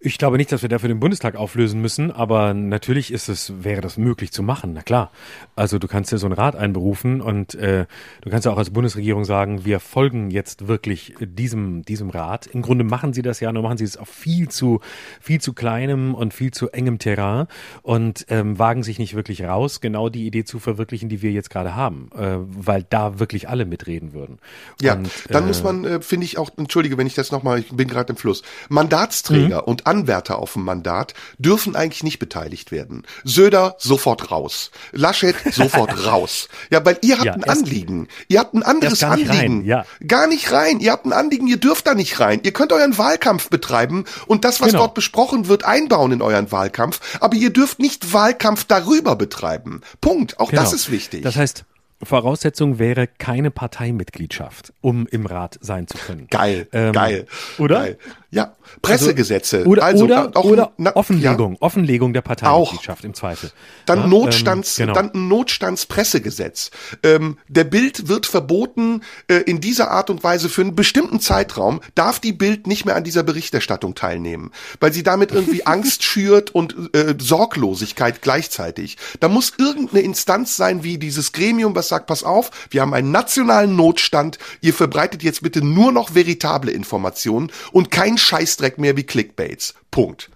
[0.00, 3.80] Ich glaube nicht, dass wir dafür den Bundestag auflösen müssen, aber natürlich ist es, wäre
[3.80, 5.10] das möglich zu machen, na klar.
[5.56, 7.86] Also du kannst ja so einen Rat einberufen und äh,
[8.20, 12.46] du kannst ja auch als Bundesregierung sagen, wir folgen jetzt wirklich diesem, diesem Rat.
[12.46, 14.78] Im Grunde machen sie das ja, nur machen sie es auf viel zu,
[15.20, 17.48] viel zu kleinem und viel zu engem Terrain
[17.82, 21.50] und ähm, wagen sich nicht wirklich raus, genau die Idee zu verwirklichen, die wir jetzt
[21.50, 24.38] gerade haben, äh, weil da wirklich alle mitreden würden.
[24.80, 27.58] Ja, und, dann äh, muss man, äh, finde ich auch, entschuldige, wenn ich das nochmal,
[27.58, 29.64] ich bin gerade im Fluss, Mandatsträger Mhm.
[29.66, 33.04] und Anwärter auf dem Mandat dürfen eigentlich nicht beteiligt werden.
[33.24, 34.70] Söder sofort raus.
[34.92, 36.48] Laschet sofort raus.
[36.70, 38.06] Ja, weil ihr habt Ja, ein Anliegen.
[38.28, 39.30] Ihr habt ein anderes gar Anliegen.
[39.30, 39.84] rein, ja.
[40.06, 40.78] Gar nicht rein.
[40.80, 42.40] Ihr habt ein Anliegen, ihr dürft da nicht rein.
[42.44, 44.80] Ihr könnt euren Wahlkampf betreiben und das, was Genau.
[44.80, 47.00] dort besprochen wird, einbauen in euren Wahlkampf.
[47.20, 49.80] Aber ihr dürft nicht Wahlkampf darüber betreiben.
[50.00, 50.38] Punkt.
[50.38, 50.74] Auch das Genau.
[50.74, 51.22] ist wichtig.
[51.22, 51.64] Das heißt,
[52.02, 56.28] Voraussetzung wäre keine Parteimitgliedschaft, um im Rat sein zu können.
[56.30, 57.26] Geil, Ähm, geil.
[57.58, 57.80] Oder?
[57.80, 57.98] Geil.
[58.30, 59.64] Ja, Pressegesetze.
[59.64, 63.50] Oder, also, oder, auch, oder na, Offenlegung, Offenlegung der Parteimitgliedschaft im Zweifel.
[63.86, 64.94] Dann Ja, Notstands, ähm, genau.
[64.94, 66.70] dann ein Notstandspressegesetz.
[67.02, 71.80] Ähm, der Bild wird verboten, äh, in dieser Art und Weise für einen bestimmten Zeitraum
[71.94, 76.54] darf die Bild nicht mehr an dieser Berichterstattung teilnehmen, weil sie damit irgendwie Angst schürt
[76.54, 78.98] und äh, Sorglosigkeit gleichzeitig.
[79.20, 83.10] Da muss irgendeine Instanz sein, wie dieses Gremium, was sagt, pass auf, wir haben einen
[83.10, 89.04] nationalen Notstand, ihr verbreitet jetzt bitte nur noch veritable Informationen und kein Scheißdreck mehr wie
[89.04, 89.74] Clickbaits.
[89.90, 90.30] Punkt.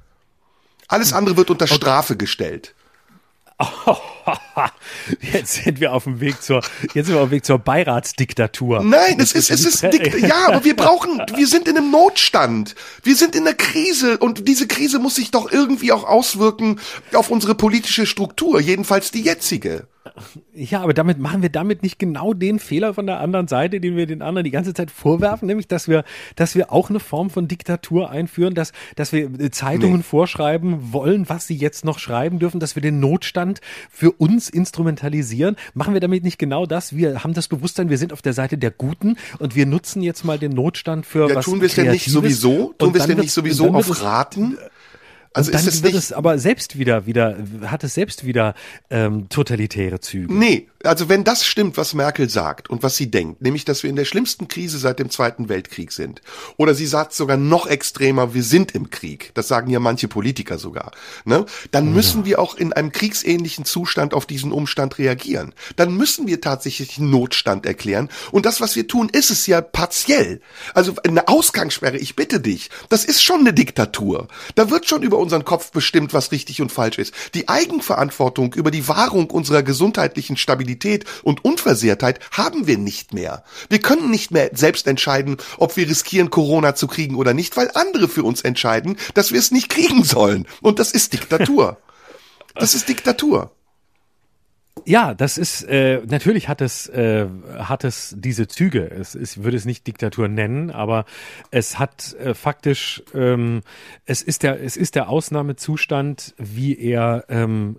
[0.88, 2.74] Alles andere wird unter Strafe gestellt.
[5.20, 6.62] Jetzt sind wir auf dem Weg zur,
[6.94, 8.82] jetzt sind wir auf dem Weg zur Beiratsdiktatur.
[8.82, 12.74] Nein, es ist, es ist, dick, ja, aber wir brauchen, wir sind in einem Notstand.
[13.02, 16.80] Wir sind in einer Krise und diese Krise muss sich doch irgendwie auch auswirken
[17.12, 19.86] auf unsere politische Struktur, jedenfalls die jetzige.
[20.52, 23.96] Ja, aber damit machen wir damit nicht genau den Fehler von der anderen Seite, den
[23.96, 26.02] wir den anderen die ganze Zeit vorwerfen, nämlich dass wir,
[26.34, 30.02] dass wir auch eine Form von Diktatur einführen, dass, dass wir äh, Zeitungen Nee.
[30.02, 33.60] vorschreiben wollen, was sie jetzt noch schreiben dürfen, dass wir den Notstand
[33.90, 35.56] für uns instrumentalisieren.
[35.74, 36.96] Machen wir damit nicht genau das?
[36.96, 40.24] Wir haben das Bewusstsein, wir sind auf der Seite der Guten und wir nutzen jetzt
[40.24, 42.74] mal den Notstand für Ja, was tun wir es denn nicht sowieso?
[42.76, 44.58] Tun wir es denn nicht sowieso auf Raten?
[45.34, 48.54] Also dann ist es wird nicht, es aber selbst wieder, wieder, hat es selbst wieder
[48.90, 50.32] ähm, totalitäre Züge.
[50.32, 53.90] Nee, also wenn das stimmt, was Merkel sagt und was sie denkt, nämlich, dass wir
[53.90, 56.20] in der schlimmsten Krise seit dem Zweiten Weltkrieg sind,
[56.56, 60.58] oder sie sagt sogar noch extremer, wir sind im Krieg, das sagen ja manche Politiker
[60.58, 60.92] sogar,
[61.24, 61.46] ne?
[61.70, 65.54] dann müssen wir auch in einem kriegsähnlichen Zustand auf diesen Umstand reagieren.
[65.76, 69.60] Dann müssen wir tatsächlich einen Notstand erklären und das, was wir tun, ist es ja
[69.60, 70.40] partiell.
[70.74, 74.28] Also eine Ausgangssperre, ich bitte dich, das ist schon eine Diktatur.
[74.54, 77.14] Da wird schon über unseren Kopf bestimmt, was richtig und falsch ist.
[77.34, 83.44] Die Eigenverantwortung über die Wahrung unserer gesundheitlichen Stabilität und Unversehrtheit haben wir nicht mehr.
[83.68, 87.70] Wir können nicht mehr selbst entscheiden, ob wir riskieren, Corona zu kriegen oder nicht, weil
[87.74, 90.46] andere für uns entscheiden, dass wir es nicht kriegen sollen.
[90.60, 91.78] Und das ist Diktatur.
[92.54, 93.50] Das ist Diktatur.
[94.84, 97.26] Ja, das ist äh, natürlich hat es äh,
[97.58, 98.90] hat es diese Züge.
[98.90, 101.04] Es ich würde es nicht Diktatur nennen, aber
[101.50, 103.62] es hat äh, faktisch ähm,
[104.06, 107.76] es ist der es ist der Ausnahmezustand, wie er ähm,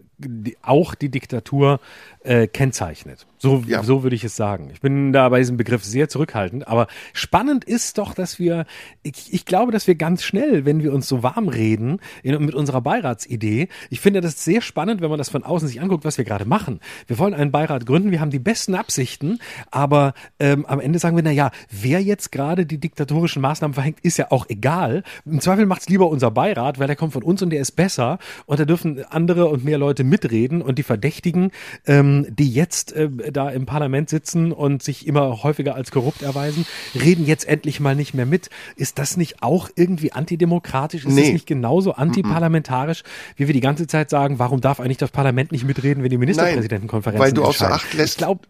[0.61, 1.79] auch die Diktatur
[2.23, 3.25] äh, kennzeichnet.
[3.37, 3.83] So Ja.
[3.83, 4.69] so würde ich es sagen.
[4.71, 8.65] Ich bin da bei diesem Begriff sehr zurückhaltend, aber spannend ist doch, dass wir
[9.01, 12.55] ich, ich glaube, dass wir ganz schnell, wenn wir uns so warm reden in, mit
[12.55, 16.17] unserer Beiratsidee, ich finde das sehr spannend, wenn man das von außen sich anguckt, was
[16.17, 16.79] wir gerade machen.
[17.07, 19.39] Wir wollen einen Beirat gründen, wir haben die besten Absichten,
[19.71, 23.99] aber ähm, am Ende sagen wir, na ja, wer jetzt gerade die diktatorischen Maßnahmen verhängt,
[24.01, 25.03] ist ja auch egal.
[25.25, 28.19] Im Zweifel macht's lieber unser Beirat, weil der kommt von uns und der ist besser
[28.45, 31.51] und da dürfen andere und mehr Leute mitreden und die Verdächtigen,
[31.85, 36.65] ähm, die jetzt äh, da im Parlament sitzen und sich immer häufiger als korrupt erweisen,
[36.95, 38.49] reden jetzt endlich mal nicht mehr mit.
[38.75, 41.05] Ist das nicht auch irgendwie antidemokratisch?
[41.05, 41.21] Ist Nee.
[41.23, 43.03] das nicht genauso antiparlamentarisch,
[43.37, 46.17] wie wir die ganze Zeit sagen, warum darf eigentlich das Parlament nicht mitreden, wenn die
[46.17, 48.41] Ministerpräsidentenkonferenz weil du außer Acht lässt- Ich glaube,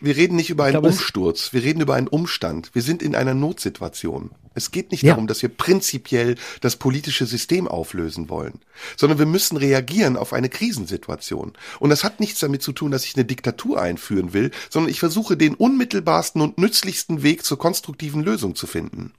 [0.00, 2.70] Wir reden nicht über einen glaube, Umsturz, wir reden über einen Umstand.
[2.72, 4.30] Wir sind in einer Notsituation.
[4.54, 5.12] Es geht nicht Ja.
[5.12, 8.60] darum, dass wir prinzipiell das politische System auflösen wollen,
[8.96, 11.52] sondern wir müssen reagieren auf eine Krisensituation.
[11.78, 15.00] Und das hat nichts damit zu tun, dass ich eine Diktatur einführen will, sondern ich
[15.00, 19.12] versuche den unmittelbarsten und nützlichsten Weg zur konstruktiven Lösung zu finden.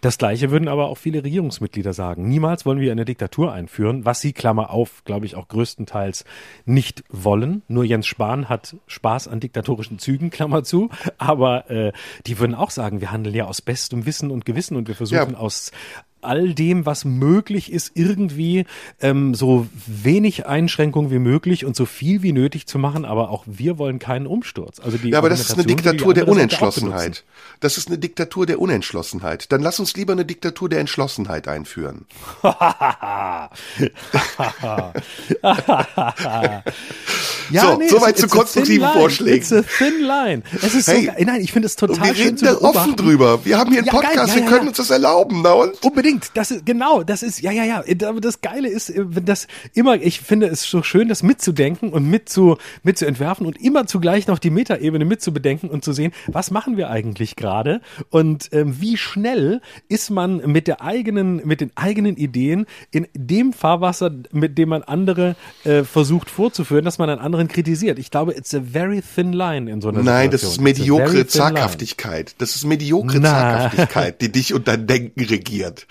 [0.00, 2.28] Das Gleiche würden aber auch viele Regierungsmitglieder sagen.
[2.28, 6.24] Niemals wollen wir eine Diktatur einführen, was sie, Klammer auf, glaube ich, auch größtenteils
[6.64, 7.62] nicht wollen.
[7.68, 10.90] Nur Jens Spahn hat Spaß an diktatorischen Zügen, Klammer zu.
[11.18, 11.92] Aber äh,
[12.26, 15.32] die würden auch sagen, wir handeln ja aus bestem Wissen und Gewissen und wir versuchen
[15.32, 15.38] Ja.
[15.38, 15.72] aus
[16.22, 18.66] all dem, was möglich ist, irgendwie
[19.00, 23.04] ähm, so wenig Einschränkungen wie möglich und so viel wie nötig zu machen.
[23.04, 24.80] Aber auch wir wollen keinen Umsturz.
[24.80, 27.24] Also die ja, aber das ist eine Diktatur der Unentschlossenheit.
[27.60, 29.50] Das ist eine Diktatur der Unentschlossenheit.
[29.52, 32.06] Dann lass uns lieber eine Diktatur der Entschlossenheit einführen.
[32.42, 33.50] ja,
[37.52, 39.38] so, nee, soweit zu konstruktiven Vorschlägen.
[39.38, 40.42] It's a thin line.
[40.62, 43.44] Es ist hey, so, nein, ich finde es total wir reden da offen drüber.
[43.44, 45.40] Wir haben hier einen ja, Podcast, geil, ja, wir können uns das erlauben.
[45.42, 45.82] Na und?
[45.82, 46.09] Unbedingt.
[46.34, 47.02] Das ist genau.
[47.02, 47.84] Das ist ja, ja, ja.
[48.08, 49.96] Aber das Geile ist, wenn das immer.
[49.96, 53.86] Ich finde es so schön, das mitzudenken und mit zu mit zu entwerfen und immer
[53.86, 57.80] zugleich noch die Metaebene mitzubedenken und zu sehen, was machen wir eigentlich gerade
[58.10, 63.52] und ähm, wie schnell ist man mit der eigenen mit den eigenen Ideen in dem
[63.52, 67.98] Fahrwasser, mit dem man andere äh, versucht vorzuführen, dass man einen anderen kritisiert.
[67.98, 70.30] Ich glaube, it's a very thin line in so einer Nein, Situation.
[70.30, 72.34] das ist mediokre Zaghaftigkeit.
[72.38, 73.20] Das ist mediokre.
[73.20, 75.86] Zaghaftigkeit, die dich und dein Denken regiert.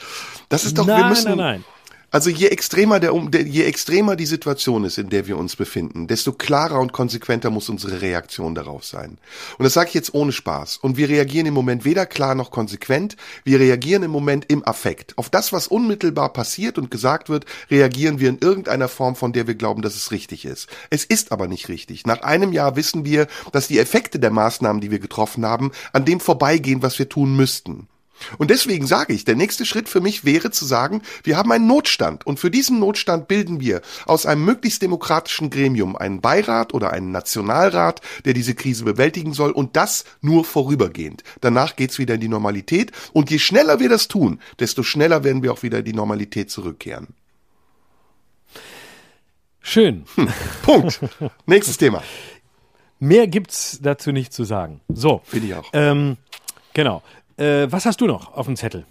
[0.50, 1.30] Das ist doch, nein, wir müssen.
[1.30, 1.66] Nein, nein.
[2.12, 3.14] Also je extremer der,
[3.44, 7.70] je extremer die Situation ist, in der wir uns befinden, desto klarer und konsequenter muss
[7.70, 9.20] unsere Reaktion darauf sein.
[9.60, 10.78] Und das sage ich jetzt ohne Spaß.
[10.78, 13.16] Und wir reagieren im Moment weder klar noch konsequent.
[13.44, 15.16] Wir reagieren im Moment im Affekt.
[15.20, 19.46] Auf das, was unmittelbar passiert und gesagt wird, reagieren wir in irgendeiner Form, von der
[19.46, 20.68] wir glauben, dass es richtig ist.
[20.90, 22.08] Es ist aber nicht richtig.
[22.08, 26.06] Nach einem Jahr wissen wir, dass die Effekte der Maßnahmen, die wir getroffen haben, an
[26.06, 27.88] dem vorbeigehen, was wir tun müssten.
[28.38, 31.68] Und deswegen sage ich, der nächste Schritt für mich wäre zu sagen, wir haben einen
[31.68, 36.92] Notstand und für diesen Notstand bilden wir aus einem möglichst demokratischen Gremium einen Beirat oder
[36.92, 41.24] einen Nationalrat, der diese Krise bewältigen soll und das nur vorübergehend.
[41.42, 45.44] Danach geht's wieder in die Normalität und je schneller wir das tun, desto schneller werden
[45.44, 47.08] wir auch wieder in die Normalität zurückkehren.
[49.62, 50.06] Schön.
[50.16, 50.30] Hm,
[50.64, 51.00] Punkt.
[51.46, 52.02] Nächstes Thema.
[53.00, 54.82] Mehr gibt's dazu nicht zu sagen.
[54.90, 55.22] So.
[55.24, 55.70] Finde ich auch.
[55.74, 56.18] Ähm,
[56.74, 57.02] genau.
[57.40, 58.86] Äh, was hast du noch auf dem Zettel?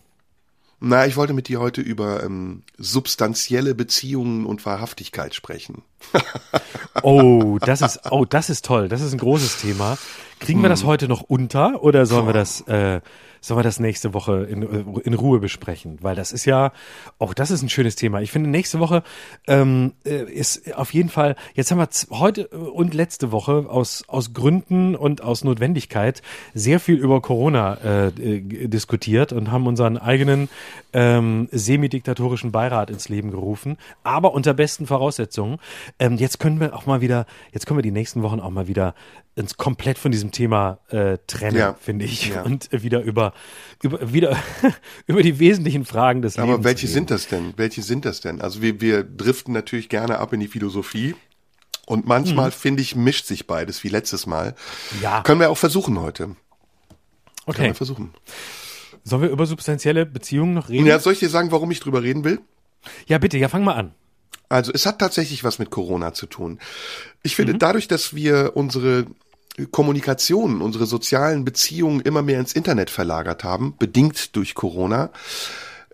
[0.80, 5.82] Na, ich wollte mit dir heute über ähm, substanzielle Beziehungen und Wahrhaftigkeit sprechen.
[7.02, 8.88] oh, das ist, oh, das ist toll.
[8.88, 9.98] Das ist ein großes Thema.
[10.38, 10.86] Kriegen wir das hm.
[10.86, 13.00] heute noch unter oder sollen wir das äh,
[13.40, 16.72] sollen wir das nächste Woche in, in Ruhe besprechen, weil das ist ja,
[17.18, 18.20] auch das ist ein schönes Thema.
[18.20, 19.02] Ich finde, nächste Woche
[19.46, 24.32] ähm, äh, ist auf jeden Fall, jetzt haben wir heute und letzte Woche aus, aus
[24.32, 26.22] Gründen und aus Notwendigkeit
[26.54, 27.74] sehr viel über Corona
[28.06, 28.10] äh,
[28.68, 30.48] diskutiert und haben unseren eigenen
[30.92, 35.58] ähm, semidiktatorischen Beirat ins Leben gerufen, aber unter besten Voraussetzungen.
[35.98, 38.68] Ähm, jetzt können wir auch mal wieder, jetzt können wir die nächsten Wochen auch mal
[38.68, 38.94] wieder
[39.38, 41.74] uns komplett von diesem Thema äh, trennen, ja.
[41.74, 42.42] finde ich, ja.
[42.42, 43.32] und wieder über
[43.82, 44.36] über wieder
[45.06, 46.52] über die wesentlichen Fragen des Lebens.
[46.52, 46.94] Aber welche reden.
[46.94, 47.54] sind das denn?
[47.56, 48.40] Welche sind das denn?
[48.40, 51.14] Also wir wir driften natürlich gerne ab in die Philosophie.
[51.86, 52.52] Und manchmal, hm.
[52.52, 54.54] finde ich, mischt sich beides, wie letztes Mal.
[55.00, 55.22] Ja.
[55.22, 56.36] Können wir auch versuchen heute.
[57.46, 57.56] Okay.
[57.56, 58.10] Können wir versuchen.
[59.04, 60.84] Sollen wir über substanzielle Beziehungen noch reden?
[60.84, 62.40] Ja, soll ich dir sagen, warum ich drüber reden will?
[63.06, 63.94] Ja, bitte, ja, fang mal an.
[64.50, 66.58] Also es hat tatsächlich was mit Corona zu tun.
[67.22, 67.58] Ich finde, mhm.
[67.58, 69.06] dadurch, dass wir unsere
[69.66, 75.10] Kommunikation, unsere sozialen Beziehungen immer mehr ins Internet verlagert haben, bedingt durch Corona,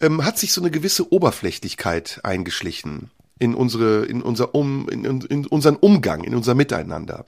[0.00, 5.46] ähm, hat sich so eine gewisse Oberflächlichkeit eingeschlichen in unsere, in unser um, in, in
[5.46, 7.24] unseren Umgang, in unser Miteinander.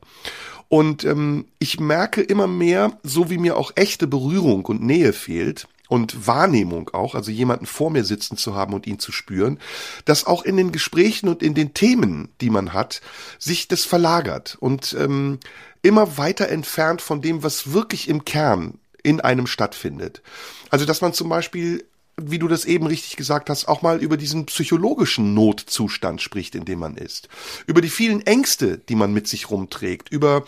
[0.69, 5.69] Und ähm, ich merke immer mehr, so wie mir auch echte Berührung und Nähe fehlt,
[5.89, 9.59] und Wahrnehmung auch, also jemanden vor mir sitzen zu haben und ihn zu spüren,
[10.05, 13.01] dass auch in den Gesprächen und in den Themen, die man hat,
[13.39, 15.39] sich das verlagert und ähm,
[15.87, 20.23] immer weiter entfernt von dem, was wirklich im Kern in einem stattfindet.
[20.71, 21.85] Also dass man zum Beispiel
[22.19, 26.65] wie du das eben richtig gesagt hast, auch mal über diesen psychologischen Notzustand spricht, in
[26.65, 27.29] dem man ist.
[27.67, 30.09] Über die vielen Ängste, die man mit sich rumträgt.
[30.09, 30.45] Über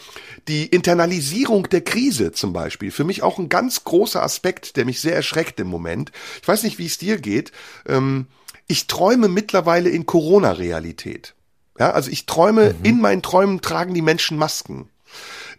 [0.48, 2.90] die Internalisierung der Krise zum Beispiel.
[2.90, 6.10] Für mich auch ein ganz großer Aspekt, der mich sehr erschreckt im Moment.
[6.40, 7.52] Ich weiß nicht, wie es dir geht.
[7.86, 8.28] Ähm,
[8.66, 11.34] ich träume mittlerweile in Corona-Realität.
[11.78, 12.84] Ja, also ich träume, mhm.
[12.84, 14.88] in meinen Träumen tragen die Menschen Masken.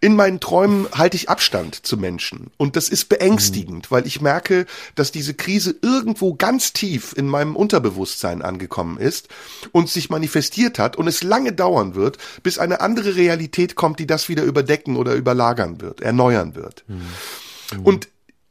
[0.02, 2.52] In meinen Träumen halte ich Abstand zu Menschen.
[2.58, 4.66] Und das ist beängstigend, weil ich merke,
[4.96, 9.28] dass diese Krise irgendwo ganz tief in meinem Unterbewusstsein angekommen ist
[9.74, 14.08] und sich manifestiert hat und es lange dauern wird, bis eine andere Realität kommt, die
[14.08, 16.86] das wieder überdecken oder überlagern wird, erneuern wird.
[16.88, 17.82] Mhm.
[17.84, 18.08] Und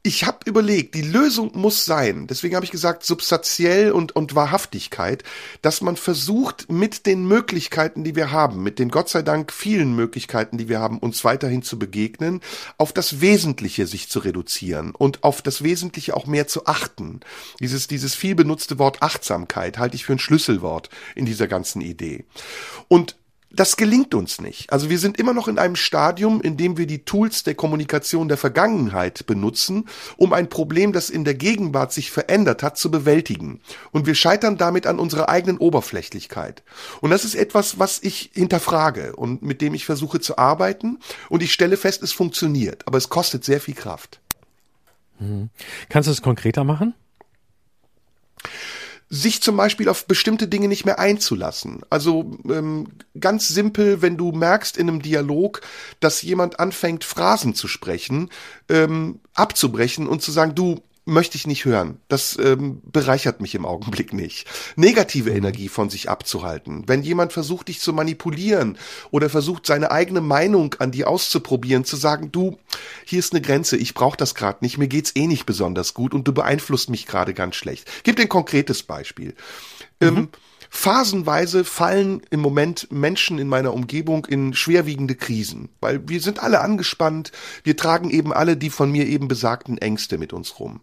[0.08, 5.22] ich habe überlegt, die Lösung muss sein, deswegen habe ich gesagt, substanziell und, und Wahrhaftigkeit,
[5.60, 9.94] dass man versucht, mit den Möglichkeiten, die wir haben, mit den Gott sei Dank vielen
[9.94, 12.40] Möglichkeiten, die wir haben, uns weiterhin zu begegnen,
[12.78, 17.20] auf das Wesentliche sich zu reduzieren und auf das Wesentliche auch mehr zu achten.
[17.60, 22.24] Dieses, dieses viel benutzte Wort Achtsamkeit halte ich für ein Schlüsselwort in dieser ganzen Idee.
[22.88, 23.14] Und
[23.50, 24.70] das gelingt uns nicht.
[24.70, 28.28] Also wir sind immer noch in einem Stadium, in dem wir die Tools der Kommunikation
[28.28, 29.88] der Vergangenheit benutzen,
[30.18, 33.60] um ein Problem, das in der Gegenwart sich verändert hat, zu bewältigen.
[33.90, 36.62] Und wir scheitern damit an unserer eigenen Oberflächlichkeit.
[37.00, 40.98] Und das ist etwas, was ich hinterfrage und mit dem ich versuche zu arbeiten.
[41.30, 44.20] Und ich stelle fest, es funktioniert, aber es kostet sehr viel Kraft.
[45.18, 45.48] Hm.
[45.88, 46.94] Kannst du es konkreter machen?
[49.10, 51.80] Sich zum Beispiel auf bestimmte Dinge nicht mehr einzulassen.
[51.88, 55.62] Also ähm, ganz simpel, wenn du merkst in einem Dialog,
[56.00, 58.28] dass jemand anfängt, Phrasen zu sprechen,
[58.68, 62.00] ähm, abzubrechen und zu sagen, du, möchte ich nicht hören.
[62.08, 64.46] Das ähm, bereichert mich im Augenblick nicht.
[64.76, 66.84] Negative Energie von sich abzuhalten.
[66.86, 68.78] Wenn jemand versucht, dich zu manipulieren
[69.10, 72.58] oder versucht, seine eigene Meinung an dir auszuprobieren, zu sagen, du,
[73.04, 76.14] hier ist eine Grenze, ich brauche das gerade nicht, mir geht's eh nicht besonders gut
[76.14, 77.90] und du beeinflusst mich gerade ganz schlecht.
[78.04, 79.34] Gib dir ein konkretes Beispiel.
[80.00, 80.18] Ähm, mhm.
[80.18, 80.28] Ähm,
[80.70, 86.60] Phasenweise fallen im Moment Menschen in meiner Umgebung in schwerwiegende Krisen, weil wir sind alle
[86.60, 87.32] angespannt,
[87.64, 90.80] wir tragen eben alle die von mir eben besagten Ängste mit uns rum.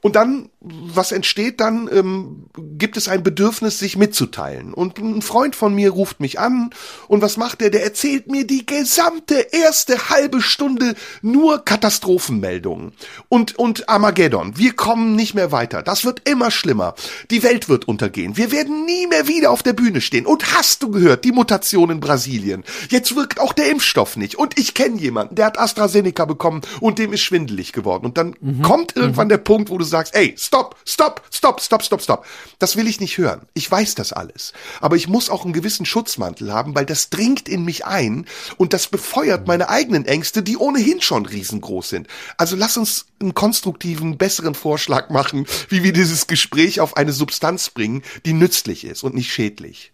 [0.00, 4.72] Und dann, was entsteht dann, ähm, gibt es ein Bedürfnis, sich mitzuteilen.
[4.72, 6.70] Und ein Freund von mir ruft mich an
[7.08, 7.70] und was macht er?
[7.70, 12.92] Der erzählt mir die gesamte erste halbe Stunde nur Katastrophenmeldungen.
[13.28, 14.56] Und, und Armageddon.
[14.56, 15.82] Wir kommen nicht mehr weiter.
[15.82, 16.94] Das wird immer schlimmer.
[17.30, 18.36] Die Welt wird untergehen.
[18.36, 20.26] Wir werden nie mehr wieder auf der Bühne stehen.
[20.26, 22.64] Und hast du gehört, die Mutation in Brasilien?
[22.88, 24.36] Jetzt wirkt auch der Impfstoff nicht.
[24.36, 28.06] Und ich kenne jemanden, der hat AstraZeneca bekommen und dem ist schwindelig geworden.
[28.06, 28.62] Und dann mhm.
[28.62, 29.30] kommt irgendwann mhm.
[29.30, 32.26] der Punkt, wo du sagst, ey, stopp, stopp, stopp, stopp, stopp, stopp.
[32.58, 33.42] Das will ich nicht hören.
[33.54, 34.52] Ich weiß das alles.
[34.80, 38.72] Aber ich muss auch einen gewissen Schutzmantel haben, weil das dringt in mich ein und
[38.72, 42.06] das befeuert meine eigenen Ängste, die ohnehin schon riesengroß sind.
[42.36, 47.70] Also lass uns einen konstruktiven, besseren Vorschlag machen, wie wir dieses Gespräch auf eine Substanz
[47.70, 49.92] bringen, die nützlich ist und nicht schädlich.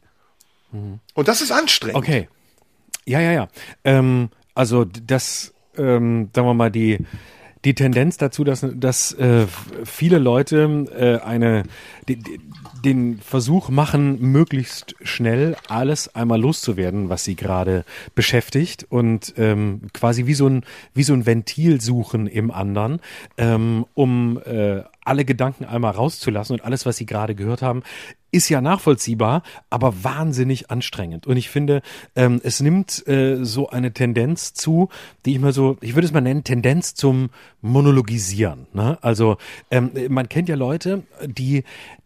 [0.73, 1.01] Mhm.
[1.15, 1.97] Und das ist anstrengend.
[1.97, 2.29] Okay.
[3.07, 3.49] Ja, ja, ja.
[3.85, 6.99] Ähm, also das, ähm, sagen wir mal, die
[7.65, 9.47] die Tendenz dazu, dass, dass äh,
[9.85, 11.65] viele Leute äh, eine
[12.09, 12.19] die,
[12.85, 17.85] den Versuch machen, möglichst schnell alles einmal loszuwerden, was sie gerade
[18.15, 23.01] beschäftigt und ähm, quasi wie so ein wie so ein Ventil suchen im anderen,
[23.39, 27.82] ähm, um äh, alle Gedanken einmal rauszulassen und alles, was Sie gerade gehört haben,
[28.35, 31.27] ist ja nachvollziehbar, aber wahnsinnig anstrengend.
[31.27, 31.82] Und ich finde,
[32.16, 34.89] ähm, es nimmt äh, so eine Tendenz zu,
[35.24, 37.31] die ich mal so, ich würde es mal nennen, Tendenz zum
[37.62, 38.66] Monologisieren.
[38.73, 38.98] Ne?
[39.01, 39.36] Also
[39.70, 41.65] ähm, man kennt ja Leute, die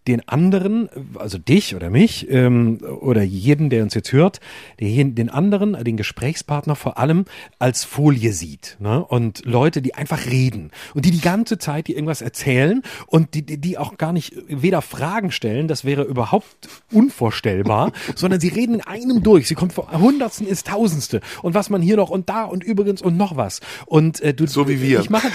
[0.08, 4.40] den anderen, also dich oder mich ähm, oder jeden, der uns jetzt hört,
[4.80, 7.26] den, den anderen, den Gesprächspartner vor allem
[7.58, 8.78] als Folie sieht.
[8.80, 9.04] Ne?
[9.04, 13.44] Und Leute, die einfach reden und die die ganze Zeit die irgendwas erzählen und die,
[13.44, 18.74] die, die auch gar nicht weder Fragen stellen, das wäre überhaupt unvorstellbar, sondern sie reden
[18.74, 19.46] in einem durch.
[19.46, 21.20] Sie kommt von Hundertsten ins Tausendste.
[21.42, 23.60] Und was man hier noch und da und übrigens und noch was.
[23.86, 25.00] Und äh, du, so wie wir.
[25.00, 25.28] Ich mache,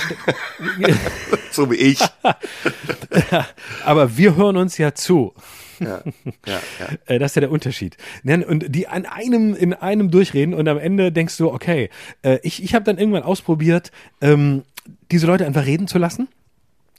[1.52, 2.00] so wie ich.
[3.86, 5.34] Aber wir hören uns ja zu.
[5.80, 6.02] Ja,
[6.46, 6.88] ja, ja.
[7.06, 7.98] Äh, das ist ja der Unterschied.
[8.24, 11.90] Und die an einem, in einem durchreden und am Ende denkst du, okay,
[12.24, 13.92] äh, ich, ich habe dann irgendwann ausprobiert,
[14.22, 14.64] ähm,
[15.12, 16.28] diese Leute einfach reden zu lassen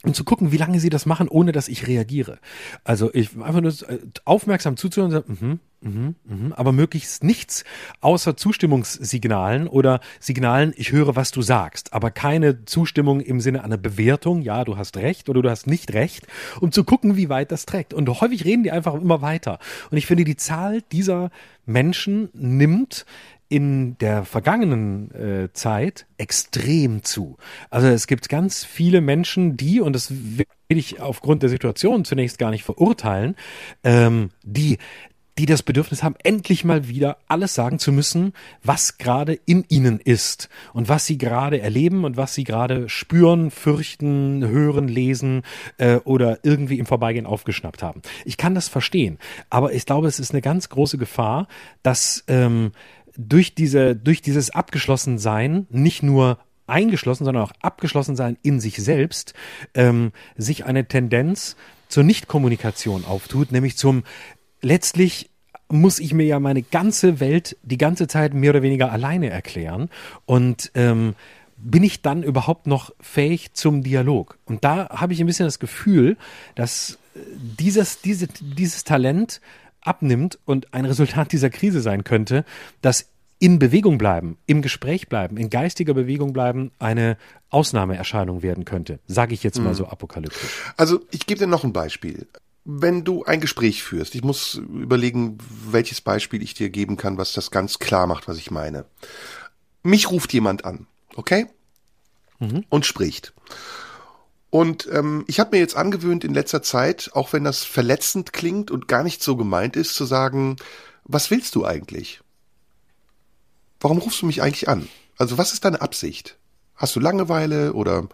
[0.04, 2.38] und zu gucken, wie lange sie das machen, ohne dass ich reagiere.
[2.84, 7.64] Also ich einfach nur äh, aufmerksam zuzuhören und sagen, mhm, mhm, mhm, aber möglichst nichts
[8.00, 13.78] außer Zustimmungssignalen oder Signalen, ich höre, was du sagst, aber keine Zustimmung im Sinne einer
[13.78, 16.26] Bewertung, ja, du hast recht oder du hast nicht recht,
[16.60, 17.94] um zu gucken, wie weit das trägt.
[17.94, 19.58] Und häufig reden die einfach immer weiter.
[19.90, 21.30] Und ich finde, die Zahl dieser
[21.66, 23.06] Menschen nimmt
[23.48, 27.36] in der vergangenen äh, Zeit extrem zu.
[27.70, 32.38] Also es gibt ganz viele Menschen, die, und das will ich aufgrund der Situation zunächst
[32.38, 33.36] gar nicht verurteilen,
[33.84, 34.78] ähm, die
[35.38, 39.98] die das Bedürfnis haben, endlich mal wieder alles sagen zu müssen, was gerade in ihnen
[39.98, 45.42] ist und was sie gerade erleben und was sie gerade spüren, fürchten, hören, lesen
[45.78, 48.02] äh, oder irgendwie im Vorbeigehen aufgeschnappt haben.
[48.24, 49.18] Ich kann das verstehen,
[49.50, 51.48] aber ich glaube, es ist eine ganz große Gefahr,
[51.82, 52.70] dass ähm,
[53.16, 59.34] durch diese, durch dieses Abgeschlossensein nicht nur eingeschlossen, sondern auch abgeschlossen sein in sich selbst,
[59.74, 61.56] ähm, sich eine Tendenz
[61.88, 64.04] zur Nichtkommunikation auftut, nämlich zum
[64.62, 65.30] letztlich
[65.68, 69.90] muss ich mir ja meine ganze Welt die ganze Zeit mehr oder weniger alleine erklären
[70.26, 71.14] und ähm,
[71.56, 74.38] bin ich dann überhaupt noch fähig zum Dialog?
[74.44, 76.16] Und da habe ich ein bisschen das Gefühl,
[76.54, 77.20] dass äh,
[77.58, 79.40] dieses, diese, dieses Talent
[79.84, 82.44] abnimmt und ein Resultat dieser Krise sein könnte,
[82.82, 83.06] dass
[83.38, 87.16] in Bewegung bleiben, im Gespräch bleiben, in geistiger Bewegung bleiben, eine
[87.50, 89.74] Ausnahmeerscheinung werden könnte, sage ich jetzt mal mhm.
[89.74, 90.72] so apokalyptisch.
[90.76, 92.26] Also ich gebe dir noch ein Beispiel.
[92.64, 95.38] wenn du ein Gespräch führst, ich muss überlegen,
[95.70, 98.86] welches Beispiel ich dir geben kann, was das ganz klar macht, was ich meine.
[99.82, 101.46] Mich ruft jemand an, okay?
[102.38, 102.64] Mhm.
[102.70, 103.34] Und spricht.
[104.54, 108.70] Und ähm, ich habe mir jetzt angewöhnt in letzter Zeit, auch wenn das verletzend klingt
[108.70, 110.58] und gar nicht so gemeint ist, zu sagen,
[111.02, 112.20] was willst du eigentlich?
[113.80, 114.88] Warum rufst du mich eigentlich an?
[115.18, 116.38] Also was ist deine Absicht?
[116.76, 118.08] Hast du Langeweile oder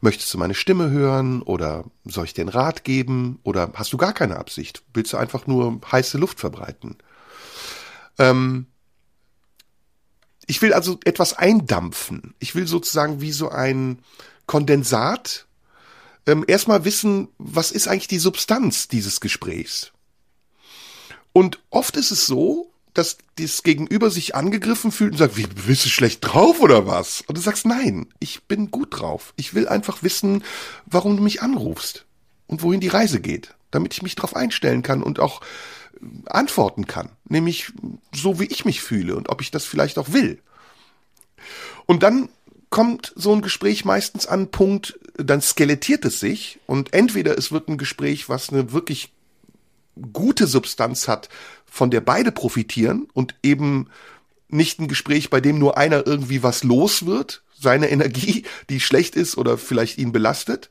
[0.00, 3.96] möchtest du meine Stimme hören oder soll ich dir einen Rat geben oder hast du
[3.96, 4.82] gar keine Absicht?
[4.94, 6.96] Willst du einfach nur heiße Luft verbreiten?
[8.18, 8.66] Ähm,
[10.48, 12.34] ich will also etwas eindampfen.
[12.40, 14.00] Ich will sozusagen wie so ein
[14.46, 15.46] Kondensat
[16.26, 19.92] ähm, erstmal wissen, was ist eigentlich die Substanz dieses Gesprächs.
[21.32, 25.84] Und oft ist es so, dass das Gegenüber sich angegriffen fühlt und sagt, wie, bist
[25.84, 27.22] du schlecht drauf oder was?
[27.26, 29.34] Und du sagst, nein, ich bin gut drauf.
[29.36, 30.44] Ich will einfach wissen,
[30.86, 32.06] warum du mich anrufst
[32.46, 36.86] und wohin die Reise geht, damit ich mich darauf einstellen kann und auch äh, antworten
[36.86, 37.10] kann.
[37.28, 37.72] Nämlich
[38.14, 40.40] so, wie ich mich fühle und ob ich das vielleicht auch will.
[41.86, 42.28] Und dann
[42.74, 47.52] kommt so ein Gespräch meistens an einen Punkt, dann skelettiert es sich und entweder es
[47.52, 49.12] wird ein Gespräch, was eine wirklich
[50.12, 51.28] gute Substanz hat,
[51.70, 53.90] von der beide profitieren und eben
[54.48, 59.14] nicht ein Gespräch, bei dem nur einer irgendwie was los wird, seine Energie, die schlecht
[59.14, 60.68] ist oder vielleicht ihn belastet.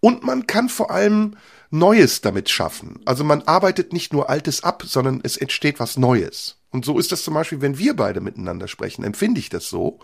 [0.00, 1.36] Und man kann vor allem
[1.70, 3.00] Neues damit schaffen.
[3.04, 6.56] Also man arbeitet nicht nur Altes ab, sondern es entsteht was Neues.
[6.70, 10.00] Und so ist das zum Beispiel, wenn wir beide miteinander sprechen, empfinde ich das so,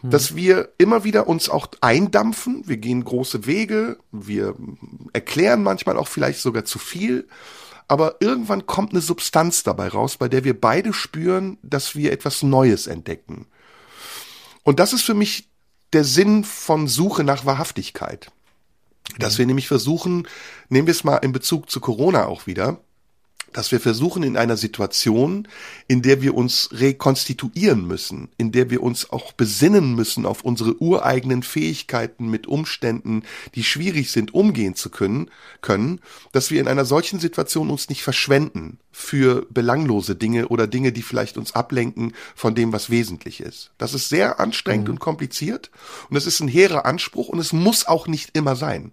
[0.00, 0.10] hm.
[0.10, 2.62] dass wir immer wieder uns auch eindampfen.
[2.66, 4.54] Wir gehen große Wege, wir
[5.12, 7.28] erklären manchmal auch vielleicht sogar zu viel.
[7.88, 12.42] Aber irgendwann kommt eine Substanz dabei raus, bei der wir beide spüren, dass wir etwas
[12.42, 13.46] Neues entdecken.
[14.62, 15.48] Und das ist für mich
[15.92, 18.30] der Sinn von Suche nach Wahrhaftigkeit.
[19.18, 20.28] Dass wir nämlich versuchen,
[20.68, 22.78] nehmen wir es mal in Bezug zu Corona auch wieder,
[23.52, 25.48] dass wir versuchen in einer Situation,
[25.88, 30.80] in der wir uns rekonstituieren müssen, in der wir uns auch besinnen müssen auf unsere
[30.80, 33.22] ureigenen Fähigkeiten mit Umständen,
[33.54, 36.00] die schwierig sind, umgehen zu können, können,
[36.32, 41.02] dass wir in einer solchen Situation uns nicht verschwenden für belanglose Dinge oder Dinge, die
[41.02, 43.70] vielleicht uns ablenken von dem, was wesentlich ist.
[43.78, 44.94] Das ist sehr anstrengend mhm.
[44.94, 45.70] und kompliziert
[46.08, 48.92] und es ist ein hehrer Anspruch und es muss auch nicht immer sein.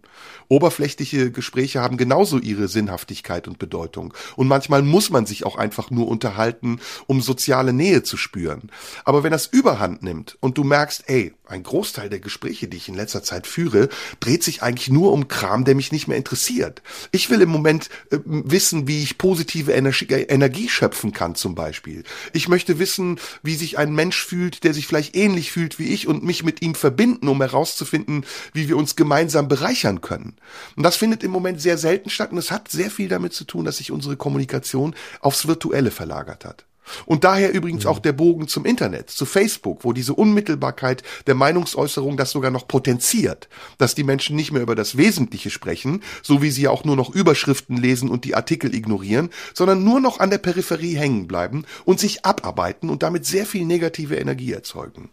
[0.49, 5.89] Oberflächliche Gespräche haben genauso ihre Sinnhaftigkeit und Bedeutung und manchmal muss man sich auch einfach
[5.89, 8.69] nur unterhalten, um soziale Nähe zu spüren.
[9.03, 12.89] Aber wenn das Überhand nimmt und du merkst, ey, ein Großteil der Gespräche, die ich
[12.89, 16.81] in letzter Zeit führe, dreht sich eigentlich nur um Kram, der mich nicht mehr interessiert.
[17.11, 22.03] Ich will im Moment äh, wissen, wie ich positive Energie, Energie schöpfen kann zum Beispiel.
[22.33, 26.07] Ich möchte wissen, wie sich ein Mensch fühlt, der sich vielleicht ähnlich fühlt wie ich
[26.07, 30.35] und mich mit ihm verbinden, um herauszufinden, wie wir uns gemeinsam bereichern können.
[30.75, 33.43] Und das findet im Moment sehr selten statt und es hat sehr viel damit zu
[33.43, 36.66] tun, dass sich unsere Kommunikation aufs Virtuelle verlagert hat.
[37.05, 42.17] Und daher übrigens auch der Bogen zum Internet, zu Facebook, wo diese Unmittelbarkeit der Meinungsäußerung
[42.17, 46.51] das sogar noch potenziert, dass die Menschen nicht mehr über das Wesentliche sprechen, so wie
[46.51, 50.37] sie auch nur noch Überschriften lesen und die Artikel ignorieren, sondern nur noch an der
[50.37, 55.09] Peripherie hängen bleiben und sich abarbeiten und damit sehr viel negative Energie erzeugen.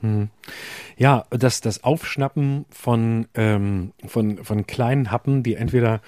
[0.00, 0.28] Hm.
[0.96, 6.00] Ja, das, das Aufschnappen von, ähm, von, von kleinen Happen, die entweder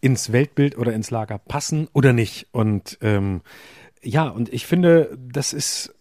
[0.00, 2.48] ins Weltbild oder ins Lager passen oder nicht.
[2.52, 3.40] Und ähm,
[4.02, 5.94] ja, und ich finde, das ist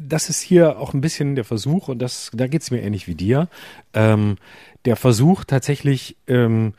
[0.00, 3.14] das ist hier auch ein bisschen der Versuch, und das, da geht's mir ähnlich wie
[3.14, 3.48] dir,
[3.94, 4.36] ähm,
[4.84, 6.74] der Versuch tatsächlich ähm,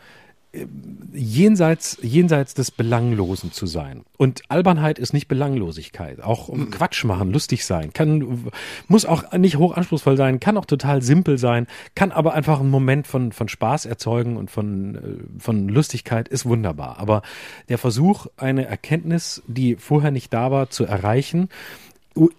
[1.13, 4.03] jenseits, jenseits des Belanglosen zu sein.
[4.17, 6.21] Und Albernheit ist nicht Belanglosigkeit.
[6.21, 8.51] Auch um Quatsch machen, lustig sein, kann,
[8.87, 11.65] muss auch nicht hochanspruchsvoll sein, kann auch total simpel sein,
[11.95, 16.45] kann aber einfach einen Moment von, von Spaß erzeugen und von, äh, von Lustigkeit ist
[16.45, 16.99] wunderbar.
[16.99, 17.23] Aber
[17.69, 21.49] der Versuch, eine Erkenntnis, die vorher nicht da war, zu erreichen,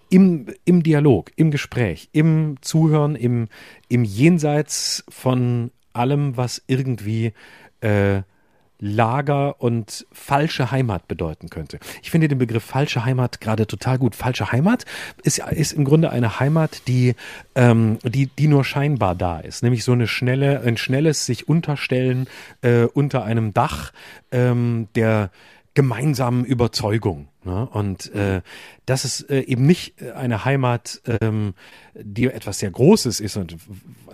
[0.09, 3.49] im, im Dialog, im Gespräch, im Zuhören, im,
[3.89, 7.33] im Jenseits von allem, was irgendwie
[7.85, 8.23] äh,
[8.81, 11.79] Lager und falsche Heimat bedeuten könnte.
[12.03, 14.17] Ich finde den Begriff falsche Heimat gerade total gut.
[14.17, 14.85] Falsche Heimat
[15.23, 17.15] ist, ist im Grunde eine Heimat, die,
[17.55, 19.63] ähm, die, die nur scheinbar da ist.
[19.63, 22.27] Nämlich so eine schnelle, ein schnelles sich unterstellen
[22.63, 23.93] äh, unter einem Dach
[24.33, 25.31] ähm, der
[25.75, 27.29] gemeinsamen Überzeugung.
[27.45, 27.69] Ne?
[27.71, 28.43] Und äh,
[28.87, 31.55] dass es äh, eben nicht eine Heimat, ähm,
[31.95, 33.57] die etwas sehr Großes ist und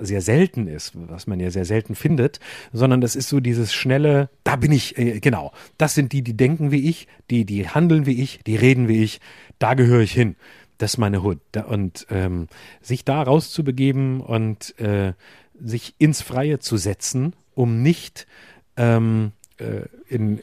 [0.01, 2.41] sehr selten ist, was man ja sehr selten findet,
[2.73, 6.37] sondern das ist so dieses schnelle, da bin ich, äh, genau, das sind die, die
[6.37, 9.21] denken wie ich, die, die handeln wie ich, die reden wie ich,
[9.59, 10.37] da gehöre ich hin.
[10.79, 11.41] Das ist meine Hut.
[11.69, 12.49] Und ähm,
[12.81, 15.13] sich da rauszubegeben und äh,
[15.63, 18.27] sich ins Freie zu setzen, um nicht
[18.79, 20.41] ähm, äh, in,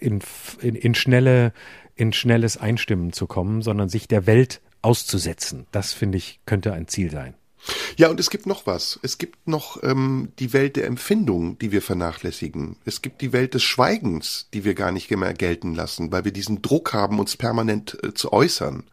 [0.00, 0.20] in,
[0.60, 1.52] in, in schnelle
[1.96, 5.66] in schnelles Einstimmen zu kommen, sondern sich der Welt auszusetzen.
[5.72, 7.34] Das finde ich könnte ein Ziel sein.
[7.96, 8.98] Ja, und es gibt noch was.
[9.02, 12.76] Es gibt noch ähm, die Welt der Empfindung, die wir vernachlässigen.
[12.84, 16.32] Es gibt die Welt des Schweigens, die wir gar nicht mehr gelten lassen, weil wir
[16.32, 18.84] diesen Druck haben, uns permanent äh, zu äußern.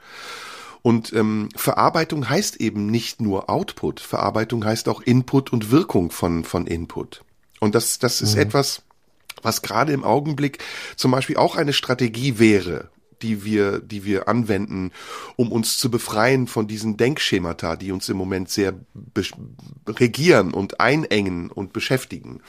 [0.82, 4.00] Und ähm, Verarbeitung heißt eben nicht nur Output.
[4.00, 7.24] Verarbeitung heißt auch Input und Wirkung von, von Input.
[7.60, 8.42] Und das, das ist mhm.
[8.42, 8.82] etwas,
[9.42, 10.60] was gerade im Augenblick
[10.96, 12.90] zum Beispiel auch eine Strategie wäre,
[13.22, 14.92] die wir, die wir anwenden,
[15.36, 18.74] um uns zu befreien von diesen Denkschemata, die uns im Moment sehr
[19.88, 22.42] regieren und einengen und beschäftigen.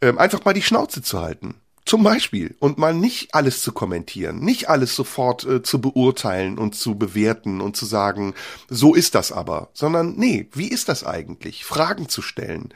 [0.00, 1.54] Ähm, einfach mal die Schnauze zu halten.
[1.88, 2.54] Zum Beispiel.
[2.58, 7.62] Und mal nicht alles zu kommentieren, nicht alles sofort äh, zu beurteilen und zu bewerten
[7.62, 8.34] und zu sagen,
[8.68, 11.64] so ist das aber, sondern nee, wie ist das eigentlich?
[11.64, 12.74] Fragen zu stellen.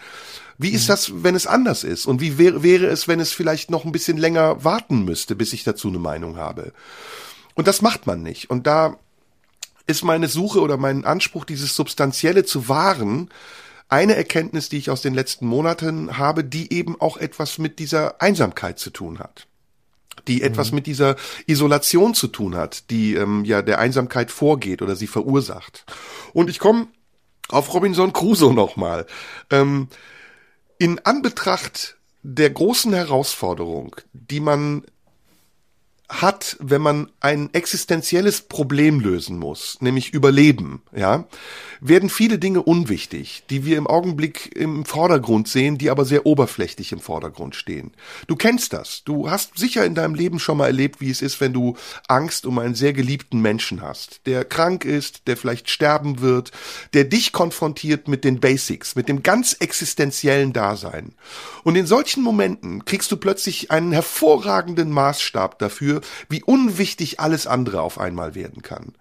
[0.62, 0.92] Wie ist mhm.
[0.92, 2.06] das, wenn es anders ist?
[2.06, 5.52] Und wie wäre, wäre es, wenn es vielleicht noch ein bisschen länger warten müsste, bis
[5.52, 6.72] ich dazu eine Meinung habe?
[7.54, 8.50] Und das macht man nicht.
[8.50, 8.96] Und da
[9.86, 13.28] ist meine Suche oder mein Anspruch, dieses Substanzielle zu wahren,
[13.88, 18.22] eine Erkenntnis, die ich aus den letzten Monaten habe, die eben auch etwas mit dieser
[18.22, 19.46] Einsamkeit zu tun hat
[20.28, 20.42] die mhm.
[20.42, 21.16] etwas mit dieser
[21.46, 25.84] Isolation zu tun hat, die ähm, ja der Einsamkeit vorgeht oder sie verursacht.
[26.32, 26.88] Und ich komme
[27.48, 29.06] auf Robinson Crusoe nochmal.
[29.50, 29.88] Ähm,
[30.82, 34.82] in Anbetracht der großen Herausforderung, die man
[36.20, 41.26] hat, wenn man ein existenzielles Problem lösen muss, nämlich Überleben, ja,
[41.80, 46.92] werden viele Dinge unwichtig, die wir im Augenblick im Vordergrund sehen, die aber sehr oberflächlich
[46.92, 47.92] im Vordergrund stehen.
[48.26, 49.02] Du kennst das.
[49.04, 51.76] Du hast sicher in deinem Leben schon mal erlebt, wie es ist, wenn du
[52.08, 56.52] Angst um einen sehr geliebten Menschen hast, der krank ist, der vielleicht sterben wird,
[56.92, 61.14] der dich konfrontiert mit den Basics, mit dem ganz existenziellen Dasein.
[61.64, 67.82] Und in solchen Momenten kriegst du plötzlich einen hervorragenden Maßstab dafür, wie unwichtig alles andere
[67.82, 68.94] auf einmal werden kann.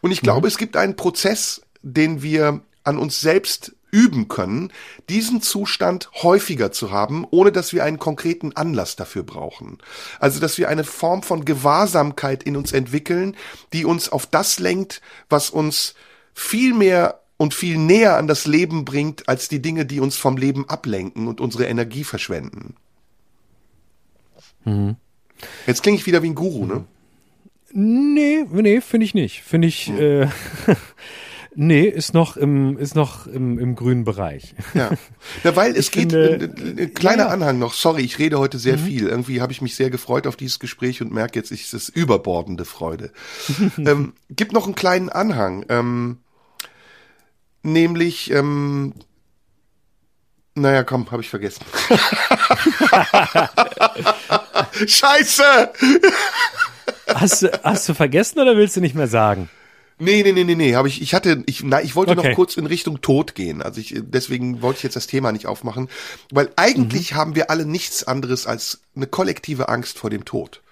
[0.00, 0.48] Und ich glaube, mhm.
[0.48, 4.70] es gibt einen Prozess, den wir an uns selbst üben können,
[5.08, 9.78] diesen Zustand häufiger zu haben, ohne dass wir einen konkreten Anlass dafür brauchen.
[10.20, 13.36] Also, dass wir eine Form von Gewahrsamkeit in uns entwickeln,
[13.72, 15.94] die uns auf das lenkt, was uns
[16.34, 20.36] viel mehr und viel näher an das Leben bringt, als die Dinge, die uns vom
[20.36, 22.74] Leben ablenken und unsere Energie verschwenden.
[24.64, 24.96] Mhm.
[25.66, 26.84] Jetzt klinge ich wieder wie ein Guru, ne?
[27.72, 29.42] Nee, nee, finde ich nicht.
[29.42, 29.98] Finde ich, hm.
[29.98, 30.28] äh,
[31.54, 34.54] nee, ist noch im, ist noch im, im grünen Bereich.
[34.74, 34.90] Ja.
[35.44, 37.28] ja weil es ich geht, finde, ein, ein kleiner ja.
[37.28, 38.84] Anhang noch, sorry, ich rede heute sehr mhm.
[38.84, 39.06] viel.
[39.08, 42.64] Irgendwie habe ich mich sehr gefreut auf dieses Gespräch und merke jetzt, es ist überbordende
[42.64, 43.12] Freude.
[43.78, 46.18] ähm, gibt noch einen kleinen Anhang, ähm,
[47.62, 48.94] nämlich, ähm,
[50.54, 51.64] naja, komm, habe ich vergessen.
[54.86, 55.72] Scheiße!
[57.06, 59.48] Hast du, hast du vergessen oder willst du nicht mehr sagen?
[60.00, 62.28] Nee, nee, nee, nee, nee, ich ich hatte ich na, ich wollte okay.
[62.28, 63.62] noch kurz in Richtung Tod gehen.
[63.62, 65.88] Also ich deswegen wollte ich jetzt das Thema nicht aufmachen,
[66.30, 67.16] weil eigentlich mhm.
[67.16, 70.62] haben wir alle nichts anderes als eine kollektive Angst vor dem Tod.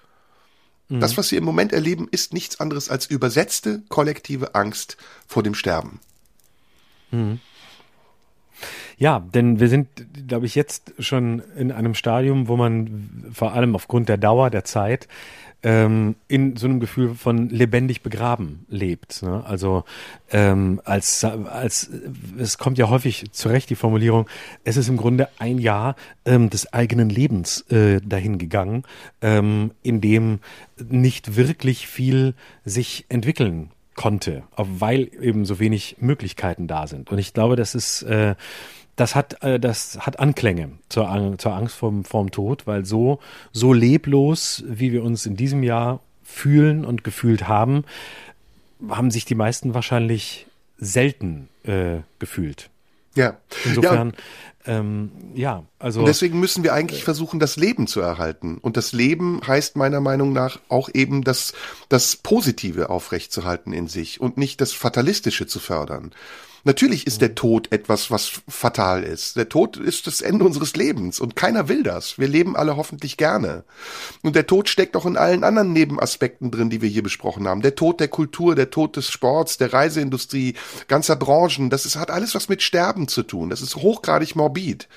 [0.87, 1.01] Mhm.
[1.01, 4.95] Das was wir im Moment erleben, ist nichts anderes als übersetzte kollektive Angst
[5.27, 5.99] vor dem Sterben.
[7.11, 7.41] Mhm.
[8.97, 9.87] Ja, denn wir sind,
[10.27, 14.63] glaube ich, jetzt schon in einem Stadium, wo man vor allem aufgrund der Dauer der
[14.63, 15.07] Zeit
[15.63, 19.21] ähm, in so einem Gefühl von lebendig begraben lebt.
[19.23, 19.43] Ne?
[19.45, 19.83] Also
[20.31, 21.89] ähm, als als
[22.39, 24.27] es kommt ja häufig zurecht die Formulierung,
[24.63, 25.95] es ist im Grunde ein Jahr
[26.25, 28.83] ähm, des eigenen Lebens äh, dahin gegangen,
[29.21, 30.39] ähm, in dem
[30.77, 32.33] nicht wirklich viel
[32.65, 37.11] sich entwickeln konnte, weil eben so wenig Möglichkeiten da sind.
[37.11, 38.35] Und ich glaube, das ist äh,
[38.97, 43.19] das hat, äh, das hat Anklänge zur, zur Angst vorm, vorm Tod, weil so,
[43.53, 47.85] so leblos, wie wir uns in diesem Jahr fühlen und gefühlt haben,
[48.89, 50.47] haben sich die meisten wahrscheinlich
[50.77, 52.69] selten äh, gefühlt.
[53.15, 53.37] Ja.
[53.65, 54.13] Insofern,
[54.65, 54.79] ja.
[54.79, 56.01] Ähm, ja, also.
[56.01, 58.57] Und deswegen müssen wir eigentlich versuchen, das Leben zu erhalten.
[58.57, 61.53] Und das Leben heißt meiner Meinung nach auch eben das,
[61.89, 66.11] das Positive aufrechtzuerhalten in sich und nicht das Fatalistische zu fördern.
[66.67, 69.37] Natürlich ist der Tod etwas, was fatal ist.
[69.37, 72.19] Der Tod ist das Ende unseres Lebens und keiner will das.
[72.19, 73.63] Wir leben alle hoffentlich gerne.
[74.21, 77.61] Und der Tod steckt auch in allen anderen Nebenaspekten drin, die wir hier besprochen haben.
[77.61, 80.55] Der Tod der Kultur, der Tod des Sports, der Reiseindustrie,
[80.89, 81.69] ganzer Branchen.
[81.69, 83.49] Das ist, hat alles was mit Sterben zu tun.
[83.49, 84.89] Das ist hochgradig morbid.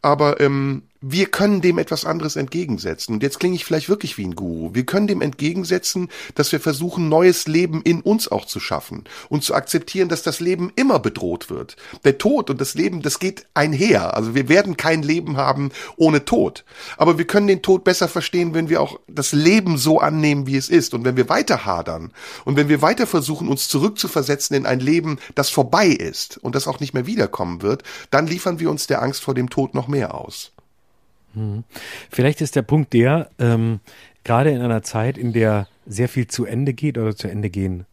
[0.00, 3.14] Aber ähm, wir können dem etwas anderes entgegensetzen.
[3.14, 4.70] Und jetzt klinge ich vielleicht wirklich wie ein Guru.
[4.72, 9.44] Wir können dem entgegensetzen, dass wir versuchen, neues Leben in uns auch zu schaffen und
[9.44, 11.76] zu akzeptieren, dass das Leben immer bedroht wird.
[12.04, 14.16] Der Tod und das Leben, das geht einher.
[14.16, 16.64] Also wir werden kein Leben haben ohne Tod.
[16.96, 20.56] Aber wir können den Tod besser verstehen, wenn wir auch das Leben so annehmen, wie
[20.56, 20.94] es ist.
[20.94, 22.12] Und wenn wir weiter hadern
[22.46, 26.66] und wenn wir weiter versuchen, uns zurückzuversetzen in ein Leben, das vorbei ist und das
[26.66, 29.86] auch nicht mehr wiederkommen wird, dann liefern wir uns der Angst vor dem Tod noch
[29.86, 30.53] mehr aus.
[31.34, 31.64] Hm.
[32.10, 33.80] Vielleicht ist der Punkt der, ähm,
[34.24, 37.86] gerade in einer Zeit, in der sehr viel zu Ende geht oder zu Ende gehen,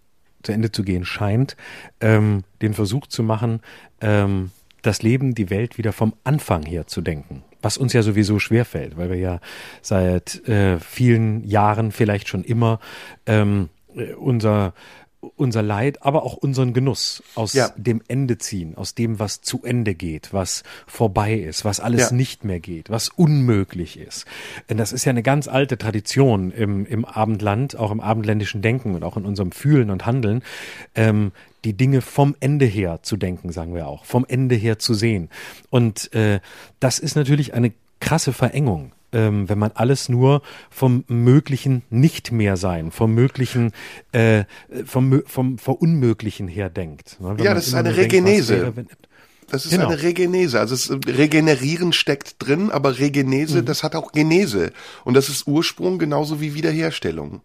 [0.43, 1.57] zu Ende zu gehen scheint,
[1.99, 3.61] ähm, den Versuch zu machen,
[3.99, 4.51] ähm,
[4.81, 7.43] das Leben, die Welt wieder vom Anfang her zu denken.
[7.61, 9.39] Was uns ja sowieso schwerfällt, weil wir ja
[9.81, 12.79] seit äh, vielen Jahren, vielleicht schon immer,
[13.27, 14.73] ähm, äh, unser
[15.35, 17.69] unser Leid, aber auch unseren Genuss aus ja.
[17.77, 22.15] dem Ende ziehen, aus dem, was zu Ende geht, was vorbei ist, was alles ja.
[22.15, 24.25] nicht mehr geht, was unmöglich ist.
[24.69, 28.95] Denn das ist ja eine ganz alte Tradition im, im Abendland, auch im abendländischen Denken
[28.95, 30.43] und auch in unserem Fühlen und Handeln,
[30.95, 31.31] ähm,
[31.63, 35.29] die Dinge vom Ende her zu denken, sagen wir auch, vom Ende her zu sehen.
[35.69, 36.39] Und äh,
[36.79, 42.57] das ist natürlich eine krasse Verengung ähm, wenn man alles nur vom möglichen nicht mehr
[42.57, 43.71] sein, vom möglichen,
[44.11, 44.45] äh,
[44.85, 47.17] vom, vom Verunmöglichen her denkt.
[47.19, 47.35] Ne?
[47.43, 48.59] ja, das ist eine Regenese.
[48.59, 48.87] Denkt, wäre,
[49.51, 49.89] das ist genau.
[49.89, 50.59] eine Regenese.
[50.59, 53.65] Also es, Regenerieren steckt drin, aber Regenese, mhm.
[53.65, 54.71] das hat auch Genese.
[55.03, 57.41] Und das ist Ursprung genauso wie Wiederherstellung.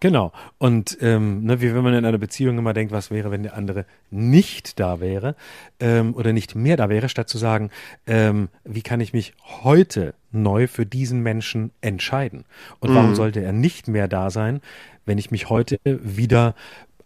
[0.00, 0.32] Genau.
[0.56, 3.54] Und ähm, ne, wie wenn man in einer Beziehung immer denkt, was wäre, wenn der
[3.54, 5.36] andere nicht da wäre
[5.78, 7.70] ähm, oder nicht mehr da wäre, statt zu sagen,
[8.06, 12.44] ähm, wie kann ich mich heute neu für diesen Menschen entscheiden?
[12.80, 13.14] Und warum mhm.
[13.14, 14.62] sollte er nicht mehr da sein,
[15.04, 16.54] wenn ich mich heute wieder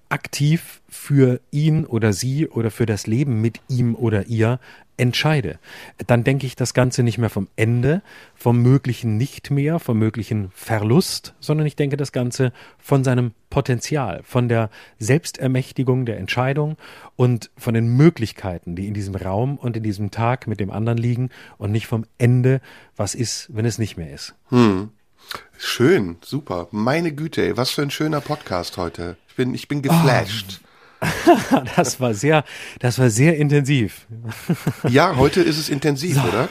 [0.08, 4.60] aktiv für ihn oder sie oder für das Leben mit ihm oder ihr
[4.96, 5.58] entscheide,
[6.06, 8.02] dann denke ich das Ganze nicht mehr vom Ende,
[8.34, 14.22] vom möglichen nicht mehr, vom möglichen Verlust, sondern ich denke das Ganze von seinem Potenzial,
[14.24, 16.76] von der Selbstermächtigung der Entscheidung
[17.16, 20.98] und von den Möglichkeiten, die in diesem Raum und in diesem Tag mit dem anderen
[20.98, 22.60] liegen und nicht vom Ende,
[22.96, 24.34] was ist, wenn es nicht mehr ist.
[24.50, 24.90] Hm.
[25.66, 26.68] Schön, super.
[26.72, 29.16] Meine Güte, ey, was für ein schöner Podcast heute.
[29.28, 30.60] Ich bin, ich bin geflasht.
[31.00, 31.62] Oh.
[31.76, 32.44] das war sehr,
[32.80, 34.06] das war sehr intensiv.
[34.88, 36.28] ja, heute ist es intensiv, so.
[36.28, 36.48] oder?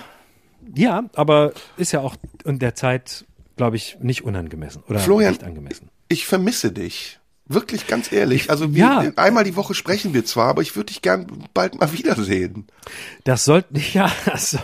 [0.76, 3.26] Ja, aber ist ja auch in der Zeit,
[3.56, 5.90] glaube ich, nicht unangemessen oder Florian, nicht angemessen.
[6.10, 7.19] Ich vermisse dich.
[7.45, 8.49] Wirklich ganz ehrlich.
[8.49, 9.11] Also wir, ja.
[9.18, 12.68] einmal die Woche sprechen wir zwar, aber ich würde dich gern bald mal wiedersehen.
[13.26, 14.57] Das sollten, ja, das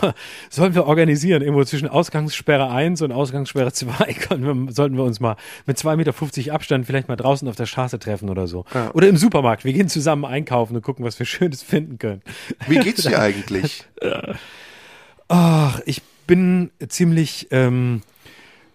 [0.49, 1.41] sollen wir organisieren.
[1.41, 5.35] Irgendwo zwischen Ausgangssperre 1 und Ausgangssperre 2 wir, sollten wir uns mal
[5.65, 5.95] mit 2,50
[6.37, 8.63] Meter Abstand vielleicht mal draußen auf der Straße treffen oder so.
[8.73, 8.91] Ja.
[8.93, 9.65] Oder im Supermarkt.
[9.65, 12.21] Wir gehen zusammen einkaufen und gucken, was wir Schönes finden können.
[12.67, 13.83] Wie geht's dir eigentlich?
[15.27, 18.03] Ach, ich bin ziemlich, ähm,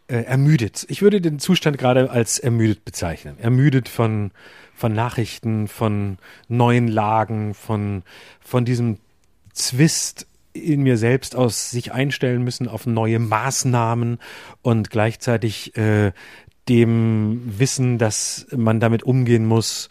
[0.08, 0.86] äh, ermüdet.
[0.88, 3.38] Ich würde den Zustand gerade als ermüdet bezeichnen.
[3.38, 4.32] Ermüdet von,
[4.74, 6.18] von Nachrichten, von
[6.48, 8.02] neuen Lagen, von,
[8.40, 8.98] von diesem
[9.52, 14.18] Zwist in mir selbst aus sich einstellen müssen auf neue Maßnahmen
[14.62, 16.12] und gleichzeitig äh,
[16.68, 19.90] dem Wissen, dass man damit umgehen muss,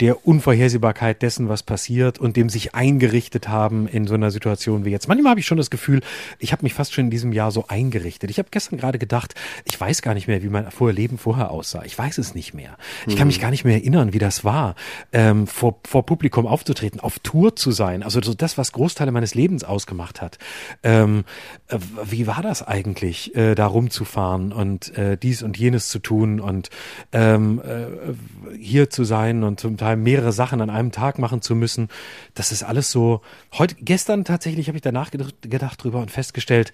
[0.00, 4.90] der Unvorhersehbarkeit dessen, was passiert und dem sich eingerichtet haben in so einer Situation wie
[4.90, 5.06] jetzt.
[5.06, 6.00] Manchmal habe ich schon das Gefühl,
[6.38, 8.30] ich habe mich fast schon in diesem Jahr so eingerichtet.
[8.30, 9.34] Ich habe gestern gerade gedacht,
[9.64, 11.82] ich weiß gar nicht mehr, wie mein vorher Leben vorher aussah.
[11.84, 12.76] Ich weiß es nicht mehr.
[13.06, 13.42] Ich kann mich mhm.
[13.42, 14.76] gar nicht mehr erinnern, wie das war,
[15.12, 18.02] ähm, vor, vor Publikum aufzutreten, auf Tour zu sein.
[18.02, 20.38] Also so das, was Großteile meines Lebens ausgemacht hat.
[20.82, 21.24] Ähm,
[21.68, 26.13] äh, wie war das eigentlich, äh, da rumzufahren und äh, dies und jenes zu tun
[26.22, 26.70] und
[27.12, 31.54] ähm, äh, hier zu sein und zum Teil mehrere Sachen an einem Tag machen zu
[31.54, 31.88] müssen.
[32.34, 33.20] Das ist alles so.
[33.52, 36.72] Heute, gestern tatsächlich habe ich danach gedacht, gedacht drüber und festgestellt,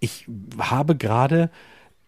[0.00, 0.26] ich
[0.58, 1.50] habe gerade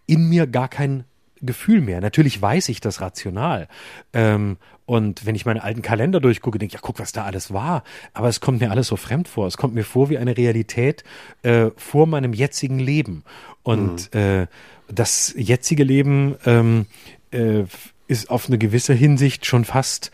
[0.06, 1.04] in mir gar kein
[1.40, 2.00] Gefühl mehr.
[2.00, 3.68] Natürlich weiß ich das rational.
[4.12, 4.56] Ähm,
[4.86, 7.84] und wenn ich meine alten Kalender durchgucke, denke ich, ja, guck, was da alles war.
[8.12, 9.46] Aber es kommt mir alles so fremd vor.
[9.46, 11.04] Es kommt mir vor wie eine Realität
[11.42, 13.24] äh, vor meinem jetzigen Leben.
[13.62, 14.20] Und mhm.
[14.20, 14.46] äh,
[14.88, 16.86] das jetzige Leben ähm,
[17.30, 17.64] äh,
[18.06, 20.10] ist auf eine gewisse Hinsicht schon fast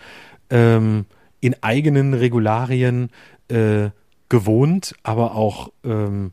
[0.50, 1.06] ähm,
[1.40, 3.10] in eigenen Regularien
[3.48, 3.90] äh,
[4.28, 6.32] gewohnt, aber auch ähm,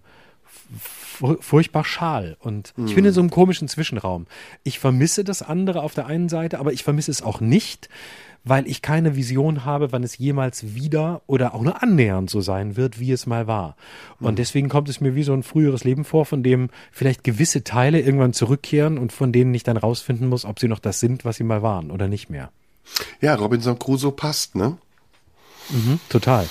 [1.39, 2.37] furchtbar schal.
[2.39, 4.27] Und ich bin in so einem komischen Zwischenraum.
[4.63, 7.89] Ich vermisse das andere auf der einen Seite, aber ich vermisse es auch nicht,
[8.47, 12.75] weil ich keine Vision habe, wann es jemals wieder oder auch nur annähernd so sein
[12.75, 13.75] wird, wie es mal war.
[14.19, 14.35] Und mhm.
[14.37, 17.99] deswegen kommt es mir wie so ein früheres Leben vor, von dem vielleicht gewisse Teile
[17.99, 21.37] irgendwann zurückkehren und von denen ich dann rausfinden muss, ob sie noch das sind, was
[21.37, 22.51] sie mal waren oder nicht mehr.
[23.21, 24.77] Ja, Robinson Crusoe passt, ne?
[25.69, 26.47] Mhm, total.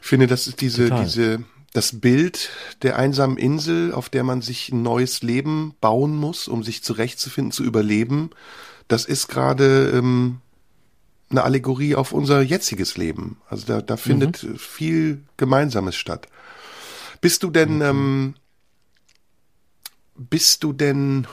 [0.00, 1.04] Ich finde, das ist diese, total.
[1.04, 2.50] diese, das Bild
[2.82, 7.52] der einsamen Insel, auf der man sich ein neues Leben bauen muss, um sich zurechtzufinden,
[7.52, 8.30] zu überleben,
[8.88, 10.40] das ist gerade ähm,
[11.30, 13.40] eine Allegorie auf unser jetziges Leben.
[13.48, 14.58] Also da, da findet mhm.
[14.58, 16.28] viel Gemeinsames statt.
[17.20, 17.82] Bist du denn, mhm.
[17.82, 18.34] ähm,
[20.14, 21.26] bist du denn,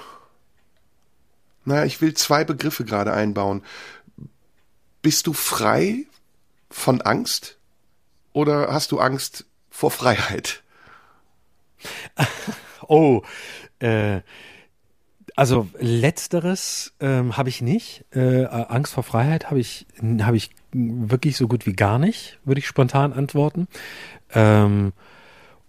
[1.66, 3.64] naja, ich will zwei Begriffe gerade einbauen.
[5.02, 6.06] Bist du frei
[6.70, 7.58] von Angst
[8.32, 10.64] oder hast du Angst vor Freiheit?
[12.88, 13.22] oh,
[13.80, 14.22] äh,
[15.36, 18.06] also letzteres ähm, habe ich nicht.
[18.12, 19.86] Äh, Angst vor Freiheit habe ich
[20.22, 23.68] habe ich wirklich so gut wie gar nicht, würde ich spontan antworten.
[24.34, 24.94] Ähm,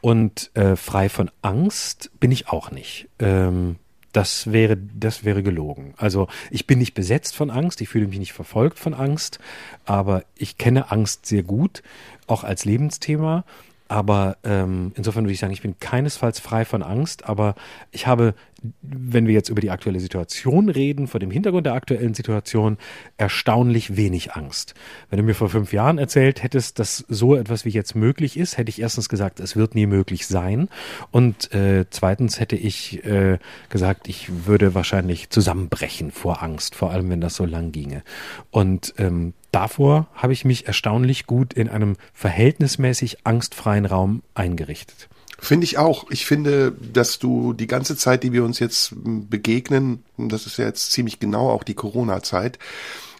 [0.00, 3.08] und äh, frei von Angst bin ich auch nicht.
[3.18, 3.76] Ähm,
[4.12, 5.94] das wäre, das wäre gelogen.
[5.96, 9.40] Also ich bin nicht besetzt von Angst, ich fühle mich nicht verfolgt von Angst,
[9.86, 11.82] aber ich kenne Angst sehr gut,
[12.26, 13.44] auch als Lebensthema.
[13.94, 17.54] Aber ähm, insofern würde ich sagen, ich bin keinesfalls frei von Angst, aber
[17.92, 18.34] ich habe
[18.80, 22.78] wenn wir jetzt über die aktuelle Situation reden, vor dem Hintergrund der aktuellen Situation,
[23.16, 24.74] erstaunlich wenig Angst.
[25.10, 28.56] Wenn du mir vor fünf Jahren erzählt hättest, dass so etwas wie jetzt möglich ist,
[28.56, 30.68] hätte ich erstens gesagt, es wird nie möglich sein.
[31.10, 33.38] Und äh, zweitens hätte ich äh,
[33.68, 38.02] gesagt, ich würde wahrscheinlich zusammenbrechen vor Angst, vor allem wenn das so lang ginge.
[38.50, 45.08] Und ähm, davor habe ich mich erstaunlich gut in einem verhältnismäßig angstfreien Raum eingerichtet.
[45.38, 46.10] Finde ich auch.
[46.10, 50.64] Ich finde, dass du die ganze Zeit, die wir uns jetzt begegnen, das ist ja
[50.64, 52.58] jetzt ziemlich genau auch die Corona-Zeit,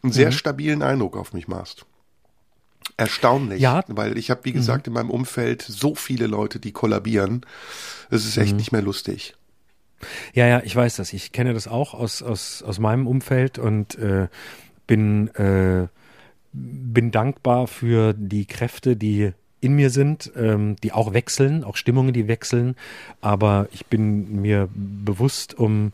[0.03, 0.33] einen sehr mhm.
[0.33, 1.87] stabilen Eindruck auf mich machst.
[2.97, 3.83] Erstaunlich, ja.
[3.89, 4.91] weil ich habe, wie gesagt, mhm.
[4.91, 7.45] in meinem Umfeld so viele Leute, die kollabieren.
[8.11, 8.59] Es ist echt mhm.
[8.59, 9.35] nicht mehr lustig.
[10.33, 11.13] Ja, ja, ich weiß das.
[11.13, 14.29] Ich kenne das auch aus, aus, aus meinem Umfeld und äh,
[14.87, 15.89] bin, äh,
[16.55, 22.13] bin dankbar für die Kräfte, die in mir sind, ähm, die auch wechseln, auch Stimmungen,
[22.13, 22.77] die wechseln.
[23.21, 25.93] Aber ich bin mir bewusst um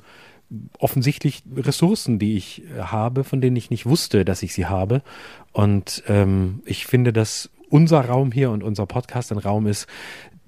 [0.78, 5.03] offensichtlich Ressourcen, die ich habe, von denen ich nicht wusste, dass ich sie habe.
[5.53, 9.87] Und ähm, ich finde, dass unser Raum hier und unser Podcast ein Raum ist,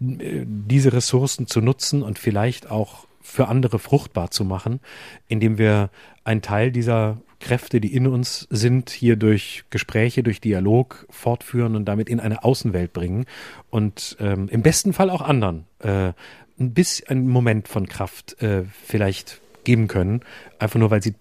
[0.00, 4.80] äh, diese Ressourcen zu nutzen und vielleicht auch für andere fruchtbar zu machen,
[5.28, 5.90] indem wir
[6.24, 11.84] einen Teil dieser Kräfte, die in uns sind, hier durch Gespräche, durch Dialog fortführen und
[11.84, 13.26] damit in eine Außenwelt bringen
[13.68, 16.12] und ähm, im besten Fall auch anderen äh,
[16.58, 20.20] ein bisschen einen Moment von Kraft äh, vielleicht geben können,
[20.58, 21.14] einfach nur weil sie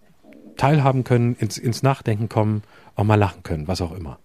[0.58, 2.64] teilhaben können, ins, ins Nachdenken kommen,
[2.96, 4.20] auch mal lachen können, was auch immer.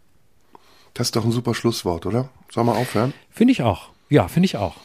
[0.94, 2.28] Das ist doch ein super Schlusswort, oder?
[2.50, 3.12] Sollen wir aufhören?
[3.30, 3.90] Finde ich auch.
[4.08, 4.76] Ja, finde ich auch.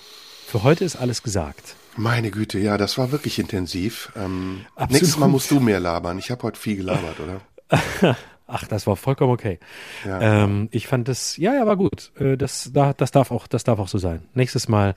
[0.48, 1.76] Für heute ist alles gesagt.
[1.98, 4.12] Meine Güte, ja, das war wirklich intensiv.
[4.16, 6.18] Ähm, nächstes Mal musst du mehr labern.
[6.20, 7.42] Ich habe heute viel gelabert, oder?
[8.48, 9.60] Ach, das war vollkommen okay.
[10.06, 10.44] Ja.
[10.44, 12.12] Ähm, ich fand das, ja, ja, war gut.
[12.20, 14.24] Äh, das, das darf auch, das darf auch so sein.
[14.34, 14.96] Nächstes Mal,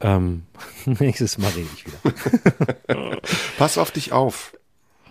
[0.00, 0.44] ähm,
[0.86, 3.20] nächstes Mal rede ich wieder.
[3.58, 4.56] Pass auf dich auf.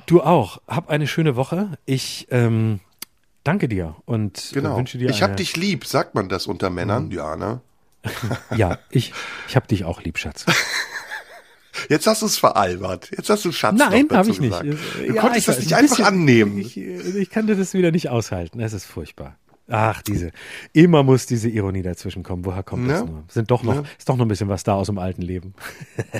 [0.05, 0.60] Du auch.
[0.68, 1.77] Hab eine schöne Woche.
[1.85, 2.80] Ich ähm,
[3.43, 4.77] danke dir und genau.
[4.77, 5.10] wünsche dir.
[5.10, 5.85] Ich hab dich lieb.
[5.85, 7.05] Sagt man das unter Männern?
[7.05, 7.11] Mhm.
[7.11, 7.61] Ja, ne?
[8.55, 9.14] ja, ich,
[9.47, 10.45] ich hab dich auch lieb, Schatz.
[11.89, 13.09] Jetzt hast du es veralbert.
[13.15, 14.61] Jetzt hast du Schatz Nein, habe ich nicht.
[14.61, 16.57] Du ja, konntest das nicht ein einfach bisschen, annehmen.
[16.59, 18.59] Ich, ich kannte das wieder nicht aushalten.
[18.59, 19.37] Es ist furchtbar.
[19.69, 20.31] Ach, diese.
[20.73, 22.45] Immer muss diese Ironie dazwischen kommen.
[22.45, 22.99] Woher kommt ja.
[22.99, 23.23] das nur?
[23.27, 23.83] Sind doch noch, ja.
[23.97, 25.53] ist doch noch ein bisschen was da aus dem alten Leben.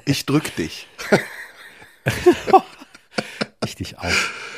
[0.06, 0.88] Ich drück dich.
[3.66, 4.06] ich dich auch.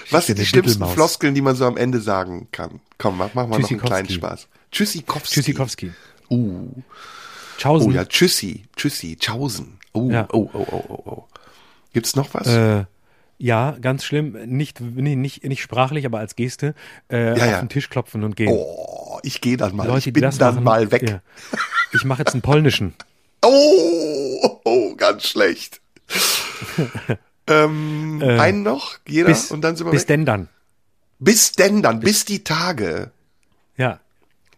[0.06, 2.80] Ich was sind die schlimmsten Floskeln, die man so am Ende sagen kann?
[2.98, 4.48] Komm, mach, mach mal noch einen kleinen Spaß.
[4.72, 5.34] Tschüssikowski.
[5.34, 5.92] Tschüssikowski.
[6.30, 6.70] Uh.
[7.58, 7.90] Tschaußen.
[7.90, 8.64] Oh ja, Tschüssi.
[8.76, 9.18] Tschüssi.
[9.18, 9.80] Tschaußen.
[9.96, 10.28] Oh, ja.
[10.32, 11.24] oh, oh, oh, oh, oh.
[11.94, 12.48] Gibt's noch was?
[12.48, 12.86] Äh,
[13.38, 14.34] ja, ganz schlimm.
[14.46, 16.76] Nicht, nee, nicht, nicht sprachlich, aber als Geste.
[17.10, 18.50] Äh, ja, auf den Tisch klopfen und gehen.
[18.52, 19.88] Oh, ich gehe dann mal.
[19.88, 21.10] Leute, ich bin dann machen, mal weg.
[21.10, 21.22] Ja.
[21.94, 22.94] Ich mache jetzt einen polnischen.
[23.46, 25.82] oh, oh, ganz schlecht.
[27.48, 30.08] ähm, äh, einen noch, jeder, bis, und dann sind wir Bis weg.
[30.08, 30.50] denn dann.
[31.20, 33.12] Bis denn dann, bis, bis die Tage.
[33.78, 34.00] Ja.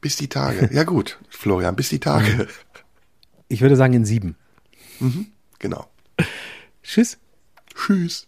[0.02, 0.70] Bis die Tage.
[0.74, 2.48] Ja gut, Florian, bis die Tage.
[3.50, 4.36] Ich würde sagen in sieben.
[5.00, 5.28] Mhm,
[5.60, 5.90] genau.
[6.84, 7.18] Tschüss.
[7.74, 8.27] Tschüss.